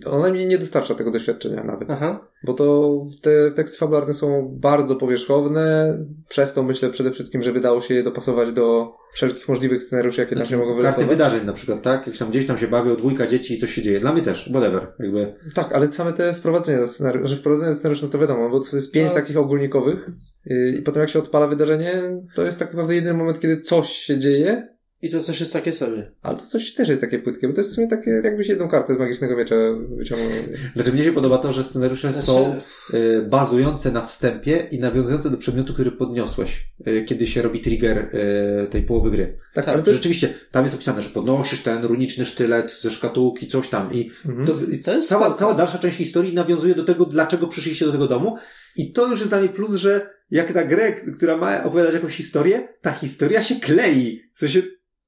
[0.05, 1.91] ona mi nie dostarcza tego doświadczenia nawet.
[1.91, 2.27] Aha.
[2.43, 5.97] Bo to te teksty fabularne są bardzo powierzchowne,
[6.29, 10.35] przez to myślę przede wszystkim, żeby dało się je dopasować do wszelkich możliwych scenariuszy, jakie
[10.35, 12.07] tam się mogą Znaczy, Karty wydarzeń na przykład, tak?
[12.07, 13.99] Jak tam gdzieś tam się bawią, dwójka dzieci i coś się dzieje.
[13.99, 14.93] Dla mnie też, whatever.
[14.99, 15.35] Jakby.
[15.53, 18.59] Tak, ale same te wprowadzenia do scenariusza, że wprowadzenie do scenariusza, no to wiadomo, bo
[18.59, 19.15] to jest pięć No.
[19.15, 20.09] takich ogólnikowych
[20.45, 22.01] yy, i potem jak się odpala wydarzenie,
[22.35, 24.67] to jest tak naprawdę jedyny moment, kiedy coś się dzieje,
[25.01, 26.11] I to coś jest takie sobie.
[26.21, 28.67] ale to coś też jest takie płytkie, bo to jest w sumie takie, jakbyś jedną
[28.67, 29.55] kartę z Magicznego Miecza
[29.97, 30.29] wyciągnął.
[30.75, 32.59] Znaczy mnie się podoba to, że scenariusze Znaczy- są
[32.93, 37.97] y, bazujące na wstępie i nawiązujące do przedmiotu, który podniosłeś, y, kiedy się robi trigger
[37.97, 39.37] y, tej połowy gry.
[39.53, 39.97] Tak, Tak, ale to jest...
[39.99, 44.47] Rzeczywiście, tam jest opisane, że podnosisz ten runiczny sztylet ze szkatułki, coś tam i Mhm.
[44.47, 48.07] to, To jest cała, cała dalsza część historii nawiązuje do tego, dlaczego przyszliście do tego
[48.07, 48.37] domu
[48.77, 52.15] i to już jest dla mnie plus, że jak na grę, która ma opowiadać jakąś
[52.15, 54.21] historię, ta historia się klei.
[54.33, 54.61] W sensie,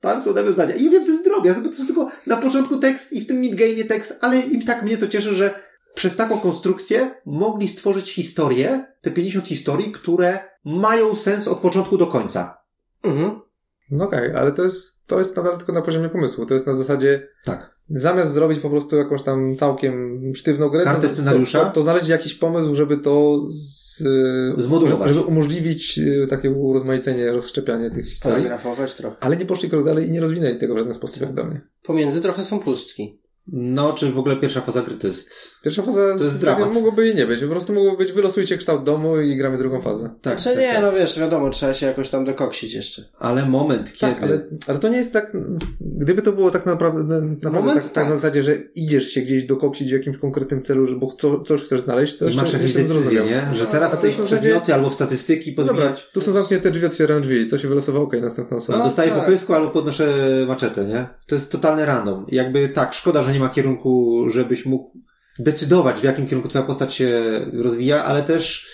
[0.04, 0.76] tam są nawiązania.
[0.76, 3.28] I ja wiem, to jest drobiazg, bo to jest tylko na początku tekst i w
[3.28, 5.60] tym midgame'ie tekst, ale i tak mnie to cieszy, że
[5.94, 12.08] przez taką konstrukcję mogli stworzyć historię, te 50 historii, które mają sens od początku do
[12.08, 12.58] końca.
[13.04, 13.42] Mhm.
[13.92, 16.46] No okej, ale to jest, to jest nadal tylko na poziomie pomysłu.
[16.46, 17.73] To jest na zasadzie, Tak.
[17.90, 21.60] Zamiast zrobić po prostu jakąś tam całkiem sztywną grę, Kartę to, scenariusza?
[21.60, 24.04] To, to, to znaleźć jakiś pomysł, żeby to z,
[24.58, 25.10] Zmodulować.
[25.10, 28.44] Żeby umożliwić y, takie urozmaicenie, rozszczepianie tych historii.
[28.44, 29.18] Paragrafować trochę.
[29.20, 31.62] Ale nie poszli krok dalej i nie rozwinęli tego w żaden sposób, jak dla mnie.
[31.84, 33.23] Pomiędzy trochę są pustki.
[33.48, 35.30] No, czy w ogóle pierwsza faza gry to jest...
[35.64, 36.74] Pierwsza faza To jest dramat.
[36.74, 37.40] mogłoby i nie być.
[37.42, 40.10] Po prostu mogłoby być wylosujcie kształt domu i gramy drugą fazę.
[40.22, 40.82] Tak, Znaczy tak, nie, tak.
[40.82, 43.04] no wiesz, wiadomo, trzeba się jakoś tam dokoksić jeszcze.
[43.20, 44.14] Ale moment, kiedy...
[44.14, 45.34] Tak, ale, ale to nie jest tak.
[45.82, 48.10] Gdyby to było tak naprawdę, naprawdę Moment, tak, tak tak.
[48.10, 51.62] na zasadzie, że idziesz się gdzieś dokoksić w jakimś konkretnym celu, że bo co, coś
[51.62, 53.26] chcesz znaleźć, to I jeszcze, masz jakieś jeszcze decyzje, zrozumiał.
[53.26, 53.56] nie?
[53.56, 56.10] Że No, teraz a chcesz w w zasadzie- przedmioty albo w statystyki Dobra, podbijać.
[56.14, 58.78] tu są zamknięte drzwi, otwieram drzwi, co się wylosowało, okej, następna osoba.
[58.80, 59.20] No, Dostaję tak.
[59.20, 60.06] po pysku albo podnoszę
[60.48, 61.08] maczetę, nie?
[61.28, 62.26] To jest totalny random.
[62.32, 64.92] Jakby tak, szkoda, że nie ma kierunku, żebyś mógł
[65.40, 67.22] decydować, w jakim kierunku twoja postać się
[67.54, 68.68] rozwija, ale też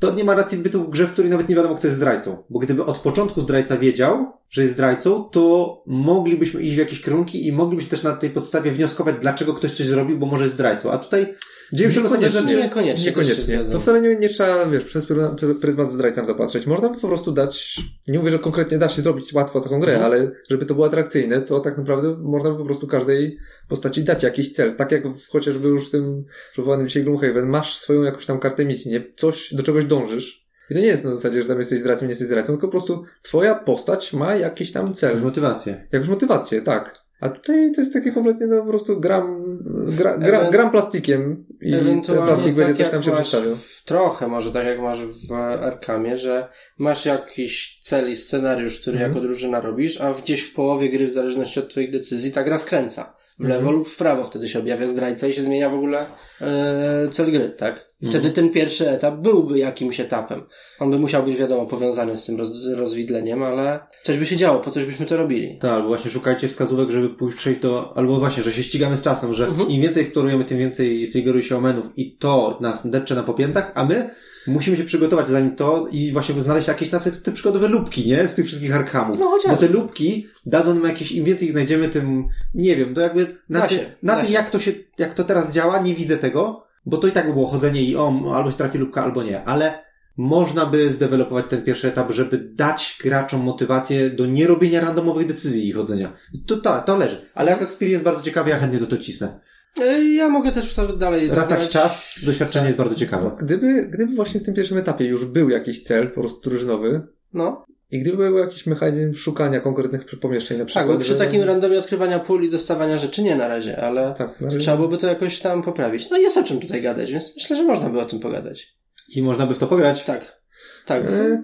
[0.00, 2.44] to nie ma racji bytu w grze, w której nawet nie wiadomo, kto jest zdrajcą.
[2.50, 7.46] Bo gdyby od początku zdrajca wiedział, że jest zdrajcą, to moglibyśmy iść w jakieś kierunki
[7.46, 10.90] i moglibyśmy też na tej podstawie wnioskować, dlaczego ktoś coś zrobił, bo może jest zdrajcą.
[10.90, 11.34] A tutaj
[11.72, 12.40] dzieją się Niekoniecznie.
[12.40, 12.56] rzeczy.
[12.56, 13.06] Niekoniecznie.
[13.06, 13.64] Niekoniecznie.
[13.72, 16.66] To wcale nie, nie trzeba, wiesz, przez pry- pryzmat zdrajcy na to patrzeć.
[16.66, 19.92] Można by po prostu dać, nie mówię, że konkretnie da się zrobić łatwo taką grę,
[19.94, 20.12] Mhm.
[20.12, 23.38] ale żeby to było atrakcyjne, to tak naprawdę można by po prostu każdej
[23.68, 24.74] postaci dać jakiś cel.
[24.76, 28.64] Tak jak w, chociażby już w tym przywołanym dzisiaj Gloomhaven, masz swoją jakąś tam kartę
[28.64, 29.04] misji, nie?
[29.16, 30.46] Coś, do czegoś dążysz.
[30.70, 32.70] I to nie jest na zasadzie, że tam jesteś zdrajcą, nie jesteś zdrajcą, tylko po
[32.70, 35.20] prostu twoja postać ma jakiś tam cel.
[35.22, 35.86] Motywację.
[35.92, 37.05] Jakąś motywację, tak.
[37.20, 39.58] A tutaj to jest takie kompletnie, no po prostu gram,
[39.96, 43.56] gra, gra, Ewen- gram plastikiem i Ewentualnie plastik będzie tak coś tam się przedstawiał.
[43.84, 44.98] Trochę może tak jak masz
[45.28, 46.48] w Arkamie, że
[46.78, 49.12] masz jakiś cel i scenariusz, który Mhm.
[49.12, 52.58] jako drużyna robisz, a gdzieś w połowie gry, w zależności od twoich decyzji, ta gra
[52.58, 53.16] skręca.
[53.38, 53.76] W lewo Mhm.
[53.78, 56.06] lub w prawo wtedy się objawia zdrajca i się zmienia w ogóle
[56.40, 57.85] e, cel gry, tak?
[58.00, 58.22] I Mhm.
[58.22, 60.42] Wtedy ten pierwszy etap byłby jakimś etapem.
[60.80, 64.60] On by musiał być, wiadomo, powiązany z tym roz, rozwidleniem, ale coś by się działo,
[64.60, 65.58] po coś byśmy to robili.
[65.58, 69.02] Tak, albo właśnie szukajcie wskazówek, żeby pójść przejść do, albo właśnie, że się ścigamy z
[69.02, 69.68] czasem, że Mhm.
[69.68, 73.84] im więcej eksplorujemy, tym więcej triggeruje się omenów i to nas depcze na popiętach, a
[73.84, 74.10] my
[74.46, 78.28] musimy się przygotować zanim to i właśnie znaleźć jakieś na te, te przykładowe lubki, nie?
[78.28, 79.18] Z tych wszystkich arkamów.
[79.18, 79.50] No chociaż.
[79.52, 82.24] Bo te lubki dadzą nam jakieś, im więcej ich znajdziemy, tym,
[82.54, 85.50] nie wiem, to jakby na, ty, się, na tym, jak to się, jak to teraz
[85.52, 88.56] działa, nie widzę tego, bo to i tak by było chodzenie i o, albo się
[88.56, 94.10] trafi lubka, albo nie, ale można by zdevelopować ten pierwszy etap, żeby dać graczom motywację
[94.10, 96.16] do nierobienia randomowych decyzji i chodzenia.
[96.46, 97.30] To, to, to leży.
[97.34, 99.40] Ale jako experience bardzo ciekawy, ja chętnie to, to cisnę.
[99.80, 103.36] E, Ja mogę też wtedy dalej Raz tak czas, doświadczenie jest bardzo ciekawe.
[103.38, 107.64] Gdyby, gdyby właśnie w tym pierwszym etapie już był jakiś cel, po prostu drużynowy, No,
[107.90, 110.86] I gdyby był jakiś mechanizm szukania konkretnych pomieszczeń na przykład.
[110.86, 114.14] Tak, bo przy że- takim randomie odkrywania pól i dostawania rzeczy nie na razie, ale
[114.18, 116.10] Tak, na razie- trzeba byłoby to jakoś tam poprawić.
[116.10, 118.76] No jest o czym tutaj gadać, więc myślę, że można by o tym pogadać.
[119.08, 120.04] I można by w to pograć.
[120.04, 120.40] Tak.
[120.86, 121.04] Tak.
[121.04, 121.42] E,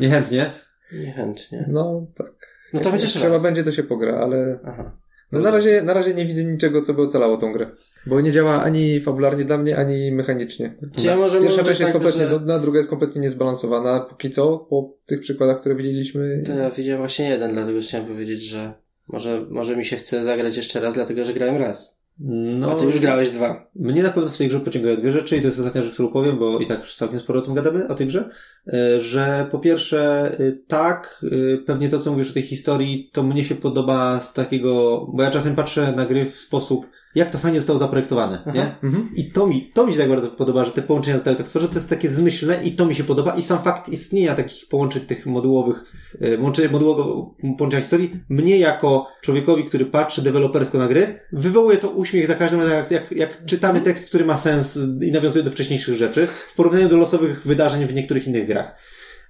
[0.00, 0.50] Niechętnie.
[0.92, 1.64] Niechętnie.
[1.68, 2.32] No tak.
[2.72, 3.42] No to chociaż Trzeba raz.
[3.42, 4.98] będzie, to się pogra, ale Aha.
[5.32, 7.70] no, na, razie, na razie nie widzę niczego, co by ocalało tą grę.
[8.06, 10.74] Bo nie działa ani fabularnie dla mnie, ani mechanicznie.
[10.96, 14.00] Czy ja może Pierwsza część jest tak, kompletnie że- nudna, druga jest kompletnie niezbalansowana.
[14.00, 16.42] Póki co, po tych przykładach, które widzieliśmy.
[16.46, 18.72] To ja widziałem właśnie jeden, dlatego chciałem powiedzieć, że
[19.08, 22.00] może, może mi się chce zagrać jeszcze raz, dlatego że grałem raz.
[22.22, 23.70] No, A ty już grałeś dwa.
[23.74, 26.08] Mnie na pewno w tej grze pociągają dwie rzeczy i to jest ostatnia rzecz, którą
[26.08, 28.28] powiem, bo i tak całkiem sporo o tym gadamy, o tej grze,
[28.72, 33.22] e, że po pierwsze e, tak, e, pewnie to co mówisz o tej historii, to
[33.22, 37.38] mnie się podoba z takiego, bo ja czasem patrzę na gry w sposób, jak to
[37.38, 38.52] fajnie zostało zaprojektowane, Aha.
[38.54, 38.88] nie?
[38.88, 39.08] Mhm.
[39.16, 41.72] I to mi, to mi się tak bardzo podoba, że te połączenia zostały tak stworzone,
[41.72, 45.02] to jest takie zmyślne i to mi się podoba i sam fakt istnienia takich połączeń
[45.02, 45.84] tych modułowych,
[46.20, 51.90] e, modułowych, modułowego połączenia historii, mnie jako człowiekowi, który patrzy dewelopersko na gry, wywołuje to
[51.90, 55.50] uśmiech za każdym razem, jak, jak, jak czytamy tekst, który ma sens i nawiązuje do
[55.50, 58.76] wcześniejszych rzeczy, w porównaniu do losowych wydarzeń w niektórych innych grach.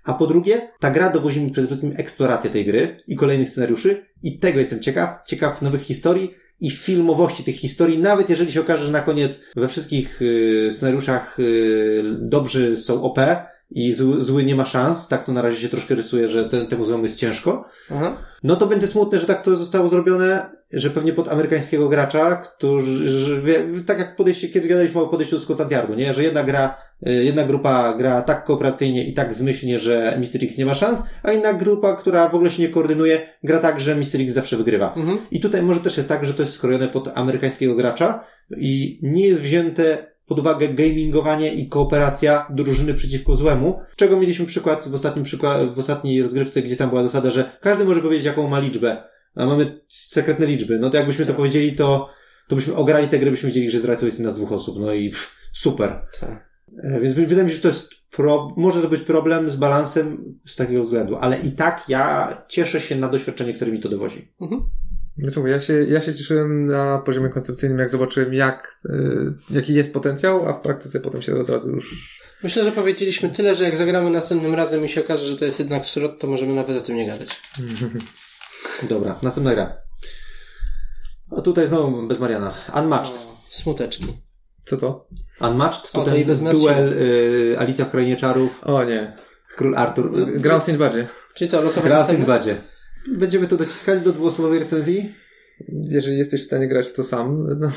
[0.05, 4.07] A po drugie, ta gra dowozi mi przede wszystkim eksplorację tej gry i kolejnych scenariuszy
[4.23, 8.87] i tego jestem ciekaw, ciekaw nowych historii i filmowości tych historii, nawet jeżeli się okaże,
[8.87, 13.19] że na koniec we wszystkich y, scenariuszach y, dobrzy są OP
[13.71, 16.67] i zły, zły nie ma szans, tak to na razie się troszkę rysuje, że ten,
[16.67, 18.17] temu złemu jest ciężko, Aha.
[18.43, 23.43] no to będzie smutne, że tak to zostało zrobione, że pewnie pod amerykańskiego gracza, którzy,
[23.87, 26.15] tak jak podejście, kiedy gadaliśmy o podejściu do Scotland Yardu, nie?
[26.15, 30.45] Że jedna gra, y, jedna grupa gra tak kooperacyjnie i tak zmyślnie, że Mr.
[30.45, 33.81] X nie ma szans, a inna grupa, która w ogóle się nie koordynuje, gra tak,
[33.81, 34.21] że Mr.
[34.21, 34.95] X zawsze wygrywa.
[34.95, 35.19] Mhm.
[35.31, 38.25] I tutaj może też jest tak, że to jest skrojone pod amerykańskiego gracza
[38.57, 44.89] i nie jest wzięte pod uwagę gamingowanie i kooperacja drużyny przeciwko złemu, czego mieliśmy przykład
[44.89, 48.49] w ostatnim przykład, w ostatniej rozgrywce, gdzie tam była zasada, że każdy może powiedzieć jaką
[48.49, 49.03] ma liczbę,
[49.35, 50.79] a mamy sekretne liczby.
[50.79, 52.11] No to jakbyśmy to powiedzieli, to,
[52.49, 54.77] to byśmy ograli tę grę, byśmy wiedzieli, że z racją jest nas dwóch osób.
[54.81, 56.07] No i pff, super.
[56.21, 56.51] Tak.
[56.83, 60.39] E, Więc wydaje mi się, że to jest pro, może to być problem z balansem
[60.47, 64.33] z takiego względu, ale i tak ja cieszę się na doświadczenie, które mi to dowozi.
[64.41, 64.63] Mhm.
[65.19, 68.91] Znaczy, ja się, ja się cieszyłem na poziomie koncepcyjnym, jak zobaczyłem, jak, y,
[69.51, 72.21] jaki jest potencjał, a w praktyce potem się od razu już.
[72.43, 75.59] Myślę, że powiedzieliśmy tyle, że jak zagramy następnym razem i się okaże, że to jest
[75.59, 77.41] jednak slot, to możemy nawet o tym nie gadać.
[78.89, 79.77] Dobra, następna gra.
[81.37, 82.55] A tutaj znowu bez Mariana.
[82.77, 83.15] Unmatched.
[83.17, 84.23] O, smuteczki.
[84.61, 85.09] Co to?
[85.41, 89.17] Unmatched to O, ten duel y, Alicja w Krainie Czarów, O nie.
[89.57, 90.19] Król Artur.
[90.19, 91.09] Y, Gra o Sinbadzie.
[91.35, 92.07] Czyli co, losować Gra?
[92.07, 92.57] Sinbadzie.
[93.17, 95.13] Będziemy to dociskali do dwuosobowej recenzji?
[95.69, 97.69] Jeżeli jesteś w stanie grać w to sam, no,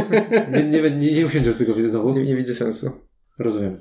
[0.52, 2.14] Nie, nie, nie, nie usiądziesz do tego znowu.
[2.14, 2.90] nie, nie widzę sensu.
[3.38, 3.80] Rozumiem.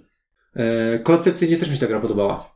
[0.55, 2.55] E, koncepcyjnie też mi się ta gra podobała.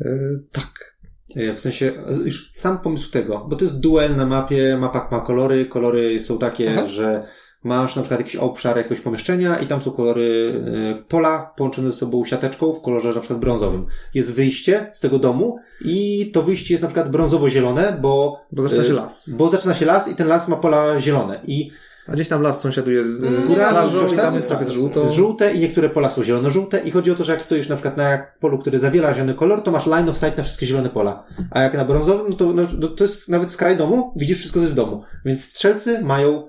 [0.00, 0.06] Y,
[0.52, 0.95] tak.
[1.36, 1.92] E, W sensie,
[2.24, 6.38] już sam pomysł tego, bo to jest duel na mapie, mapa ma kolory, kolory są
[6.38, 6.86] takie, Aha.
[6.86, 7.26] że
[7.64, 10.54] masz na przykład jakiś obszar jakiegoś pomieszczenia i tam są kolory
[10.98, 13.86] e, pola połączone ze sobą siateczką w kolorze na przykład brązowym.
[14.14, 18.40] Jest wyjście z tego domu i to wyjście jest na przykład brązowo-zielone, bo...
[18.52, 19.30] Bo zaczyna się e, las.
[19.30, 21.70] Bo zaczyna się las i ten las ma pola zielone i
[22.08, 24.58] A gdzieś tam las sąsiaduje z, z Mm, coś i tam jest tak.
[24.58, 25.12] trochę z żółto.
[25.12, 27.96] żółte i niektóre pola są zielono-żółte i chodzi o to, że jak stoisz na przykład
[27.96, 31.24] na polu, który zawiera zielony kolor, to masz line of sight na wszystkie zielone pola.
[31.50, 34.62] A jak na brązowym, no to, no, to jest nawet skraj domu, widzisz wszystko, co
[34.62, 35.02] jest w domu.
[35.24, 36.48] Więc strzelcy mają,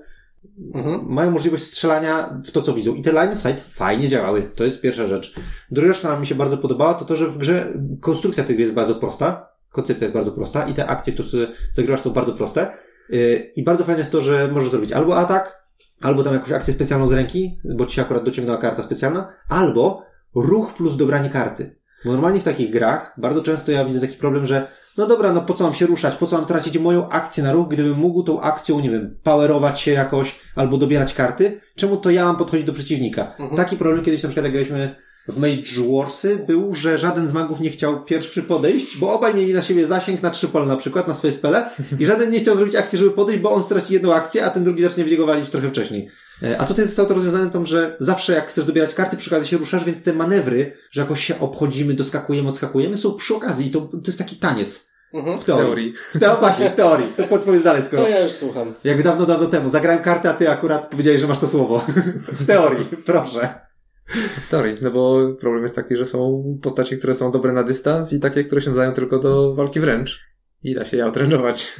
[0.74, 1.00] Mhm.
[1.08, 2.94] mają możliwość strzelania w to, co widzą.
[2.94, 4.42] I te line of sight fajnie działały.
[4.54, 5.34] To jest pierwsza rzecz.
[5.70, 7.66] Druga rzecz, która mi się bardzo podobała, to to, że w grze
[8.00, 9.48] konstrukcja tych jest bardzo prosta.
[9.72, 12.70] Koncepcja jest bardzo prosta i te akcje, które sobie zagrywasz są bardzo proste.
[13.10, 15.62] Yy, I bardzo fajne jest to, że możesz zrobić albo atak,
[16.00, 20.02] albo tam jakąś akcję specjalną z ręki, bo ci się akurat dociągnęła karta specjalna, albo
[20.34, 21.78] ruch plus dobranie karty.
[22.04, 25.40] Bo normalnie w takich grach bardzo często ja widzę taki problem, że no dobra, no
[25.40, 28.22] po co mam się ruszać, po co mam tracić moją akcję na ruch, gdybym mógł
[28.22, 32.66] tą akcją, nie wiem, powerować się jakoś, albo dobierać karty, czemu to ja mam podchodzić
[32.66, 33.30] do przeciwnika?
[33.30, 33.56] Mhm.
[33.56, 34.94] Taki problem kiedyś na przykład jak graliśmy
[35.28, 39.54] w Mage Warsy był, że żaden z magów nie chciał pierwszy podejść, bo obaj mieli
[39.54, 42.56] na siebie zasięg na trzy pola na przykład, na swoje spele i żaden nie chciał
[42.56, 45.26] zrobić akcji, żeby podejść, bo on straci jedną akcję, a ten drugi zacznie w niego
[45.26, 46.08] walić trochę wcześniej.
[46.42, 49.48] E, A tutaj zostało to rozwiązane tym, że zawsze jak chcesz dobierać karty, przy okazji
[49.48, 53.70] się ruszasz, więc te manewry, że jakoś się obchodzimy, doskakujemy, odskakujemy, są przy okazji i
[53.70, 54.88] to, to jest taki taniec.
[55.14, 55.38] Mhm.
[55.38, 55.66] W W teorii.
[55.66, 55.92] teorii.
[56.14, 57.06] W teorii, właśnie, w teorii.
[57.16, 58.02] To podpowiedz dalej, skoro...
[58.02, 58.74] To ja już słucham.
[58.84, 59.68] Jak dawno, dawno temu.
[59.68, 61.84] Zagrałem kartę, a ty akurat powiedziałeś, że masz to słowo.
[62.40, 63.67] w teorii, proszę.
[64.44, 68.12] W teorii, no bo problem jest taki, że są postacie, które są dobre na dystans
[68.12, 70.20] i takie, które się nadają tylko do walki wręcz.
[70.62, 71.76] I da się je outrężować.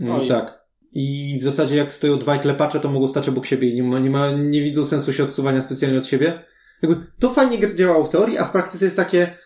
[0.00, 0.28] Mm, Oj.
[0.28, 0.62] tak.
[0.92, 3.98] I w zasadzie jak stoją dwaj klepacze, to mogą stać obok siebie i nie ma,
[3.98, 6.44] nie ma, nie widzą sensu się odsuwania specjalnie od siebie.
[6.82, 9.36] Jakby to fajnie działało w teorii, a w praktyce jest takie,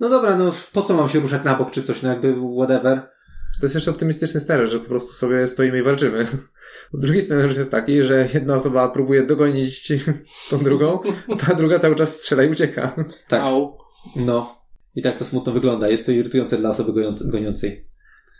[0.00, 3.13] no dobra, no po co mam się ruszać na bok czy coś, no jakby whatever.
[3.60, 6.26] To jest jeszcze optymistyczny scenariusz, że po prostu sobie stoimy i walczymy.
[7.02, 9.92] Drugi scenariusz jest taki, że jedna osoba próbuje dogonić
[10.50, 10.98] tą drugą,
[11.46, 12.94] ta druga cały czas strzela i ucieka.
[13.28, 13.40] Tak.
[13.40, 13.78] Au.
[14.16, 14.64] No.
[14.96, 15.88] I tak to smutno wygląda.
[15.88, 17.84] Jest to irytujące dla osoby goniąc- goniącej.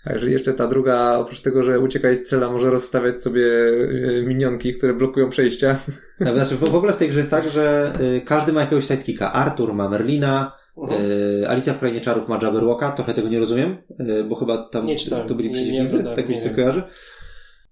[0.04, 4.24] A jeżeli jeszcze ta druga, oprócz tego, że ucieka i strzela, może rozstawiać sobie y,
[4.26, 5.78] minionki, które blokują przejścia.
[6.20, 8.84] Nawet, Znaczy, w, w ogóle w tej grze jest tak, że y, każdy ma jakiegoś
[8.84, 9.32] sidekicka.
[9.32, 11.03] Artur ma Merlina, Mhm.
[11.43, 12.93] y, Alicja w Krainie Czarów ma Jabberwocka.
[12.93, 15.29] Trochę tego nie rozumiem, y, bo chyba tam Nie czytałem.
[15.29, 16.16] to byli Nie- nie przeciwnicy.
[16.16, 16.83] tak mi się kojarzy.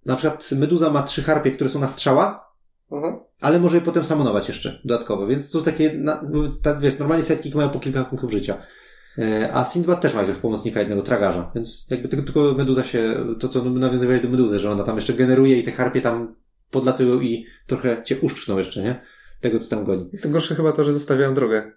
[0.07, 2.53] Na przykład Meduza ma trzy harpie, które są na strzała,
[2.93, 3.17] Mhm.
[3.41, 6.25] ale może je potem samonować jeszcze dodatkowo, więc to takie, na,
[6.63, 8.63] tak, wiesz, normalnie setki mają po kilka punktów życia.
[9.19, 13.15] E, A Sindbad też ma jakiegoś pomocnika jednego tragarza, więc jakby tylko, tylko Meduza się,
[13.41, 16.35] to co nawiązywałeś do Meduzy, że ona tam jeszcze generuje i te harpie tam
[16.71, 19.01] podlatują i trochę cię uszczkną jeszcze, nie?
[19.41, 20.11] Tego, co tam goni.
[20.23, 21.73] To gorsze chyba to, że zostawiają drogę.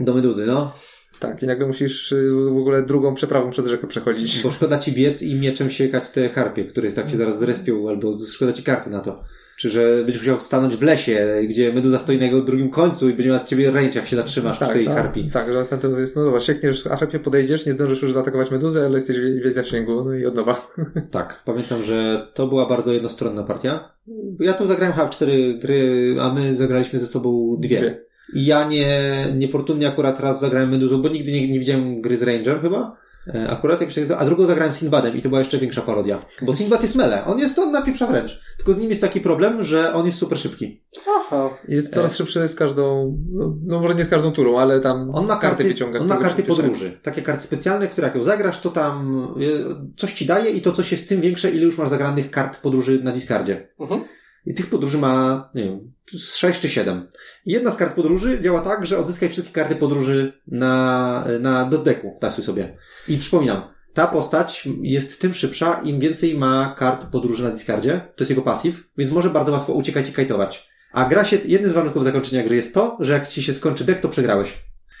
[0.00, 0.72] Do Meduzy, no.
[1.20, 4.42] Tak, i nagle musisz y, w ogóle drugą przeprawą przez rzekę przechodzić.
[4.42, 8.18] Bo szkoda ci biec i mieczem siekać te harpie, które tak się zaraz zrespią, albo
[8.32, 9.24] szkoda ci karty na to.
[9.58, 13.12] Czy że będziesz musiał stanąć w lesie, gdzie Meduza stoi na jego drugim końcu i
[13.12, 15.30] będzie miała ciebie range, jak się zatrzymasz przy tej no, harpii.
[15.30, 18.98] Tak, że to jest, no dobra, siekniesz harpie, podejdziesz, nie zdążysz już zaatakować meduzę, ale
[18.98, 20.68] jesteś w zasięgu, no i od nowa.
[21.10, 23.94] Tak, pamiętam, że to była bardzo jednostronna partia.
[24.40, 27.80] Ja tu zagrałem chyba cztery gry, a my zagraliśmy ze sobą dwie.
[27.80, 28.11] Dwie.
[28.34, 32.22] I ja nie, niefortunnie akurat raz zagrałem Meduzą, bo nigdy nie, nie widziałem gry z
[32.22, 32.96] Ranger chyba.
[33.34, 36.18] E, Akurat jak się, a drugą zagrałem Sinbadem i to była jeszcze większa parodia.
[36.42, 37.24] Bo Sinbad jest mele.
[37.24, 38.40] On jest, on napieprza wręcz.
[38.56, 40.82] Tylko z nim jest taki problem, że on jest super szybki.
[41.18, 41.50] Aha.
[41.68, 45.26] Jest coraz szybszy z każdą, no, no może nie z każdą turą, ale tam On
[45.26, 46.00] ma karty, wyciąga.
[46.00, 46.98] on ma karty podróży.
[47.02, 50.72] Takie karty specjalne, które jak ją zagrasz, to tam e, coś ci daje i to
[50.72, 53.68] coś jest tym większe, ile już masz zagranych kart podróży na discardzie.
[53.80, 54.04] Mhm.
[54.46, 57.08] I tych podróży ma, nie wiem, z 6 czy 7.
[57.46, 61.78] I jedna z kart podróży działa tak, że odzyskaj wszystkie karty podróży na, na do
[61.78, 62.76] deku, wtasuj sobie.
[63.08, 63.62] I przypominam,
[63.94, 68.00] ta postać jest tym szybsza, im więcej ma kart podróży na discardzie.
[68.16, 70.68] To jest jego pasyw, więc może bardzo łatwo uciekać i kajtować.
[70.92, 73.84] A gra się, jednym z warunków zakończenia gry jest to, że jak ci się skończy
[73.84, 74.52] dek, to przegrałeś.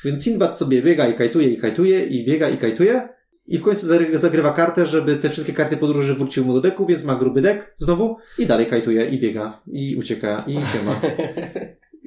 [0.04, 3.08] Więc Sinbad sobie biega i kajtuje, i kajtuje, i biega, i kajtuje.
[3.46, 6.86] I w końcu zagry- zagrywa kartę, żeby te wszystkie karty podróży wróciły mu do deku,
[6.86, 11.00] więc ma gruby dek znowu i dalej kajtuje i biega i ucieka i się ma.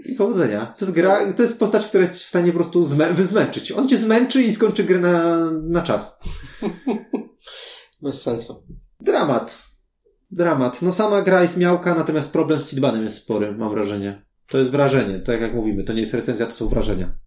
[0.06, 0.66] I powodzenia.
[0.80, 3.72] To jest gra, to jest postać, która jest w stanie po prostu zmę- zmęczyć.
[3.72, 6.20] On cię zmęczy i skończy grę na, na czas.
[8.02, 8.64] Bez sensu.
[9.02, 9.64] Dramat.
[10.32, 10.82] Dramat.
[10.82, 14.26] No sama gra jest miałka, natomiast problem z Seedbanem jest spory, mam wrażenie.
[14.50, 15.84] To jest wrażenie, tak jak mówimy.
[15.84, 17.18] To nie jest recenzja, to są wrażenia.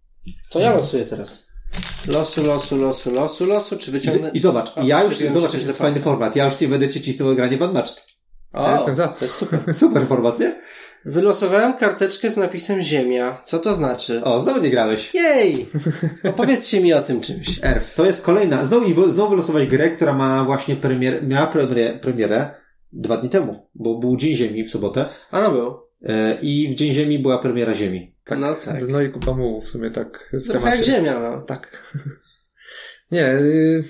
[0.49, 1.48] To ja losuję teraz.
[2.07, 4.29] Losu, losu, losu, losu, losu, czy wyciągnę...
[4.33, 6.35] I, i zobacz, A, ja już, zobacz, jaki to jest fajny format.
[6.35, 8.05] Ja już nie będę cię cisnął granie w Unmatched.
[8.53, 9.07] O, jestem za.
[9.07, 9.73] To jest super.
[9.73, 10.61] Super format, nie?
[11.05, 13.41] Wylosowałem karteczkę z napisem Ziemia.
[13.45, 14.23] Co to znaczy?
[14.23, 15.13] O, znowu nie grałeś.
[15.13, 15.65] Jej!
[16.29, 17.59] Opowiedzcie mi o tym czymś.
[17.63, 18.65] Erf, to jest kolejna.
[18.65, 22.51] Znowu, znowu wylosować grę, która ma właśnie premier, miała premier, premierę
[22.93, 25.88] dwa dni temu, bo był Dzień Ziemi w sobotę A no był.
[26.01, 28.15] E, i w Dzień Ziemi była premiera Ziemi.
[28.39, 28.87] No tak.
[28.87, 30.85] No i kupa mułów w sumie tak w Trochę jak.
[30.85, 31.41] Ziemia, no.
[31.41, 31.93] Tak.
[33.11, 33.83] Nie, y,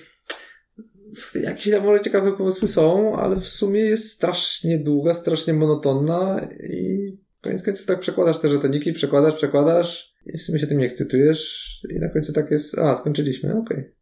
[1.43, 7.17] jakieś tam może ciekawe pomysły są, ale w sumie jest strasznie długa, strasznie monotonna i
[7.41, 11.69] koniec końców tak przekładasz te żetoniki, przekładasz, przekładasz i w sumie się tym nie ekscytujesz
[11.89, 13.77] i na końcu tak jest, a skończyliśmy, okej.
[13.77, 13.98] E,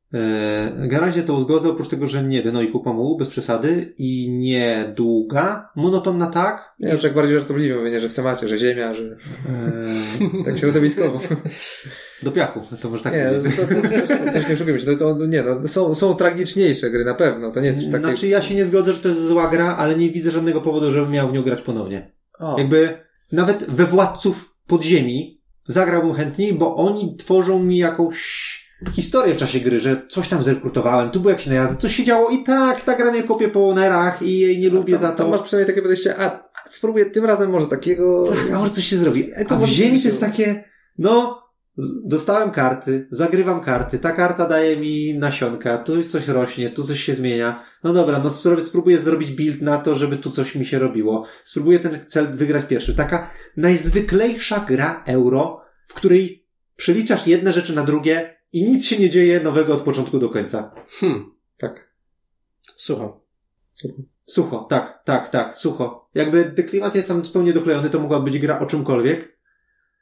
[0.78, 4.30] Generalnie z tą zgodzę, oprócz tego, że nie deno i kupa mułu, bez przesady i
[4.32, 6.76] nie długa, monotonna tak.
[6.80, 9.16] Nie, to tak bardziej żartobliwie mówię, że w temacie, że ziemia, że E,
[10.46, 11.20] tak środowiskowo.
[12.24, 13.56] do piachu, to może tak Nie, powiedzieć.
[13.56, 17.06] to, to, to też nie oszukujmy się, to, to nie, no, są, są tragiczniejsze gry
[17.06, 18.06] na pewno, to nie jest już takie...
[18.06, 20.92] Znaczy ja się nie zgodzę, że to jest zła gra, ale nie widzę żadnego powodu,
[20.92, 22.12] żebym miał w nią grać ponownie.
[22.40, 22.60] O.
[22.60, 22.98] Jakby
[23.32, 29.80] nawet we Władców Podziemi zagrałbym chętniej, bo oni tworzą mi jakąś historię w czasie gry,
[29.80, 33.12] że coś tam zrekrutowałem, tu były jakieś najazdy, coś się działo i tak, ta gra
[33.12, 35.18] mnie kopie po nerach i jej nie lubię tam, za to.
[35.18, 38.28] Tam masz przynajmniej takie podejście, a, spróbuję tym razem może takiego...
[38.30, 39.34] Tak, a może coś się zrobi.
[39.34, 40.64] A to A w ziemi to jest takie,
[40.98, 41.44] no,
[42.06, 47.16] dostałem karty, zagrywam karty, ta karta daje mi nasionka, tu coś rośnie, tu coś się
[47.16, 47.64] zmienia.
[47.84, 51.28] No dobra, no spróbuję, spróbuję zrobić build na to, żeby tu coś mi się robiło.
[51.44, 52.96] Spróbuję ten cel wygrać pierwszy.
[52.96, 59.10] Taka najzwyklejsza gra euro, w której przeliczasz jedne rzeczy na drugie i nic się nie
[59.10, 60.72] dzieje nowego od początku do końca.
[61.00, 61.32] Hmm.
[61.58, 61.94] Tak.
[62.76, 63.12] Słucham.
[64.26, 66.10] Sucho, tak, tak, tak, sucho.
[66.16, 69.38] Jakby te klimat jest tam zupełnie doklejony, to mogła być gra o czymkolwiek.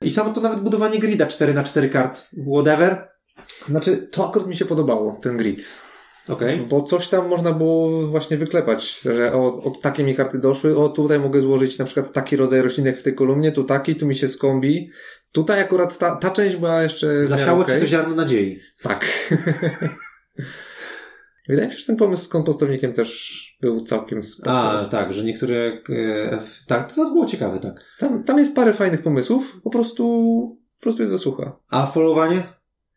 [0.02, 3.10] I samo to nawet budowanie grida 4 na 4 kart, whatever.
[3.70, 5.68] Znaczy, to akurat mi się podobało, ten grid.
[6.30, 6.66] Okej.
[6.70, 10.90] Bo coś tam można było właśnie wyklepać, że o, o takie mi karty doszły, o
[10.90, 14.16] tutaj mogę złożyć na przykład taki rodzaj roślinek w tej kolumnie, tu taki, tu mi
[14.16, 14.90] się skombi.
[15.32, 17.26] Tutaj akurat ta, ta część była jeszcze...
[17.26, 17.76] Zasiało okay.
[17.76, 18.60] ci to ziarno nadziei.
[18.82, 19.06] Tak.
[21.50, 24.52] Wydaje mi się, że ten pomysł z kompostownikiem też był całkiem spoko.
[24.52, 25.82] A, tak, że niektóre...
[25.90, 27.74] E, tak, to, to było ciekawe, tak.
[28.00, 30.06] Tam, tam jest parę fajnych pomysłów, po prostu,
[30.78, 31.60] po prostu jest zasłucha.
[31.70, 32.44] A followowanie?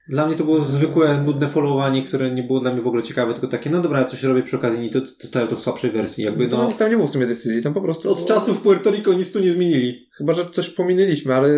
[0.09, 3.32] Dla mnie to było zwykłe, nudne followowanie, które nie było dla mnie w ogóle ciekawe,
[3.32, 5.90] tylko takie, no dobra, ja coś robię przy okazji, nie to dostaję to w słabszej
[5.90, 6.24] wersji.
[6.24, 8.12] Jakby No, no, tam nie było w sumie decyzji, tam po prostu...
[8.12, 10.09] od czasów Puerto Rico nic tu nie zmienili.
[10.16, 11.48] Chyba, że coś pominęliśmy, ale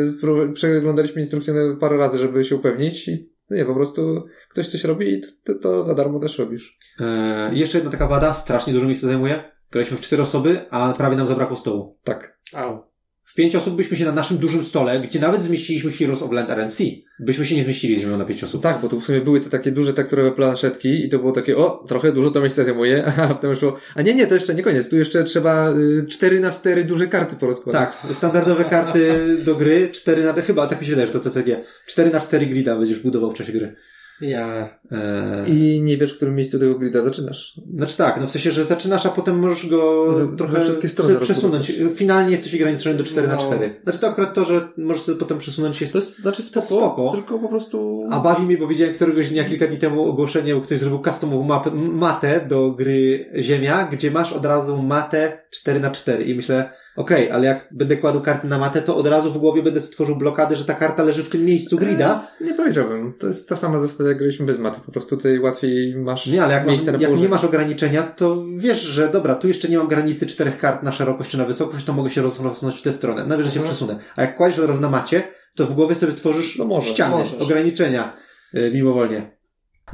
[0.54, 5.20] przeglądaliśmy instrukcję parę razy, żeby się upewnić i nie, po prostu ktoś coś robi i
[5.44, 6.78] ty to za darmo też robisz.
[7.00, 9.42] E, jeszcze jedna taka wada, strasznie dużo miejsca zajmuje.
[9.70, 11.98] Graliśmy w cztery osoby, a prawie nam zabrakło stołu.
[12.04, 12.40] Tak.
[12.54, 12.89] Au.
[13.30, 16.50] W pięć osób byśmy się na naszym dużym stole, gdzie nawet zmieściliśmy Heroes of Land
[16.50, 16.82] RNC,
[17.18, 18.62] byśmy się nie zmieścili z nią na pięć osób.
[18.62, 21.56] Tak, bo tu w sumie były te takie duże tekturowe planszetki i to było takie,
[21.56, 24.62] o, trochę dużo to miejsca zajmuje, a potem szło, a nie, nie, to jeszcze nie
[24.62, 27.88] koniec, tu jeszcze trzeba y, 4 na 4 duże karty porozkładać.
[28.02, 31.64] Tak, standardowe karty do gry, 4 na, chyba tak mi się wydaje, że to TCG.
[31.86, 33.76] 4 na 4 grida będziesz budował w czasie gry.
[34.20, 34.78] Ja.
[34.90, 37.60] Eee, I nie wiesz, w którym miejscu tego grida zaczynasz.
[37.66, 41.14] Znaczy tak, no w sensie, że zaczynasz, a potem możesz go We- trochę wszystkie strony
[41.14, 41.72] prze- przesunąć.
[41.94, 43.40] Finalnie jesteś ograniczony do 4 na No.
[43.40, 46.66] 4 Znaczy to akurat to, że możesz sobie potem przesunąć się To jest, znaczy spoko,
[46.66, 47.12] spoko.
[47.14, 48.06] tylko po prostu...
[48.10, 51.42] A bawi mnie, bo widziałem któregoś dnia, kilka dni temu ogłoszenie, bo ktoś zrobił customową
[51.44, 56.70] mapę, matę do gry Ziemia, gdzie masz od razu matę 4 na 4 i myślę,
[56.96, 60.16] okej, ale jak będę kładł karty na matę, to od razu w głowie będę stworzył
[60.16, 62.20] blokadę, że ta karta leży w tym miejscu grida.
[62.40, 63.14] E, Nie powiedziałbym.
[63.18, 64.80] To jest ta sama zasada, jak graliśmy bez maty.
[64.86, 68.80] Po prostu tutaj łatwiej masz Nie, ale jak, masz, jak nie masz ograniczenia, to wiesz,
[68.82, 71.92] że dobra, tu jeszcze nie mam granicy czterech kart na szerokość czy na wysokość, to
[71.92, 73.24] mogę się rozrosnąć w tę stronę.
[73.26, 73.74] Nawet, że się Mhm.
[73.76, 73.98] przesunę.
[74.16, 75.22] A jak kładziesz od razu na macie,
[75.56, 77.34] to w głowie sobie tworzysz No możesz, ściany, możesz.
[77.40, 78.12] ograniczenia
[78.54, 79.38] y, mimowolnie.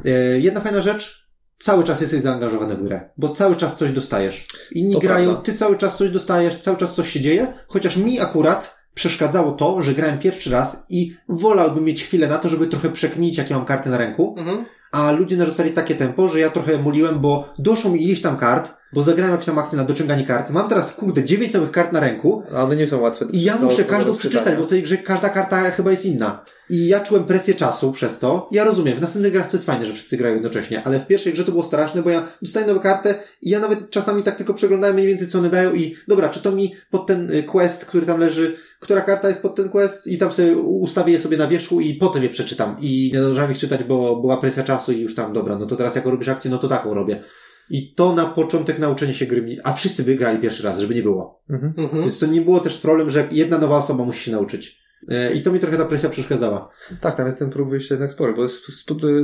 [0.06, 1.25] Y, jedna fajna rzecz,
[1.58, 4.46] cały czas jesteś zaangażowany w grę, bo cały czas coś dostajesz.
[4.72, 5.42] Inni To grają, prawda.
[5.42, 9.82] ty cały czas coś dostajesz, cały czas coś się dzieje, chociaż mi akurat przeszkadzało to,
[9.82, 13.64] że grałem pierwszy raz i wolałbym mieć chwilę na to, żeby trochę przekminić, jakie mam
[13.64, 14.64] karty na ręku, Mhm.
[14.92, 18.76] A ludzie narzucali takie tempo, że ja trochę muliłem, bo doszło mi ileś tam kart,
[18.92, 20.50] bo zagrałem jakąś tam akcję na dociąganie kart.
[20.50, 23.26] Mam teraz, kurde, dziewięć nowych kart na ręku A one nie są łatwe.
[23.32, 26.44] i ja muszę każdą przeczytać, bo w tej grze każda karta chyba jest inna.
[26.70, 28.48] I ja czułem presję czasu przez to.
[28.52, 31.32] Ja rozumiem, w następnych grach to jest fajne, że wszyscy grają jednocześnie, ale w pierwszej
[31.32, 34.54] grze to było straszne, bo ja dostaję nową kartę i ja nawet czasami tak tylko
[34.54, 37.84] przeglądałem mniej więcej, co one dają i dobra, czy to mi pod ten y, quest,
[37.84, 41.36] który tam leży, która karta jest pod ten quest i tam sobie ustawię je sobie
[41.36, 42.76] na wierzchu i potem je przeczytam.
[42.80, 45.76] I nie zdążyłem ich czytać, bo była presja czasu i już tam, dobra, no to
[45.76, 47.22] teraz jak robisz akcję, no to taką robię.
[47.70, 51.02] I to na początek nauczenie się gry, a wszyscy by grali pierwszy raz, żeby nie
[51.02, 51.42] było.
[51.50, 51.74] Mhm.
[51.76, 52.02] Mhm.
[52.02, 54.86] Więc to nie było też problem, że jedna nowa osoba musi się nauczyć.
[55.08, 56.70] E, I to mi trochę ta presja przeszkadzała.
[57.00, 58.62] Tak, tam jest ten próg wyjścia jednak spory, bo jest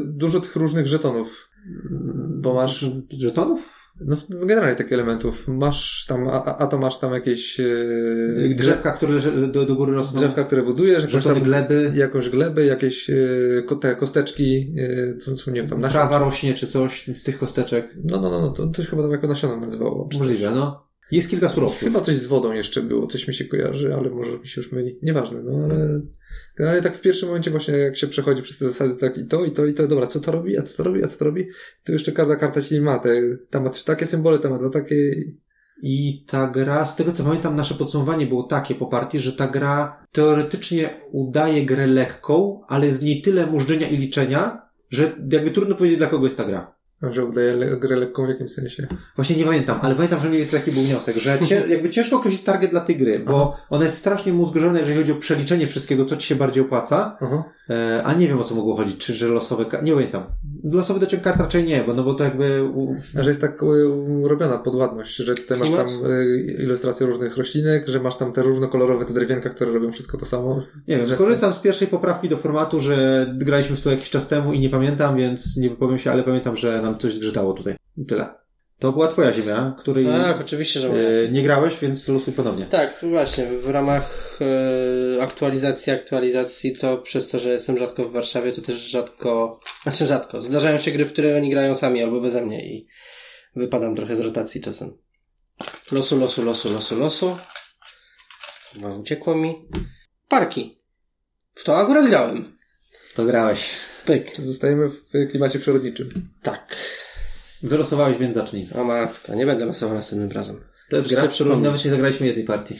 [0.05, 1.51] dużo tych różnych żetonów.
[2.41, 3.82] Bo masz, Żetonów?
[4.07, 5.49] No generalnie takich elementów.
[5.49, 7.65] Masz tam, a, a to masz tam jakieś e,
[8.55, 10.19] Drzewka, które do, do góry rosną.
[10.19, 11.93] drzewka, które budujesz, jakąś tam, gleby.
[11.95, 13.11] jakąś glebę, jakieś
[13.67, 17.39] ko- te kosteczki, e, co, co nie wiem, tam Trawa rośnie czy coś z tych
[17.39, 17.95] kosteczek.
[18.05, 20.09] No, no, no, no to, to się chyba tam jako nasiona nazywało.
[20.13, 20.27] czy coś.
[20.29, 20.92] Możliwe, no.
[21.13, 21.81] Jest kilka surowców.
[21.81, 24.73] Chyba coś z wodą jeszcze było, coś mi się kojarzy, ale może mi się już
[24.73, 24.99] myli.
[25.03, 26.01] Nieważne, no ale
[26.57, 29.45] generalnie tak w pierwszym momencie właśnie jak się przechodzi przez te zasady tak i to,
[29.45, 31.25] i to, i to, dobra, co to robi, a co to robi, a co to
[31.25, 31.49] robi,
[31.85, 33.11] to jeszcze każda karta ci ma, te,
[33.51, 35.15] tam ma trzy takie symbole, tam ma dwa takie
[35.83, 39.49] I ta gra, z tego co pamiętam, nasze podsumowanie było takie po partii, że ta
[39.49, 45.51] gra teoretycznie udaje grę lekką, ale jest w niej tyle mużdżenia i liczenia, że jakby
[45.51, 46.82] trudno powiedzieć, dla kogo jest ta gra.
[47.11, 48.87] Że udaje grę lekką w jakimś sensie.
[49.17, 52.17] Właśnie nie pamiętam, ale pamiętam, że mniej więcej taki był wniosek, że cie, jakby ciężko
[52.17, 56.05] określić target dla tej gry, bo ona jest strasznie mózgożona, jeżeli chodzi o przeliczenie wszystkiego,
[56.05, 57.45] co ci się bardziej opłaca, Aha.
[57.73, 60.25] E, a nie wiem o co mogło chodzić, czy że losowe, nie pamiętam.
[60.65, 62.71] Losowy dociąg kart raczej nie, bo no bo to jakby
[63.19, 63.67] A że jest tak y,
[64.29, 69.05] robiona podładność, że tutaj masz tam y, ilustracje różnych roślinek, że masz tam te różnokolorowe
[69.05, 70.63] te drewienka, które robią wszystko to samo.
[70.89, 74.53] Nie wiem, korzystam z pierwszej poprawki do formatu, że graliśmy w to jakiś czas temu
[74.53, 77.77] i nie pamiętam, więc nie wypowiem się, ale pamiętam, że nam coś zgrzytało tutaj.
[78.09, 78.42] Tyle.
[78.83, 82.67] To była twoja ziemia, której Tak, oczywiście, że e, nie grałeś, więc losuj ponownie.
[82.67, 84.39] Tak, właśnie, w ramach
[85.19, 90.07] e, aktualizacji, aktualizacji, to przez to, że jestem rzadko w Warszawie, to też rzadko, znaczy
[90.07, 92.87] rzadko, zdarzają się gry, w które oni grają sami albo beze mnie i
[93.57, 94.99] wypadam trochę z rotacji czasem.
[95.93, 97.37] Losu, losu, losu, losu, losu.
[98.81, 99.55] No, uciekło mi.
[100.29, 100.79] Parki.
[101.55, 102.57] W to akurat grałem.
[103.15, 103.71] To grałeś.
[104.07, 104.37] Pyk.
[104.39, 106.11] Zostajemy w klimacie przyrodniczym.
[106.43, 106.77] Tak.
[107.63, 108.69] Wylosowałeś, więc zacznij.
[108.75, 110.65] O matka, nie będę losował następnym razem.
[110.91, 112.79] To jest gra, w którą nawet nie zagraliśmy jednej partii.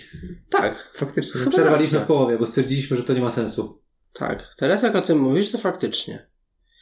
[0.51, 1.41] Tak, Faktycznie.
[1.41, 2.05] Chyba Przerwaliśmy racja.
[2.05, 3.83] w połowie, bo stwierdziliśmy, że to nie ma sensu.
[4.13, 4.55] tak.
[4.57, 6.27] Teraz jak o tym mówisz, to faktycznie.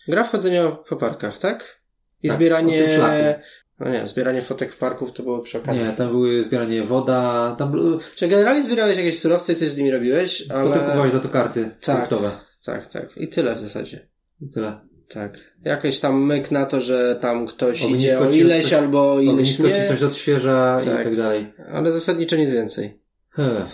[0.09, 1.81] Gra wchodzenia po parkach, tak?
[2.23, 3.43] I Tak, zbieranie...
[3.81, 5.83] No nie, zbieranie fotek w parków to było przy okazji.
[5.85, 7.73] Nie, tam były zbieranie woda, tam
[8.17, 10.69] Czy generalnie zbierałeś jakieś surowce i coś z nimi robiłeś, ale...
[10.69, 11.97] potem kupowałeś za to karty Tak.
[11.97, 12.31] punktowe.
[12.65, 13.17] Tak, tak.
[13.17, 14.09] I tyle w zasadzie.
[14.41, 14.81] I Tyle.
[15.15, 15.39] Tak.
[15.65, 19.33] Jakiś tam myk na to, że tam ktoś Ognisko idzie o ileś coś- albo ileś
[19.35, 21.01] Ognisko ci nie, coś odświeża Tak.
[21.01, 21.53] i tak dalej.
[21.73, 23.01] ale zasadniczo nic więcej.
[23.39, 23.67] Ech.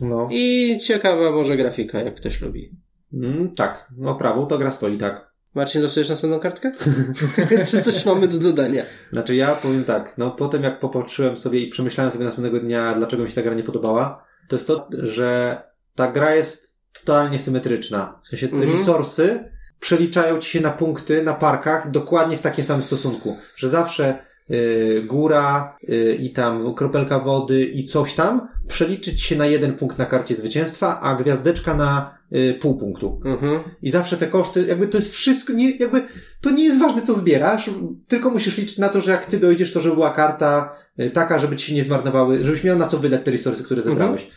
[0.00, 0.28] No.
[0.30, 2.70] I ciekawa może grafika, jak ktoś lubi.
[3.12, 5.34] Mm, tak, no prawo, to gra stoi, tak.
[5.54, 6.72] Marcin, losujesz następną kartkę?
[7.70, 8.82] Czy coś mamy do dodania?
[9.12, 13.22] Znaczy ja powiem tak, no potem jak popatrzyłem sobie i przemyślałem sobie następnego dnia, dlaczego
[13.22, 15.62] mi się ta gra nie podobała, to jest to, że
[15.94, 18.20] ta gra jest totalnie symetryczna.
[18.24, 18.72] W sensie te Mhm.
[18.72, 19.50] resursy
[19.84, 24.18] przeliczają ci się na punkty na parkach dokładnie w takim samym stosunku, że zawsze
[24.50, 29.98] y, góra y, i tam kropelka wody i coś tam przeliczyć się na jeden punkt
[29.98, 33.20] na karcie zwycięstwa, a gwiazdeczka na y, pół punktu.
[33.24, 33.60] Mhm.
[33.82, 36.02] I zawsze te koszty, jakby to jest wszystko, nie, jakby
[36.40, 37.70] to nie jest ważne, co zbierasz,
[38.08, 41.38] tylko musisz liczyć na to, że jak ty dojdziesz, to żeby była karta y, taka,
[41.38, 44.30] żeby ci się nie zmarnowały, żebyś miał na co wydać te resursy, które zebrałeś.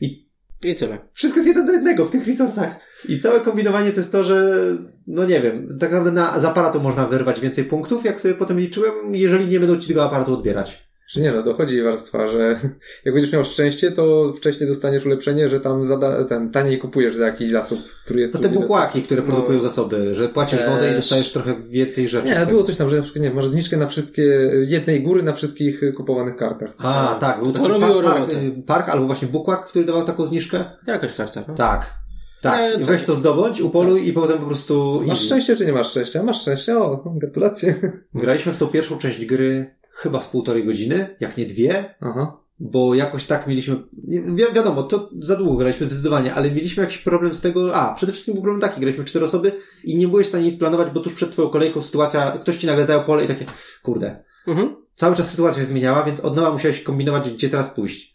[0.00, 0.23] I
[0.64, 0.98] I tyle.
[1.12, 2.76] wszystko jest jeden do jednego w tych resursach.
[3.08, 4.58] I całe kombinowanie to jest to, że,
[5.06, 8.60] no nie wiem, tak naprawdę na, z aparatu można wyrwać więcej punktów, jak sobie potem
[8.60, 10.93] liczyłem, jeżeli nie będą ci tego aparatu odbierać.
[11.10, 12.38] Czy nie, no dochodzi warstwa, że
[13.04, 17.26] jak będziesz miał szczęście, to wcześniej dostaniesz ulepszenie, że tam zada, ten, taniej kupujesz za
[17.26, 19.26] jakiś zasób, który jest To tu te bukłaki, które No.
[19.28, 20.70] produkują zasoby, że płacisz Też.
[20.70, 22.28] wodę i dostajesz trochę więcej rzeczy.
[22.28, 24.22] Nie, było coś tam, że na przykład nie, masz zniżkę na wszystkie,
[24.66, 26.70] jednej góry na wszystkich kupowanych kartach.
[26.84, 28.30] A, tak, był To taki park, park,
[28.66, 30.64] park albo właśnie bukłak, który dawał taką zniżkę.
[30.86, 31.54] Jakaś karta, no?
[31.54, 31.94] Tak.
[32.42, 32.78] Tak.
[32.78, 35.02] Nie, weź to zdobądź, upoluj i potem po prostu.
[35.06, 36.22] Masz szczęście czy nie masz szczęścia?
[36.22, 37.74] Masz szczęście, o, gratulacje.
[38.14, 42.40] Graliśmy w tą pierwszą część gry chyba z półtorej godziny, jak nie dwie, Aha.
[42.58, 43.76] bo jakoś tak mieliśmy.
[44.08, 47.74] Wi wiadomo, to za długo graliśmy zdecydowanie, ale mieliśmy jakiś problem z tego.
[47.74, 49.52] A, przede wszystkim był problem taki, graliśmy cztery osoby
[49.84, 52.66] i nie byłeś w stanie nic planować, bo tuż przed twoją kolejką sytuacja, ktoś ci
[52.66, 53.44] nagle zajął pole i takie,
[53.82, 54.24] kurde.
[54.46, 54.76] Mhm.
[54.94, 58.14] Cały czas sytuacja się zmieniała, więc od nowa musiałeś kombinować, gdzie teraz pójść.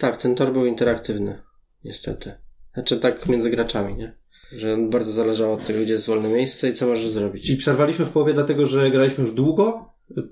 [0.00, 1.42] Tak, ten tor był interaktywny.
[1.84, 2.32] Niestety.
[2.74, 4.16] Znaczy tak między graczami, nie?
[4.52, 7.50] Że bardzo zależało od tego, gdzie jest wolne miejsce i co możesz zrobić.
[7.50, 9.86] I przerwaliśmy w połowie dlatego, że graliśmy już długo,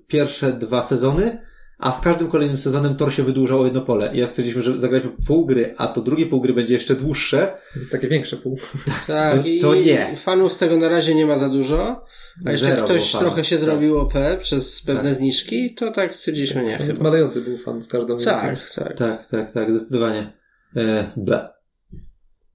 [0.06, 1.48] pierwsze dwa sezony,
[1.78, 4.10] a z każdym kolejnym sezonem tor się wydłużał o jedno pole.
[4.14, 7.56] I jak stwierdziliśmy, że zagraliśmy pół gry, a to drugie pół gry będzie jeszcze dłuższe,
[7.90, 8.58] Takie większe pół.
[9.06, 10.16] Tak, To- i, to nie.
[10.16, 12.04] fanów z tego na razie nie ma za dużo.
[12.46, 13.64] A jeszcze Zero ktoś trochę się tak.
[13.64, 17.02] zrobił OP przez pewne zniżki, to tak stwierdziliśmy nie chyba.
[17.02, 18.18] Malejący był fan z każdą.
[18.18, 18.94] Tak, tak.
[18.96, 20.32] tak, tak, tak, zdecydowanie.
[20.76, 21.48] E, ble.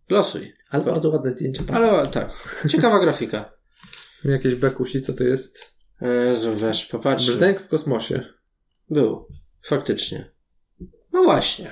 [0.10, 0.54] Losuj.
[0.70, 1.64] Ale bardzo ładne zdjęcia.
[1.74, 2.30] Ale tak.
[2.70, 3.54] Ciekawa grafika.
[4.26, 5.73] Jakieś bekusi, co to jest?
[6.04, 7.26] Jezu, weź, popatrz.
[7.26, 8.24] Brzdęk w kosmosie.
[8.90, 9.28] Był.
[9.66, 10.30] Faktycznie.
[11.14, 11.72] No właśnie.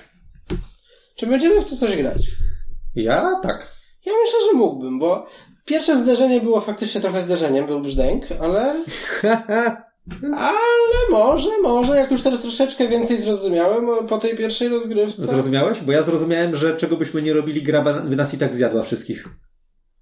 [1.15, 2.21] Czy będziemy w to coś grać?
[2.95, 3.67] Ja tak.
[4.05, 5.27] Ja myślę, że mógłbym, bo
[5.65, 8.75] pierwsze zderzenie było faktycznie trochę zderzeniem, był brzdęk, ale...
[10.34, 15.21] Ale może, może, jak już teraz troszeczkę więcej zrozumiałem po tej pierwszej rozgrywce.
[15.27, 15.79] Zrozumiałeś?
[15.79, 19.27] Bo ja zrozumiałem, że czego byśmy nie robili, gra by nas i tak zjadła wszystkich.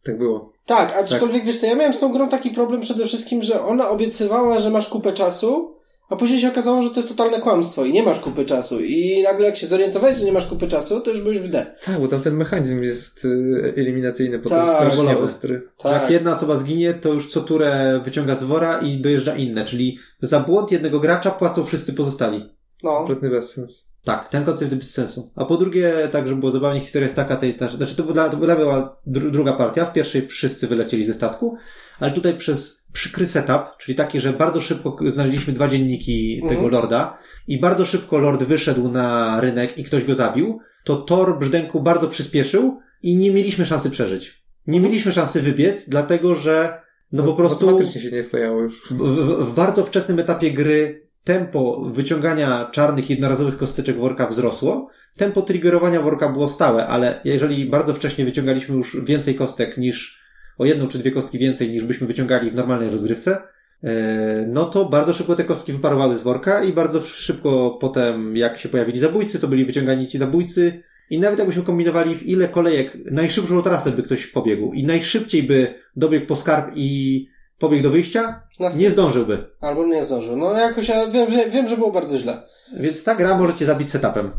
[0.03, 0.53] Tak było.
[0.65, 3.89] Tak, aczkolwiek wiesz co, ja miałem z tą grą taki problem przede wszystkim, że ona
[3.89, 5.75] obiecywała, że masz kupę czasu,
[6.09, 8.79] a później się okazało, że to jest totalne kłamstwo i nie masz kupy czasu.
[8.79, 11.75] I nagle jak się zorientowałeś, że nie masz kupy czasu, to już byłeś w D.
[11.85, 15.23] Tak, bo tam ten mechanizm jest y, eliminacyjny, bo to Tak, jest strasznie bolowy.
[15.25, 15.61] ostry.
[15.85, 19.65] Że Jak jedna osoba zginie, to już co turę wyciąga z wora i dojeżdża inne,
[19.65, 22.49] czyli za błąd jednego gracza płacą wszyscy pozostali.
[22.83, 22.97] No.
[22.97, 23.88] Kompletny bezsens.
[24.03, 25.31] Tak, ten koncept bez sensu.
[25.35, 28.29] A po drugie, tak, żeby było zabawnie, historia jest taka, tej, ta, znaczy to, była,
[28.29, 31.57] to była dru, druga partia, w pierwszej wszyscy wylecieli ze statku,
[31.99, 36.71] ale tutaj przez przykry setup, czyli taki, że bardzo szybko znaleźliśmy dwa dzienniki tego Mhm.
[36.71, 41.81] lorda i bardzo szybko lord wyszedł na rynek i ktoś go zabił, to tor brzdęku
[41.81, 44.43] bardzo przyspieszył i nie mieliśmy szansy przeżyć.
[44.67, 46.81] Nie mieliśmy szansy wybiec, dlatego że
[47.11, 48.81] no po prostu Automatycznie się nie sklejało już.
[48.81, 54.89] w, w, w bardzo wczesnym etapie gry tempo wyciągania czarnych jednorazowych kosteczek worka wzrosło.
[55.17, 60.19] Tempo triggerowania worka było stałe, ale jeżeli bardzo wcześnie wyciągaliśmy już więcej kostek niż
[60.57, 63.41] o jedną czy dwie kostki więcej niż byśmy wyciągali w normalnej rozgrywce,
[63.83, 68.57] e, no to bardzo szybko te kostki wyparowały z worka i bardzo szybko potem, jak
[68.57, 72.97] się pojawili zabójcy, to byli wyciągani ci zabójcy i nawet jakbyśmy kombinowali w ile kolejek,
[73.11, 77.27] najszybszą trasę by ktoś pobiegł i najszybciej by dobiegł po skarb i
[77.59, 79.49] pobiegł do wyjścia, Nas- nie zdążyłby.
[79.61, 80.37] Albo nie zdążył.
[80.37, 82.43] No jakoś ja wiem, że, wiem, że było bardzo źle.
[82.79, 84.31] Więc ta gra może cię zabić setupem.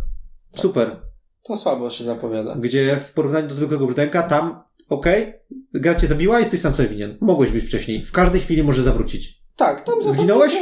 [0.56, 0.96] Super.
[1.42, 2.56] To słabo się zapowiada.
[2.58, 5.32] Gdzie w porównaniu do zwykłego brzdęka, tam, okej,
[5.74, 7.18] gra cię zabiła, jesteś sam sobie winien.
[7.20, 8.04] Mogłeś być wcześniej.
[8.04, 9.40] W każdej chwili może zawrócić.
[9.56, 10.22] Tak, tam zasadniczo...
[10.22, 10.54] Zginąłeś?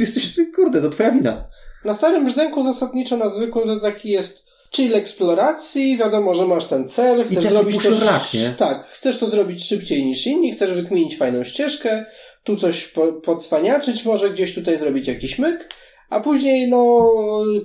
[0.00, 1.48] Jesteś, kurde, to twoja wina.
[1.84, 6.88] Na starym brzdęku zasadniczo na zwykłym to taki jest chill eksploracji, wiadomo, że masz ten
[6.88, 7.90] cel, chcesz zrobić to...
[8.34, 8.50] nie?
[8.58, 12.04] Tak, chcesz to zrobić szybciej niż inni, chcesz wykminić fajną ścieżkę,
[12.44, 15.74] tu coś po, podcwaniaczyć, może gdzieś tutaj zrobić jakiś myk,
[16.10, 17.10] a później, no,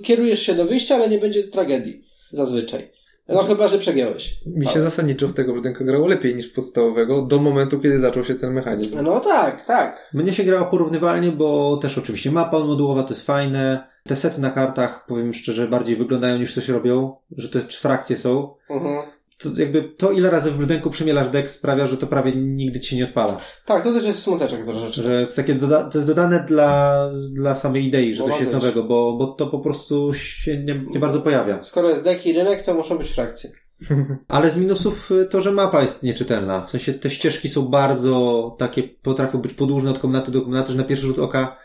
[0.02, 2.04] kierujesz się do wyjścia, ale nie będzie tragedii.
[2.32, 2.90] Zazwyczaj.
[3.28, 4.34] No chyba, że przegiąłeś.
[4.46, 8.24] Mi się zasadniczo w tego brzdęka grało lepiej niż w podstawowego, do momentu, kiedy zaczął
[8.24, 9.02] się ten mechanizm.
[9.02, 10.10] No tak, tak.
[10.14, 13.93] Mnie się grało porównywalnie, bo też oczywiście mapa modułowa to jest fajne.
[14.08, 18.54] Te sety na kartach, powiem szczerze, bardziej wyglądają niż coś robią, że te frakcje są.
[18.70, 19.10] Mhm.
[19.38, 22.96] To jakby to, ile razy w brzdęku przemielasz dek sprawia, że to prawie nigdy ci
[22.96, 23.36] nie odpala.
[23.66, 25.02] Tak, to też jest smuteczek troszeczkę.
[25.02, 28.52] Że jest takie doda- to jest dodane dla, dla samej idei, że Bo coś jest
[28.52, 31.62] nowego, bo, bo to po prostu się nie, nie bardzo pojawia.
[31.62, 33.50] Skoro jest dek i rynek, to muszą być frakcje.
[34.28, 36.60] Ale z minusów y, to, że mapa jest nieczytelna.
[36.60, 40.78] W sensie te ścieżki są bardzo takie, potrafią być podłużne od komnaty do komnaty, że
[40.78, 41.56] na pierwszy rzut oka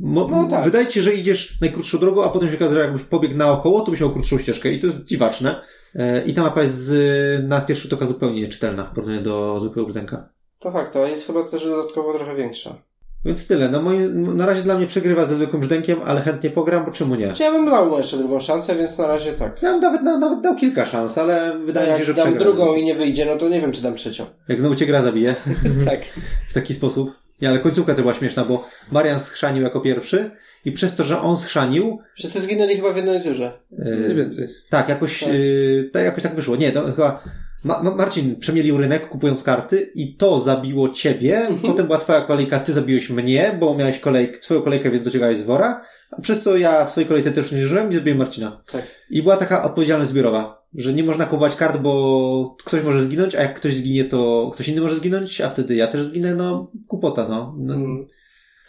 [0.00, 0.64] mo- No tak.
[0.64, 3.80] wydaje ci się, że idziesz najkrótszą drogą, a potem się okaże, że jakbyś pobiegł naokoło,
[3.80, 5.60] to byś miał krótszą ścieżkę i to jest dziwaczne.
[5.94, 9.60] E, I ta mapa jest z, na pierwszy rzut oka zupełnie nieczytelna w porównaniu do
[9.60, 10.28] zwykłego brzdęka.
[10.58, 12.74] To fakt, to jest chyba też dodatkowo trochę większa.
[13.24, 13.68] Więc tyle.
[13.68, 17.14] No moi, na razie dla mnie przegrywa ze zwykłym brzdękiem, ale chętnie pogram, bo czemu
[17.14, 17.32] nie?
[17.32, 19.62] Czy ja bym dał mu jeszcze drugą szansę, więc na razie tak.
[19.62, 22.26] Ja bym nawet, na- nawet dał kilka szans, ale wydaje mi jak się, że dam
[22.26, 22.44] przegra.
[22.44, 24.26] drugą i nie wyjdzie, no to nie wiem, czy dam trzecią.
[24.48, 25.34] Jak znowu cię gra zabije.
[25.90, 26.00] tak.
[26.48, 27.10] w taki sposób.
[27.42, 30.30] Nie, ale końcówka to była śmieszna, bo Marian schrzanił jako pierwszy
[30.64, 33.52] i przez to, że on schrzanił, Wszyscy zginęli chyba w jednej turze.
[33.78, 34.48] e, Mniej więcej.
[34.70, 35.28] tak, jakoś, Tak.
[35.28, 36.56] e, tak, jakoś tak wyszło.
[36.56, 37.24] Nie, to chyba
[37.64, 41.60] Ma- Ma- Marcin przemielił rynek kupując karty i to zabiło ciebie, Mhm.
[41.72, 45.44] potem była twoja kolejka, ty zabiłeś mnie, bo miałeś kolejk, swoją kolejkę, więc dociągałeś z
[45.44, 45.82] wora,
[46.22, 48.62] przez co ja w swojej kolejce też nie żyłem i zabiłem Marcina.
[48.72, 48.82] Tak.
[49.10, 53.42] I była taka odpowiedzialność zbiorowa, że nie można kupować kart, bo ktoś może zginąć, a
[53.42, 57.26] jak ktoś zginie, to ktoś inny może zginąć, a wtedy ja też zginę, no, kupota,
[57.28, 57.54] no.
[57.58, 58.06] no Mm.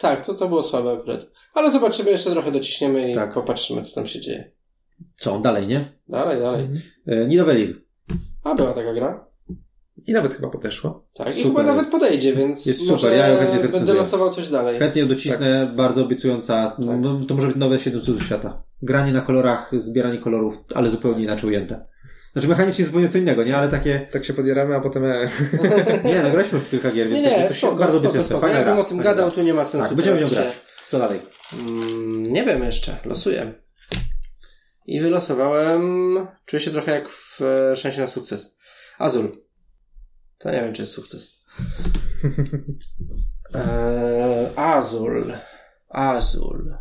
[0.00, 1.26] Tak, to, to było słabe akurat.
[1.54, 3.34] Ale zobaczymy, jeszcze trochę dociśniemy i Tak.
[3.34, 4.52] popatrzymy, co tam się dzieje.
[5.14, 5.84] Co, dalej, nie?
[6.08, 6.68] Dalej, dalej.
[7.06, 7.82] E, Nidovellir.
[8.44, 9.26] A była taka gra.
[10.06, 11.06] I nawet chyba podeszło.
[11.14, 11.92] Tak, i Super chyba nawet jest.
[11.92, 14.78] podejdzie, więc Jest może super, ja ją chętnie będę losował coś dalej.
[14.78, 15.76] Chętnie ją docisnę, Tak.
[15.76, 16.76] bardzo obiecująca.
[16.78, 18.62] No, to może być nowe 7 cudów świata.
[18.82, 21.86] Granie na kolorach, zbieranie kolorów, ale zupełnie inaczej ujęte.
[22.32, 23.56] Znaczy mechanicznie zupełnie co innego, nie?
[23.56, 24.06] Ale takie...
[24.12, 25.04] Tak się podjaramy, a potem...
[25.04, 25.24] E,
[26.04, 28.38] Nie, no graliśmy w kilka gier, Nie, więc nie, jakby to się spoko, bardzo obiecujące.
[28.40, 28.84] Fajna Jakbym gra.
[28.84, 29.34] o tym gadał, gra.
[29.34, 29.86] tu nie ma sensu.
[29.88, 30.60] Tak, będziemy teraz grać.
[30.88, 31.20] Co dalej?
[31.58, 33.54] Mm, nie wiem jeszcze, losuję.
[34.90, 35.82] I wylosowałem,
[36.46, 38.56] czuję się trochę jak w e, szansie na sukces.
[38.98, 39.32] Azul.
[40.38, 41.44] To nie wiem, czy jest sukces.
[43.54, 45.32] Eee, Azul.
[45.88, 46.74] Azul.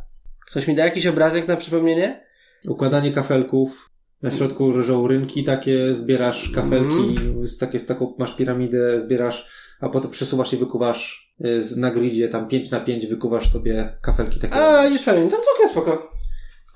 [0.47, 2.25] Ktoś mi da jakiś obrazek na przypomnienie?
[2.67, 3.89] Układanie kafelków.
[4.21, 7.47] Na środku leżą rynki takie, zbierasz kafelki, Mhm.
[7.47, 9.47] z, takie, z taką masz piramidę, zbierasz,
[9.79, 14.39] a potem przesuwasz i wykuwasz y, na gridzie, tam 5 na 5 wykuwasz sobie kafelki
[14.39, 14.55] takie.
[14.55, 16.18] A, już pamiętam, całkiem spoko.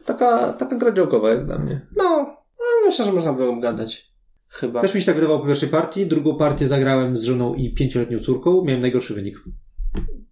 [0.05, 1.81] Taka, taka gra działkowa jak dla mnie.
[1.97, 4.13] No, no myślę, że można było gadać.
[4.49, 4.81] Chyba.
[4.81, 6.05] Też mi się tak wydawało po pierwszej partii.
[6.05, 8.63] Drugą partię zagrałem z żoną i pięcioletnią córką.
[8.65, 9.43] Miałem najgorszy wynik.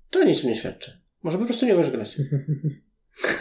[0.10, 1.02] To niczym nie świadczy.
[1.24, 2.18] Może po prostu nie umiesz grać.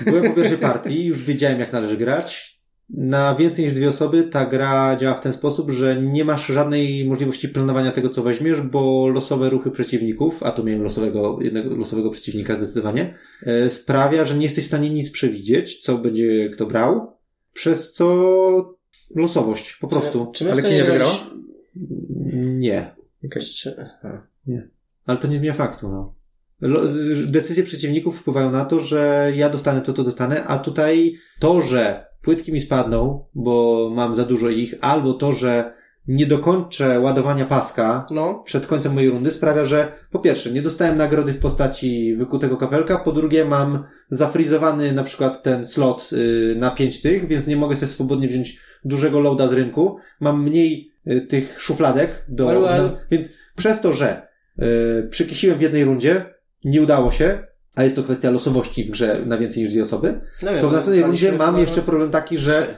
[0.04, 2.59] Byłem po pierwszej partii, już wiedziałem jak należy grać.
[2.94, 7.04] Na więcej niż dwie osoby ta gra działa w ten sposób, że nie masz żadnej
[7.04, 12.10] możliwości planowania tego, co weźmiesz, bo losowe ruchy przeciwników, a tu miałem losowego, jednego losowego
[12.10, 13.14] przeciwnika zdecydowanie,
[13.46, 17.12] e, sprawia, że nie jesteś w stanie nic przewidzieć, co będzie kto brał,
[17.52, 18.76] przez co
[19.16, 20.30] losowość, po prostu.
[20.34, 21.08] Czy, czy Ale kto nie graliśmy?
[21.08, 21.40] wygrał?
[24.46, 24.68] Nie.
[25.06, 26.14] Ale to nie zmienia faktu, no.
[27.26, 32.09] Decyzje przeciwników wpływają na to, że ja dostanę to, to dostanę, a tutaj to, że
[32.22, 38.06] płytki mi spadną, bo mam za dużo ich, albo to, że nie dokończę ładowania paska
[38.10, 42.56] No, przed końcem mojej rundy sprawia, że po pierwsze, nie dostałem nagrody w postaci wykutego
[42.56, 47.56] kafelka, po drugie mam zafrizowany na przykład ten slot y, na pięć tych, więc nie
[47.56, 49.96] mogę sobie swobodnie wziąć dużego loada z rynku.
[50.20, 52.82] Mam mniej y, tych szufladek do, Well, well.
[52.82, 54.28] no, więc przez to, że
[54.58, 56.24] y, przykisiłem w jednej rundzie,
[56.64, 57.49] nie udało się,
[57.80, 60.72] a jest to kwestia losowości w grze na więcej niż dwie osoby, no to w
[60.72, 62.76] następnej rundzie graliśmy mam jeszcze problem taki, że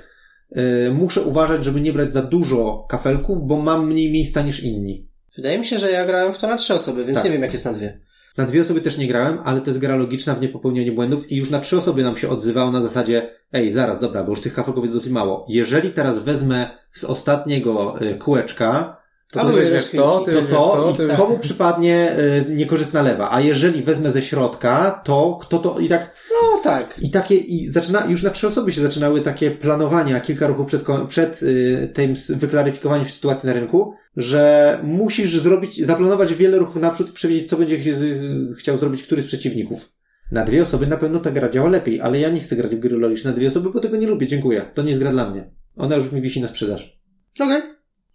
[0.56, 5.08] y, muszę uważać, żeby nie brać za dużo kafelków, bo mam mniej miejsca niż inni.
[5.36, 7.24] Wydaje mi się, że ja grałem w to na trzy osoby, więc Tak.
[7.24, 7.98] nie wiem, jak jest na dwie.
[8.36, 11.36] Na dwie osoby też nie grałem, ale to jest gra logiczna w niepopełnianiu błędów i
[11.36, 14.54] już na trzy osoby nam się odzywało na zasadzie ej, zaraz, dobra, bo już tych
[14.54, 15.46] kafelków jest dosyć mało.
[15.48, 19.01] Jeżeli teraz wezmę z ostatniego y, kółeczka,
[19.32, 23.28] To ty reszki- to, ty to weźmiesz to to, i komu przypadnie y, niekorzystna lewa,
[23.32, 26.98] a jeżeli wezmę ze środka, to kto to i tak No tak.
[27.02, 30.82] i takie, i zaczyna, już na trzy osoby się zaczynały takie planowania, kilka ruchów przed,
[31.08, 37.12] przed y, tym wyklaryfikowaniem sytuacji na rynku, że musisz zrobić, zaplanować wiele ruchów naprzód i
[37.12, 39.92] przewidzieć, co będzie ch- chciał zrobić któryś z przeciwników.
[40.32, 42.78] Na dwie osoby na pewno ta gra działa lepiej, ale ja nie chcę grać w
[42.78, 44.64] gry logiczne na dwie osoby, bo tego nie lubię, dziękuję.
[44.74, 45.50] To nie jest gra dla mnie.
[45.76, 47.00] Ona już mi wisi na sprzedaż.
[47.40, 47.62] Okej.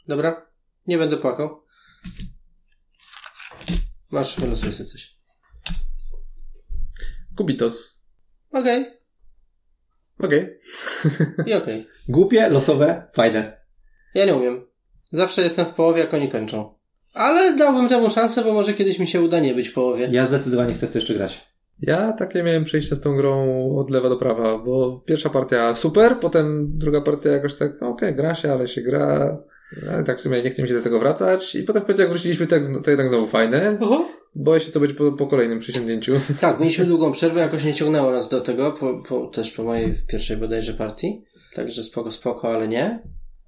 [0.07, 0.46] Dobra.
[0.88, 1.64] Nie będę płakał.
[4.11, 5.18] Masz, wylosuj sobie coś.
[7.38, 7.99] Kubitos.
[8.51, 8.85] Okej.
[10.19, 10.59] Okej.
[11.45, 11.88] I okej.
[12.09, 13.61] Głupie, losowe, fajne.
[14.14, 14.68] Ja nie umiem.
[15.05, 16.77] Zawsze jestem w połowie, jak oni kończą.
[17.14, 20.07] Ale dałbym temu szansę, bo może kiedyś mi się uda nie być w połowie.
[20.11, 21.47] Ja zdecydowanie chcę w to jeszcze grać.
[21.80, 26.15] Ja takie miałem przejście z tą grą od lewa do prawa, bo pierwsza partia super,
[26.22, 29.38] potem druga partia jakoś tak, okej, gra się, ale się gra,
[29.91, 32.02] ale tak w sumie nie chce mi się do tego wracać i potem w końcu
[32.02, 33.77] jak wróciliśmy, to, jak- to jednak znowu fajne.
[34.35, 36.14] Boję się, co będzie po, po kolejnym przysięgnięciu.
[36.41, 39.94] Tak, mieliśmy długą przerwę, jakoś nie ciągnęło nas do tego, po, po, też po mojej
[40.07, 41.23] pierwszej bodajże partii.
[41.56, 42.99] Także spoko, spoko, ale nie.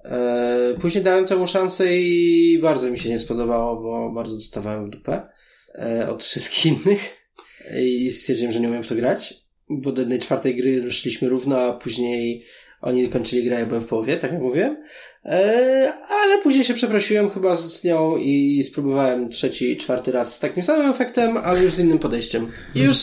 [0.06, 4.90] Eee, później dałem temu szansę i bardzo mi się nie spodobało, bo bardzo dostawałem w
[4.90, 5.28] dupę
[5.76, 7.00] eee, od wszystkich innych
[7.82, 9.34] i stwierdziłem, że nie umiem w to grać,
[9.70, 12.44] bo do jednej czwartej gry szliśmy równo, a później
[12.82, 14.78] oni kończyli grę, ja byłem w połowie, tak jak mówiłem.
[15.24, 20.64] Eee, ale później się przeprosiłem chyba z nią i spróbowałem trzeci, czwarty raz z takim
[20.64, 22.48] samym efektem, ale już z innym podejściem.
[22.76, 22.98] I już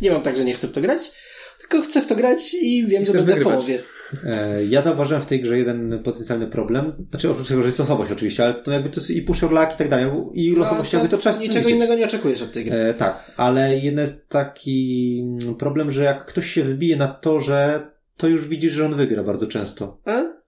[0.00, 1.12] nie mam tak, że nie chcę w to grać,
[1.58, 3.54] tylko chcę w to grać i wiem, I że będę w wygrywać.
[3.54, 3.82] połowie.
[4.26, 7.06] E, Ja zauważyłem w tej grze jeden potencjalny problem.
[7.10, 9.50] Znaczy, oprócz tego, że jest losowość oczywiście, ale to jakby to jest i push or
[9.52, 10.06] luck i tak dalej.
[10.34, 12.76] I losowość jakby to czas No, Niczego innego nie oczekujesz od tej gry.
[12.76, 17.90] E, tak, ale jeden jest taki mm, problem, że jak ktoś się wybije na torze,
[18.16, 20.00] to już widzisz, że on wygra bardzo często.
[20.06, 20.41] E?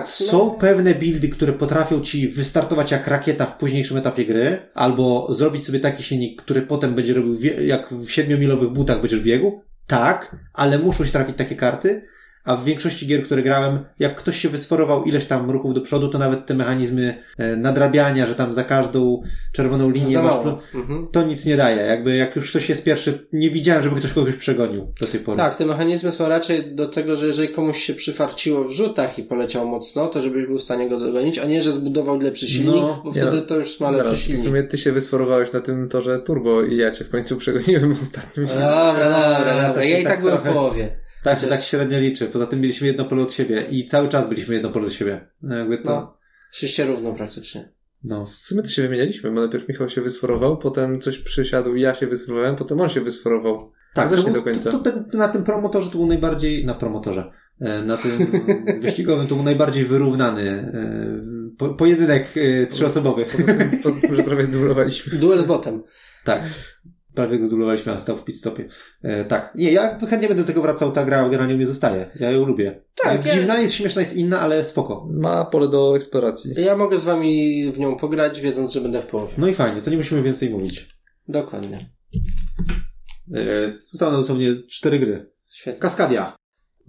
[0.00, 0.08] Tak.
[0.08, 5.64] Są pewne buildy, które potrafią ci wystartować jak rakieta w późniejszym etapie gry, albo zrobić
[5.64, 9.62] sobie taki silnik, który potem będzie robił jak w siedmiomilowych butach będziesz biegł.
[9.86, 12.02] Tak, ale muszą się trafić takie karty.
[12.44, 16.08] A w większości gier, które grałem, jak ktoś się wysforował ileś tam ruchów do przodu,
[16.08, 20.34] to nawet te mechanizmy e, nadrabiania, że tam za każdą czerwoną linię Za masz.
[20.74, 21.08] Mhm.
[21.12, 21.76] To nic nie daje.
[21.76, 25.36] Jakby jak już ktoś jest pierwszy, nie widziałem, żeby ktoś kogoś przegonił do tej pory.
[25.38, 29.22] Tak, te mechanizmy są raczej do tego, że jeżeli komuś się przyfarciło w rzutach i
[29.22, 32.74] poleciał mocno, to żebyś był w stanie go dogonić, a nie, że zbudował lepszy silnik,
[32.74, 33.42] No, bo wtedy no.
[33.42, 34.42] to już ma lepszy Zaraz, w silnik.
[34.44, 38.02] sumie ty się wysforowałeś na tym torze turbo i ja cię w końcu przegoniłem w
[38.02, 38.94] ostatnim Dobra,
[39.38, 39.84] dobra, to dobra.
[39.84, 41.01] Ja i tak tak byłem w połowie.
[41.22, 42.26] Tak się Chociaż- tak średnio liczy.
[42.26, 45.28] Poza tym mieliśmy jedno pole od siebie i cały czas byliśmy jedno pole od siebie.
[45.42, 45.90] No jakby to...
[45.90, 46.86] No.
[46.86, 47.72] Równo praktycznie.
[48.04, 48.26] No.
[48.26, 52.06] W sumie to się wymienialiśmy, bo najpierw Michał się wysforował, potem coś przysiadł, ja się
[52.06, 53.72] wysforowałem, potem on się wysforował.
[53.94, 54.70] Tak, to też to nie był, do końca.
[54.70, 58.12] To, to, ten- na tym promotorze to był najbardziej, na promotorze, e, na tym
[58.80, 63.24] wyścigowym to był najbardziej wyrównany e, po, pojedynek e, trzyosobowy.
[63.24, 65.18] Poza tym, poza tym, że prawie zdublowaliśmy.
[65.18, 65.82] Duel z botem.
[66.24, 66.42] Tak.
[67.14, 68.68] Prawie go zdulowaliśmy, a stał w pit-stopie.
[69.02, 69.52] E, tak.
[69.54, 72.10] Nie, ja chętnie będę do tego wracał, ta gra generalnie mnie zostaje.
[72.20, 72.82] Ja ją lubię.
[72.94, 75.08] Tak, jest ja- dziwna, jest śmieszna, jest inna, ale spoko.
[75.10, 76.54] Ma pole do eksploracji.
[76.56, 79.32] Ja mogę z wami w nią pograć, wiedząc, że będę w połowie.
[79.38, 80.88] No i fajnie, to nie musimy więcej mówić.
[81.28, 81.90] Dokładnie.
[83.34, 85.30] E, zostały dosłownie cztery gry.
[85.50, 85.80] Świetnie.
[85.80, 86.36] Kaskadia.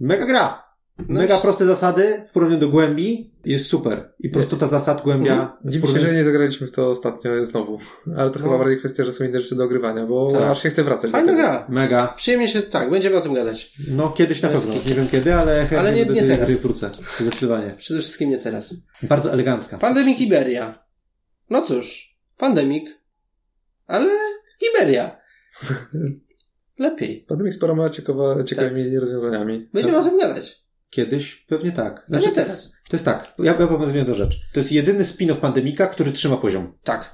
[0.00, 0.63] Mega gra.
[0.98, 4.12] No Mega proste zasady w porównaniu do głębi jest super.
[4.20, 5.32] I prostota zasad głębia.
[5.32, 5.50] Mhm.
[5.64, 7.78] Dziwi się, porównaniu- że nie zagraliśmy w to ostatnio znowu.
[8.16, 8.44] Ale to No.
[8.44, 10.42] chyba bardziej kwestia, że są inne rzeczy do ogrywania, bo Tak.
[10.42, 11.66] aż się chce wracać Fajna gra.
[11.68, 12.14] Mega.
[12.16, 13.72] Przyjemnie się, tak, będziemy o tym gadać.
[13.88, 14.74] No kiedyś na pewno.
[14.86, 16.46] Nie wiem kiedy, ale chętnie Ale nie- do nie tej teraz.
[16.46, 16.90] gry wrócę.
[17.20, 17.74] Zdecydowanie.
[17.78, 18.74] Przede wszystkim nie teraz.
[19.02, 19.78] Bardzo elegancka.
[19.78, 20.70] Pandemik Iberia.
[21.50, 22.88] No cóż, pandemik,
[23.86, 24.10] ale
[24.72, 25.16] Iberia.
[26.78, 27.24] Lepiej.
[27.28, 29.68] Pandemik sporo ma ciekawa, ciekawymi rozwiązaniami.
[29.72, 30.63] Będziemy o tym gadać.
[30.94, 31.44] Kiedyś?
[31.48, 32.06] Pewnie tak.
[32.08, 32.70] No Znaczy, nie teraz.
[32.90, 33.34] to jest tak.
[33.38, 34.40] Ja, ja powiem jedną rzecz.
[34.52, 36.72] To jest jedyny spin-off Pandemika, który trzyma poziom.
[36.84, 37.12] Tak.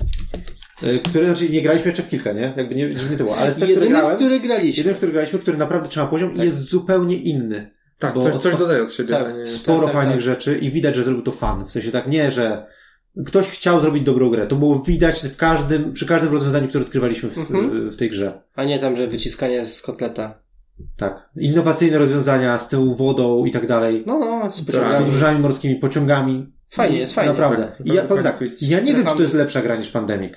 [0.82, 2.54] E, Który, znaczy nie graliśmy jeszcze w kilka, nie?
[2.56, 3.36] Jakby nie, nie było.
[3.36, 4.76] Ale z Jedyny, w grałem, który graliśmy.
[4.78, 6.44] jedyny, który graliśmy, który naprawdę trzyma poziom i Tak.
[6.44, 7.70] jest zupełnie inny.
[7.98, 9.08] Tak, coś, coś dodaje od siebie.
[9.14, 9.34] Tak.
[9.36, 9.46] nie...
[9.46, 10.22] sporo tak, fajnych tak.
[10.24, 11.64] rzeczy i widać, że zrobił to fan.
[11.64, 12.66] W sensie tak nie, że
[13.26, 14.46] ktoś chciał zrobić dobrą grę.
[14.46, 17.90] To było widać w każdym, przy każdym rozwiązaniu, które odkrywaliśmy w, Mhm.
[17.90, 18.42] w tej grze.
[18.54, 20.42] A nie tam, że wyciskanie z kotleta.
[20.96, 21.30] Tak.
[21.36, 24.04] Innowacyjne rozwiązania z tą wodą i tak dalej.
[24.06, 24.66] No, no, z Tak.
[24.66, 25.04] pociągami.
[25.04, 26.52] Podróżami morskimi, pociągami.
[26.70, 27.32] Fajnie, jest fajnie.
[27.32, 27.64] Naprawdę.
[27.78, 28.62] Tak, I ja bardzo powiem tak, twist.
[28.62, 30.34] ja nie wiem, czy to jest lepsza gra niż Pandemic.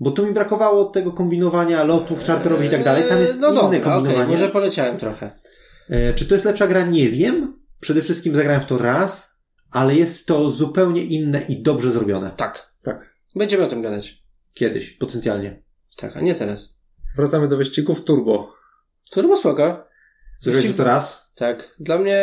[0.00, 3.08] Bo tu mi brakowało tego kombinowania lotów czarterowych i tak dalej.
[3.08, 4.24] Tam jest no inne dobra, kombinowanie.
[4.24, 5.30] okej, może poleciałem trochę.
[5.90, 6.82] E, Czy to jest lepsza gra?
[6.86, 7.60] Nie wiem.
[7.80, 12.30] Przede wszystkim zagrałem w to raz, ale jest to zupełnie inne i dobrze zrobione.
[12.36, 12.72] Tak.
[12.82, 13.14] Tak.
[13.36, 14.22] Będziemy o tym gadać.
[14.54, 15.62] Kiedyś, potencjalnie.
[15.96, 16.78] Tak, a nie teraz.
[17.16, 18.52] Wracamy do wyścigów turbo.
[19.12, 19.86] Turbo spoko.
[20.40, 21.32] Zagraliśmy to raz.
[21.34, 21.76] Tak.
[21.80, 22.18] Dla mnie,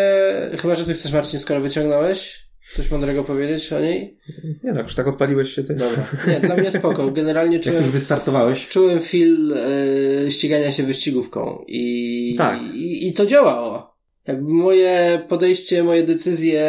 [0.62, 4.18] chyba, że ty chcesz Marcin, skoro wyciągnąłeś, coś mądrego powiedzieć o niej?
[4.64, 5.74] Nie no, już tak odpaliłeś się ty.
[5.74, 6.06] Dobra.
[6.28, 7.12] Nie, dla mnie spoko.
[7.12, 8.68] Generalnie Jak to czułem, już wystartowałeś.
[8.68, 9.54] czułem feel
[10.28, 12.60] e, ścigania się wyścigówką i, Tak.
[12.74, 13.96] i, i to działało.
[14.28, 16.62] Jakby moje podejście, moje decyzje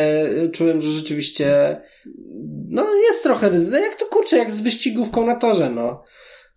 [0.44, 1.80] e, czułem, że rzeczywiście
[2.68, 3.78] no jest trochę ryzyko.
[3.78, 6.04] Jak to kurczę, jak z wyścigówką na torze, no.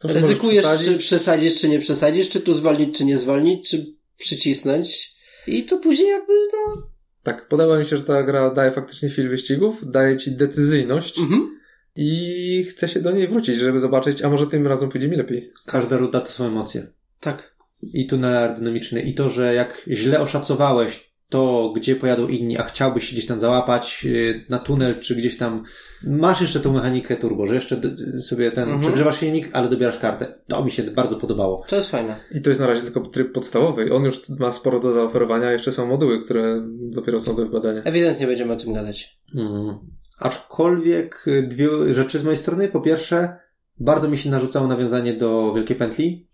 [0.04, 0.88] Ryzykujesz, przesadzić.
[0.88, 3.86] czy przesadzisz, czy nie przesadzisz, czy tu zwolnić, czy nie zwolnić, czy
[4.18, 5.14] przycisnąć.
[5.48, 6.84] I to później jakby, no,
[7.24, 11.60] Tak, podoba mi się, że ta gra daje faktycznie chwil wyścigów, daje ci decyzyjność Mhm.
[11.96, 15.52] i chcę się do niej wrócić, żeby zobaczyć, a może tym razem pójdzie mi lepiej.
[15.66, 16.88] Każda ruta to są emocje.
[17.20, 17.56] Tak.
[17.94, 23.04] I tunel aerodynamiczny, i to, że jak źle oszacowałeś to, gdzie pojadą inni, a chciałbyś
[23.08, 25.64] się gdzieś tam załapać yy, na tunel, czy gdzieś tam
[26.04, 27.82] masz jeszcze tą mechanikę turbo, że jeszcze
[28.22, 28.82] sobie ten, Mhm.
[28.82, 30.28] przegrzewasz silnik, ale dobierasz kartę.
[30.48, 31.66] To mi się bardzo podobało.
[31.68, 32.16] To jest fajne.
[32.36, 33.94] I to jest na razie tylko tryb podstawowy.
[33.94, 37.82] On już ma sporo do zaoferowania, jeszcze są moduły, które dopiero są do wbadania.
[37.84, 39.20] Ewidentnie będziemy o tym gadać.
[39.36, 39.78] Mm.
[40.20, 42.68] Aczkolwiek y, dwie rzeczy z mojej strony.
[42.68, 43.38] Po pierwsze,
[43.80, 46.28] bardzo mi się narzucało nawiązanie do Wielkiej Pętli,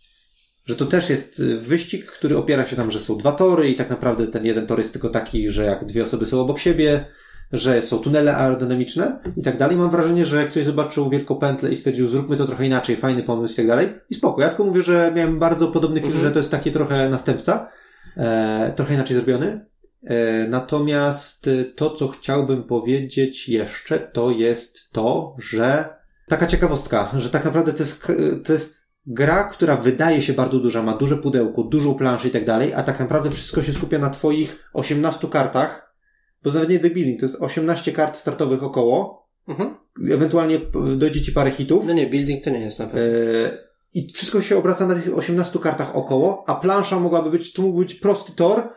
[0.70, 3.76] że to też jest y, wyścig, który opiera się tam, że są dwa tory i
[3.76, 7.06] tak naprawdę ten jeden tor jest tylko taki, że jak dwie osoby są obok siebie,
[7.52, 9.78] że są tunele aerodynamiczne i tak dalej.
[9.78, 13.54] Mam wrażenie, że ktoś zobaczył Wielką Pętlę i stwierdził, zróbmy to trochę inaczej, fajny pomysł
[13.54, 13.88] i tak dalej.
[14.10, 14.42] I spoko.
[14.42, 16.28] Ja tylko mówię, że miałem bardzo podobny film, Mhm.
[16.28, 17.70] że to jest taki trochę następca,
[18.18, 19.66] e, trochę inaczej zrobiony.
[20.04, 25.90] E, Natomiast y, to, co chciałbym powiedzieć jeszcze, to jest to, że
[26.28, 28.08] taka ciekawostka, że tak naprawdę to jest,
[28.46, 32.46] to jest gra, która wydaje się bardzo duża, ma duże pudełko, dużą planszę i tak
[32.46, 35.96] dalej, a tak naprawdę wszystko się skupia na twoich 18 kartach,
[36.44, 39.76] bo nawet nie debilnie, to jest 18 kart startowych około, Mhm.
[40.12, 40.60] ewentualnie
[40.98, 43.02] dojdzie ci parę hitów, No nie, building to nie jest na pewno.
[43.02, 43.58] E,
[43.94, 47.80] I wszystko się obraca na tych 18 kartach około, a plansza mogłaby być, tu mógł
[47.80, 48.70] być prosty tor,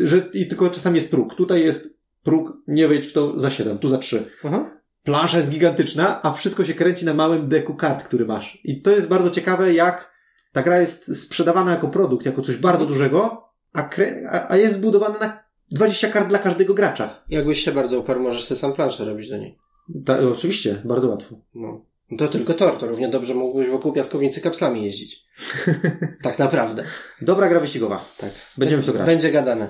[0.00, 1.34] że i tylko czasami jest próg.
[1.34, 4.30] Tutaj jest próg, nie wejdź w to za 7, tu za 3.
[4.44, 4.77] Mhm.
[5.08, 8.58] Plansza jest gigantyczna, a wszystko się kręci na małym deku kart, który masz.
[8.64, 10.12] I to jest bardzo ciekawe, jak
[10.52, 14.74] ta gra jest sprzedawana jako produkt, jako coś bardzo dużego, a, krę- a, a jest
[14.74, 17.22] zbudowana na 20 kart dla każdego gracza.
[17.28, 19.58] Jakbyś się bardzo uparł, możesz sobie sam planszę robić do niej.
[20.06, 21.36] Ta, oczywiście, bardzo łatwo.
[21.54, 21.84] No.
[22.10, 25.24] No To tylko tor, to równie dobrze mógłbyś wokół piaskownicy kapslami jeździć.
[26.22, 26.84] tak naprawdę.
[27.22, 28.04] Dobra gra wyścigowa.
[28.18, 28.30] Tak.
[28.58, 29.06] Będziemy w to grać.
[29.06, 29.68] Będzie gadane.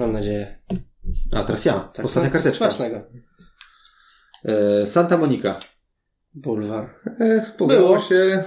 [0.00, 0.58] Mam nadzieję.
[1.36, 1.72] A teraz ja.
[1.94, 2.58] Tak, Ostatnia to karteczka.
[2.58, 3.00] Smacznego.
[4.46, 5.58] E, Santa Monica.
[6.34, 6.88] Bulwar.
[7.20, 7.98] E, pograło Było.
[7.98, 8.44] się.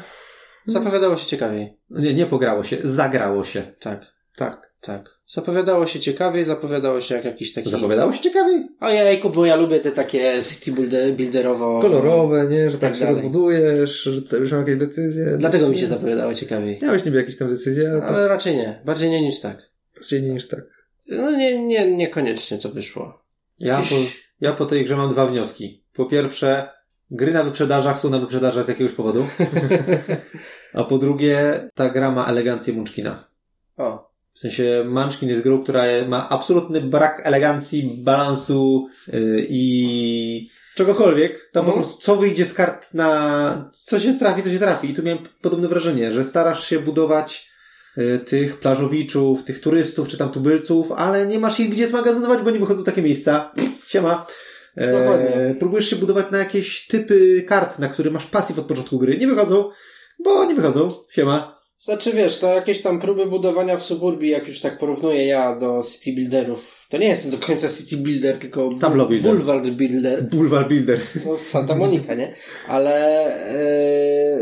[0.68, 1.78] Zapowiadało się ciekawiej.
[1.90, 3.74] Nie, nie pograło się, zagrało się.
[3.80, 4.06] Tak.
[4.36, 4.70] Tak.
[4.82, 5.20] Tak.
[5.28, 7.70] Zapowiadało się ciekawiej, zapowiadało się jak jakiś taki...
[7.70, 8.68] Zapowiadało się ciekawiej?
[8.80, 11.82] Ojejku, bo ja lubię te takie city builder, builderowo...
[11.82, 12.70] Kolorowe, nie?
[12.70, 13.16] Że tak, tak się dalej.
[13.16, 15.26] rozbudujesz, że te, już mam jakieś decyzje.
[15.38, 16.80] Dlatego mi się zapowiadało ciekawiej.
[16.82, 18.18] Miałeś niby jakieś tam decyzje, ale, ale...
[18.18, 18.82] Ale raczej nie.
[18.86, 19.70] Bardziej nie niż tak.
[19.96, 20.66] bardziej nie niż tak.
[21.08, 23.24] No nie, nie, niekoniecznie to wyszło.
[23.60, 23.96] Ja po,
[24.42, 25.84] ja po tej grze mam dwa wnioski.
[25.94, 26.70] Po pierwsze,
[27.12, 29.26] gry na wyprzedażach są na wyprzedażach z jakiegoś powodu.
[30.74, 33.24] A po drugie, ta gra ma elegancję Munchkina.
[33.78, 34.10] O.
[34.34, 41.50] W sensie Munchkin jest grą, która ma absolutny brak elegancji, balansu yy, i czegokolwiek.
[41.54, 41.84] Tam po Mhm.
[41.88, 43.70] prostu co wyjdzie z kart na...
[43.72, 44.90] Co się trafi, to się trafi.
[44.90, 47.50] I tu miałem podobne wrażenie, że starasz się budować
[47.98, 52.52] y, tych plażowiczów, tych turystów, czy tam tubylców, ale nie masz ich gdzie zmagazynować, bo
[52.52, 53.52] nie wychodzą takie miejsca.
[53.90, 54.26] Siema.
[54.78, 55.36] Dokładnie.
[55.36, 59.18] E, próbujesz się budować na jakieś typy kart, na które masz pasyw od początku gry.
[59.18, 59.70] Nie wychodzą,
[60.24, 60.94] bo nie wychodzą.
[61.12, 61.60] Siema.
[61.78, 65.82] Znaczy wiesz, to jakieś tam próby budowania w suburbii, jak już tak porównuję ja do
[65.92, 69.36] city builderów, to nie jest do końca city builder, tylko Tableau builder.
[69.36, 70.24] bulwark builder.
[70.24, 71.00] Bulwar Builder.
[71.26, 72.36] No, Santa Monica, nie?
[72.68, 73.26] Ale,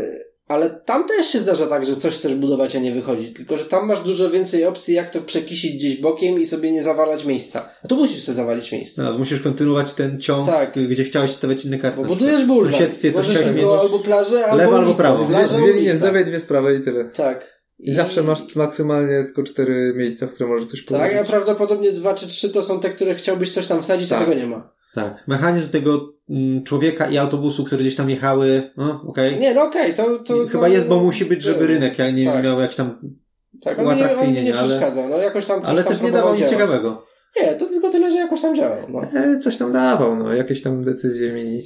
[0.02, 3.32] yy, ale tam też się zdarza tak, że coś chcesz budować, a nie wychodzi.
[3.32, 6.82] Tylko, że tam masz dużo więcej opcji, jak to przekisić gdzieś bokiem i sobie nie
[6.82, 7.68] zawalać miejsca.
[7.84, 9.02] A tu musisz sobie zawalić miejsce.
[9.02, 10.78] No, musisz kontynuować ten ciąg, Tak.
[10.88, 11.96] gdzie chciałeś stawiać inne karty.
[12.00, 12.68] Bo budujesz bulwar.
[12.68, 13.64] W sąsiedztwie coś chciałeś mieć.
[13.64, 15.24] albo plażę, albo Lewo, albo prawo.
[15.24, 17.04] Dwie, linie z lewej, dwie z prawej i tyle.
[17.04, 17.58] Tak.
[17.78, 21.18] I zawsze masz maksymalnie tylko cztery miejsca, w które możesz coś Tak, położyć.
[21.18, 24.28] a prawdopodobnie dwa czy trzy to są te, które chciałbyś coś tam wsadzić, a Tak.
[24.28, 24.77] tego nie ma.
[25.02, 25.28] Tak.
[25.28, 29.38] Mechanizm tego mm, człowieka i autobusu, które gdzieś tam jechały, no okej.
[29.38, 30.42] Nie, no okej, to, to...
[30.44, 32.44] I Chyba to- jest, bo musi być, żeby to- rynek ja nie Tak.
[32.44, 33.18] miał jak tam...
[33.62, 36.34] Tak, on nie, on nie ale- przeszkadzał, no jakoś tam Ale tam też nie dawał
[36.34, 37.06] nic ciekawego.
[37.42, 39.02] Nie, to tylko tyle, że jakoś tam działał, no.
[39.02, 40.34] E, coś tam dawał, no.
[40.34, 41.62] Jakieś tam decyzje mi...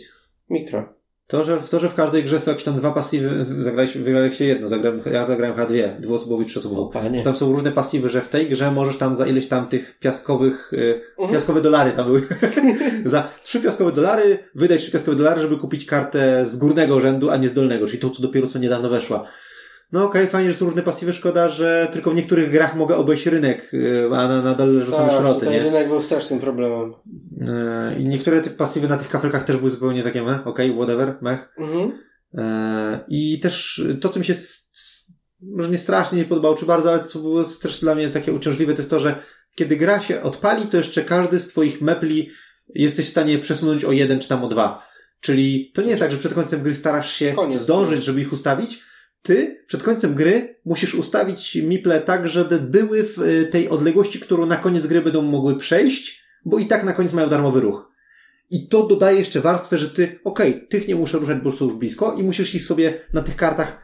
[0.51, 0.95] Mikro.
[1.27, 4.45] To że, to, że w każdej grze są jakieś tam dwa pasywy, zagrałeś, wygrałeś się
[4.45, 6.93] jedno, zagrałem, ja zagrałem chyba dwie, dwuosobowy i trzyosobowy.
[7.19, 9.99] Że tam są różne pasywy, że w tej grze możesz tam za ileś tam tych
[9.99, 11.35] piaskowych, y, Mhm.
[11.35, 12.23] piaskowe dolary tam były.
[13.05, 17.37] za trzy piaskowe dolary wydaj trzy piaskowe dolary, żeby kupić kartę z górnego rzędu, a
[17.37, 19.25] nie z dolnego, czyli tą, co dopiero co niedawno weszła.
[19.93, 23.27] No okej, fajnie, że są różne pasywy, szkoda, że tylko w niektórych grach mogę obejść
[23.27, 25.63] rynek, y, a na, na dole leżą same Tak, szroty, tutaj nie?
[25.63, 26.93] rynek był strasznym problemem.
[26.93, 31.19] Y, I niektóre te pasywy na tych kafelkach też były zupełnie takie meh, okej, whatever,
[31.21, 31.55] mech.
[31.59, 31.93] Mhm.
[32.39, 34.35] E, I też to, co mi się
[35.43, 38.73] może nie strasznie nie podobało, czy bardzo, ale co było też dla mnie takie uciążliwe,
[38.75, 39.15] to jest to, że
[39.55, 42.31] kiedy gra się odpali, to jeszcze każdy z twoich mepli
[42.75, 44.87] jesteś w stanie przesunąć o jeden czy tam o dwa.
[45.21, 47.61] Czyli to nie jest tak, że przed końcem gry starasz się Koniec.
[47.61, 48.83] zdążyć, żeby ich ustawić.
[49.23, 54.47] Ty przed końcem gry musisz ustawić miple tak, żeby były w y, tej odległości, którą
[54.47, 57.93] na koniec gry będą mogły przejść, bo i tak na koniec mają darmowy ruch.
[58.51, 61.75] I to dodaje jeszcze warstwę, że ty, okej, tych nie muszę ruszać, bo są już
[61.75, 63.79] blisko i musisz ich sobie na tych kartach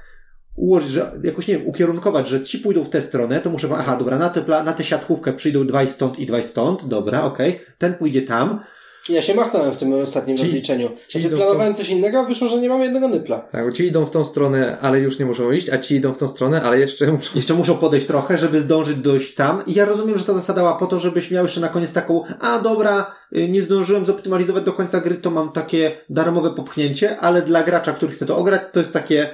[0.57, 3.97] ułożyć, że jakoś, nie wiem, ukierunkować, że ci pójdą w tę stronę, to muszę, aha,
[3.97, 7.95] dobra, na tę, na tę siatkówkę przyjdą dwaj stąd i dwaj stąd, dobra, okej, ten
[7.95, 8.61] pójdzie tam,
[9.09, 10.91] Ja się machnąłem w tym ostatnim Ci- rozliczeniu.
[11.09, 13.39] ci Znaczy, planowałem coś innego, a wyszło, że nie mamy jednego nypla.
[13.39, 16.13] Tak, bo ci idą w tą stronę, ale już nie muszą iść, a ci idą
[16.13, 17.31] w tą stronę, ale jeszcze muszą...
[17.37, 19.63] Jeszcze muszą podejść trochę, żeby zdążyć dojść tam.
[19.67, 22.23] I ja rozumiem, że ta zasada była po to, żebyś miał jeszcze na koniec taką,
[22.41, 27.43] a dobra, y, nie zdążyłem zoptymalizować do końca gry, to mam takie darmowe popchnięcie, ale
[27.43, 29.31] dla gracza, który chce to ograć, to jest takie,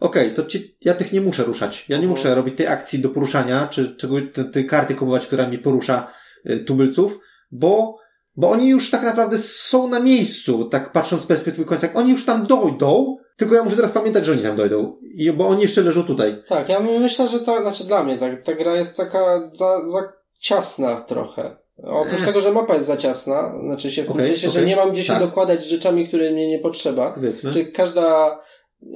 [0.00, 1.84] okej, to ci, ja tych nie muszę ruszać.
[1.88, 2.10] Ja nie Mhm.
[2.18, 6.10] muszę robić tej akcji do poruszania, czy czego, te, te karty kupować, która mi porusza
[6.50, 7.18] y, tubylców,
[7.50, 7.96] bo,
[8.36, 11.88] bo oni już tak naprawdę są na miejscu, tak patrząc z perspektywy końca.
[11.94, 14.96] Oni już tam dojdą, tylko ja muszę teraz pamiętać, że oni tam dojdą.
[15.02, 16.42] I, bo oni jeszcze leżą tutaj.
[16.48, 20.12] Tak, ja myślę, że ta, znaczy dla mnie tak, ta gra jest taka za, za
[20.38, 21.56] ciasna trochę.
[21.82, 24.68] Oprócz tego, że mapa jest za ciasna, znaczy się w tym Okej, sensie, że okej.
[24.68, 25.22] nie mam gdzie się Tak.
[25.22, 27.12] dokładać rzeczami, które mnie nie potrzeba.
[27.12, 27.52] Powiedzmy.
[27.52, 28.38] Czy każda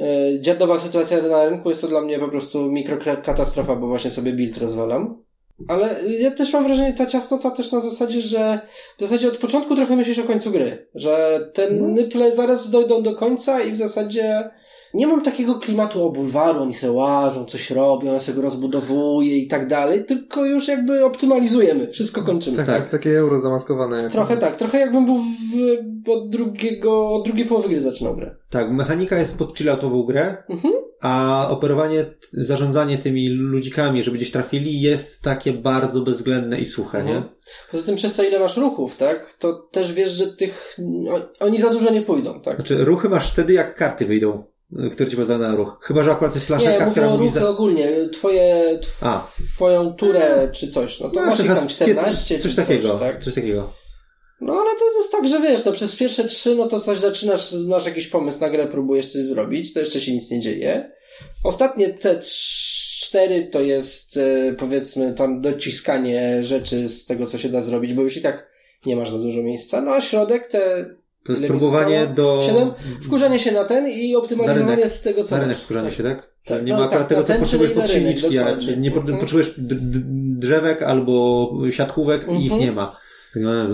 [0.01, 4.33] e, dziadowa sytuacja na rynku jest to dla mnie po prostu mikrokatastrofa, bo właśnie sobie
[4.33, 5.23] build rozwalam.
[5.69, 8.61] Ale ja też mam wrażenie, ta ciasnota też na zasadzie, że
[8.97, 10.87] w zasadzie od początku trochę myślisz o końcu gry.
[10.95, 14.51] Że te nyple zaraz dojdą do końca i w zasadzie
[14.95, 19.39] nie mam takiego klimatu o bulwaru, oni se łażą, coś robią, ja sobie go rozbudowuję
[19.39, 22.57] i tak dalej, tylko już jakby optymalizujemy, wszystko kończymy.
[22.57, 24.03] Tak, to jest takie euro zamaskowane.
[24.03, 24.12] Jak...
[24.12, 28.37] Trochę tak, trochę jakbym był w, od drugiego, od drugiej połowy gry zaczynał grę.
[28.51, 30.75] Tak, mechanika jest pod chilloutową grę, Mhm.
[31.03, 37.17] a operowanie, zarządzanie tymi ludzikami, żeby gdzieś trafili, jest takie bardzo bezwzględne i suche, nie?
[37.17, 37.35] Mhm.
[37.71, 40.77] Poza tym przez to, ile masz ruchów, tak, to też wiesz, że tych,
[41.41, 42.57] oni za dużo nie pójdą, tak?
[42.57, 44.45] Znaczy, ruchy masz wtedy, jak karty wyjdą,
[44.86, 45.78] y, które ci pozwalają na ruch.
[45.82, 47.26] Chyba, że akurat jest planszetka, Nie, mówię która o mówi...
[47.26, 47.48] ruchy Za...
[47.48, 49.26] ogólnie, twoje, tw- A.
[49.55, 52.88] twoją turę czy coś, no to masz ich chyba tam z 14 coś czy takiego,
[52.88, 53.24] coś, tak?
[53.24, 53.72] coś takiego.
[54.40, 57.52] No ale to jest tak, że wiesz, no przez pierwsze trzy, no to coś zaczynasz,
[57.68, 60.92] masz jakiś pomysł na grę, próbujesz coś zrobić, to jeszcze się nic nie dzieje.
[61.44, 62.20] Ostatnie te
[63.01, 68.02] cztery to jest e, powiedzmy tam dociskanie rzeczy z tego, co się da zrobić, bo
[68.02, 68.51] już i tak
[68.86, 69.80] nie masz za dużo miejsca.
[69.80, 70.90] No a środek te
[71.24, 72.42] To jest próbowanie do...
[72.47, 72.70] Siedem?
[73.02, 75.97] wkurzanie się na ten i optymalizowanie z tego, co Na rynek wkurzanie Tak.
[75.97, 76.30] się, tak?
[76.44, 79.18] Tak, nie no ma tak, tego, co potrzebujesz pod silniczki, a nie Mhm.
[79.18, 79.55] potrzebujesz
[80.38, 82.60] drzewek albo siatkówek i ich Mhm.
[82.60, 82.97] nie ma.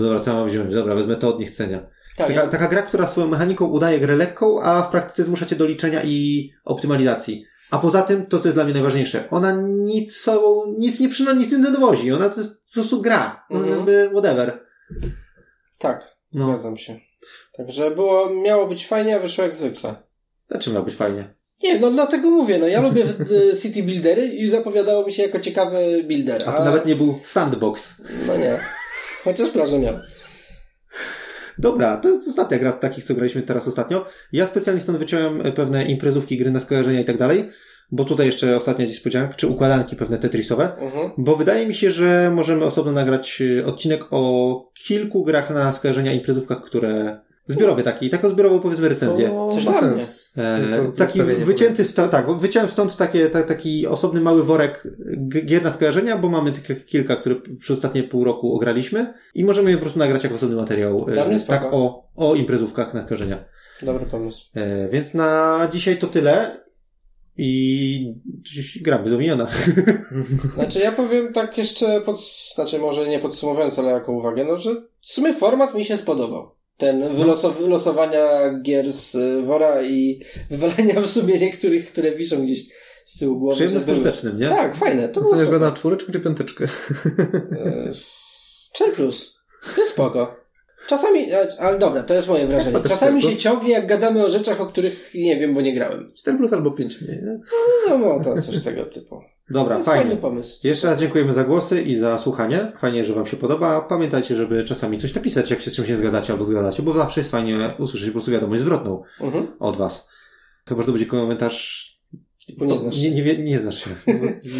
[0.01, 1.79] Dobra, to mam wziąć, dobra, wezmę to od niechcenia.
[2.17, 5.45] Tak, Taka, ja- taka gra, która swoją mechaniką udaje grę lekką, a w praktyce zmusza
[5.45, 7.45] cię do liczenia i optymalizacji.
[7.71, 11.37] A poza tym, to co jest dla mnie najważniejsze, ona nic sobą, nic nie przynosi,
[11.37, 12.11] nic nie dowozi.
[12.11, 13.45] Ona to jest po prostu gra.
[13.49, 13.75] No Mhm.
[13.77, 14.59] jakby whatever.
[15.79, 16.47] tak, No.
[16.47, 16.99] zgadzam się.
[17.57, 19.95] Także było, miało być fajnie, a wyszło jak zwykle.
[20.47, 21.33] Znaczy ma być fajnie.
[21.63, 23.05] Nie, no dlatego mówię, no ja lubię
[23.53, 26.43] e, city buildery i zapowiadało mi się jako ciekawy builder.
[26.45, 28.01] A to nawet nie był sandbox.
[28.27, 28.59] No nie.
[29.23, 29.93] Chociaż plażę miał.
[31.57, 34.05] Dobra, to jest ostatnia gra z takich, co graliśmy teraz ostatnio.
[34.31, 37.49] Ja specjalnie stąd wyciąłem e, pewne imprezówki, gry na skojarzenia i tak dalej,
[37.91, 41.11] bo tutaj jeszcze ostatnio gdzieś powiedziałem, czy układanki pewne tetrisowe, Mhm.
[41.17, 46.11] bo wydaje mi się, że możemy osobno nagrać e, odcinek o kilku grach na skojarzenia,
[46.13, 47.19] imprezówkach, które...
[47.49, 49.27] Zbiorowy taki, taką zbiorową powiedzmy recenzję.
[49.27, 50.33] To Coś ma sens.
[50.37, 55.63] E, taki wycięty, sta, tak, wyciąłem stąd takie, ta, taki osobny mały worek g- gier
[55.63, 59.77] na skojarzenia, bo mamy tych kilka, które przez ostatnie pół roku ograliśmy i możemy je
[59.77, 61.05] po prostu nagrać jako osobny materiał.
[61.09, 63.37] E, tak o, o imprezówkach na skojarzenia.
[63.81, 64.45] Dobry pomysł.
[64.55, 66.57] E, więc na dzisiaj to tyle
[67.37, 68.13] i
[68.81, 69.47] gramy do miniona.
[70.53, 72.19] Znaczy ja powiem tak jeszcze, pod,
[72.55, 76.51] znaczy może nie podsumowując, ale jako uwagę, no że w sumie format mi się spodobał.
[76.77, 82.65] Ten wylosow- wylosowania gier z wora i wywalania w sumie niektórych, które wiszą gdzieś
[83.05, 83.55] z tyłu głowy.
[83.55, 84.49] Przyjemny że z pożytecznym, nie?
[84.49, 85.09] Tak, fajne.
[85.09, 85.59] To spoko.
[85.59, 86.65] na czwóreczkę czy piąteczkę?
[87.51, 87.91] E,
[88.73, 89.35] 4 plus.
[89.75, 90.35] To jest spoko.
[90.87, 92.79] Czasami, a- ale dobra, to jest moje wrażenie.
[92.89, 96.07] Czasami się ciągnie, jak gadamy o rzeczach, o których nie wiem, bo nie grałem.
[96.15, 97.17] 4 plus albo 5 mniej.
[97.17, 97.39] nie?
[97.89, 99.21] No, no to coś tego typu.
[99.49, 100.17] Dobra, jest fajny fajnie.
[100.21, 100.59] pomysł.
[100.67, 102.71] Jeszcze raz dziękujemy za głosy i za słuchanie.
[102.77, 103.81] Fajnie, że Wam się podoba.
[103.81, 107.19] Pamiętajcie, żeby czasami coś napisać, jak się z czymś nie zgadzacie albo zgadzacie, bo zawsze
[107.19, 109.47] jest fajnie usłyszeć po prostu wiadomość zwrotną Mhm.
[109.59, 110.07] od Was.
[110.67, 111.87] Chyba, że to będzie komentarz
[112.47, 113.11] Typu nie znasz się.
[113.11, 113.89] Nie, nie, nie znasz się.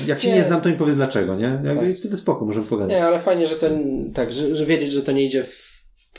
[0.08, 0.36] Jak się nie.
[0.36, 0.44] Nie.
[0.44, 1.60] znam, to mi powiedz dlaczego, nie?
[1.64, 1.96] Jakby Tak.
[1.98, 2.92] wtedy spoko, możemy pogadać.
[2.92, 3.84] Nie, ale fajnie, że ten,
[4.14, 5.67] tak, że, że wiedzieć, że to nie idzie w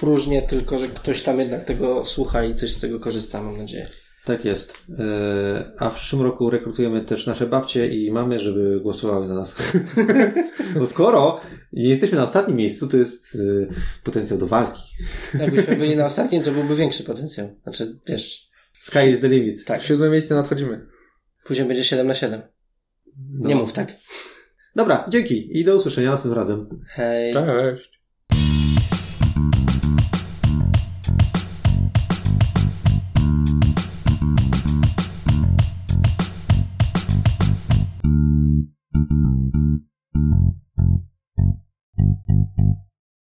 [0.00, 3.88] próżnię, tylko że ktoś tam jednak tego słucha i coś z tego korzysta, mam nadzieję.
[4.24, 4.74] Tak jest.
[4.98, 9.54] E, A w przyszłym roku rekrutujemy też nasze babcie i mamy, żeby głosowały na nas.
[10.78, 11.40] Bo skoro
[11.72, 14.82] nie jesteśmy na ostatnim miejscu, to jest e, potencjał do walki.
[15.38, 17.48] Jakbyśmy byli na ostatnim, to byłby większy potencjał.
[17.62, 18.48] Znaczy, wiesz,
[18.80, 19.64] Sky is the limit.
[19.64, 20.86] tak, W siódme miejsce nadchodzimy.
[21.44, 22.42] później będzie 7 na 7.
[23.32, 23.48] No.
[23.48, 23.92] Nie mów tak.
[24.76, 26.68] Dobra, dzięki i do usłyszenia następnym razem.
[26.88, 27.32] Hej.
[27.34, 27.97] Cześć.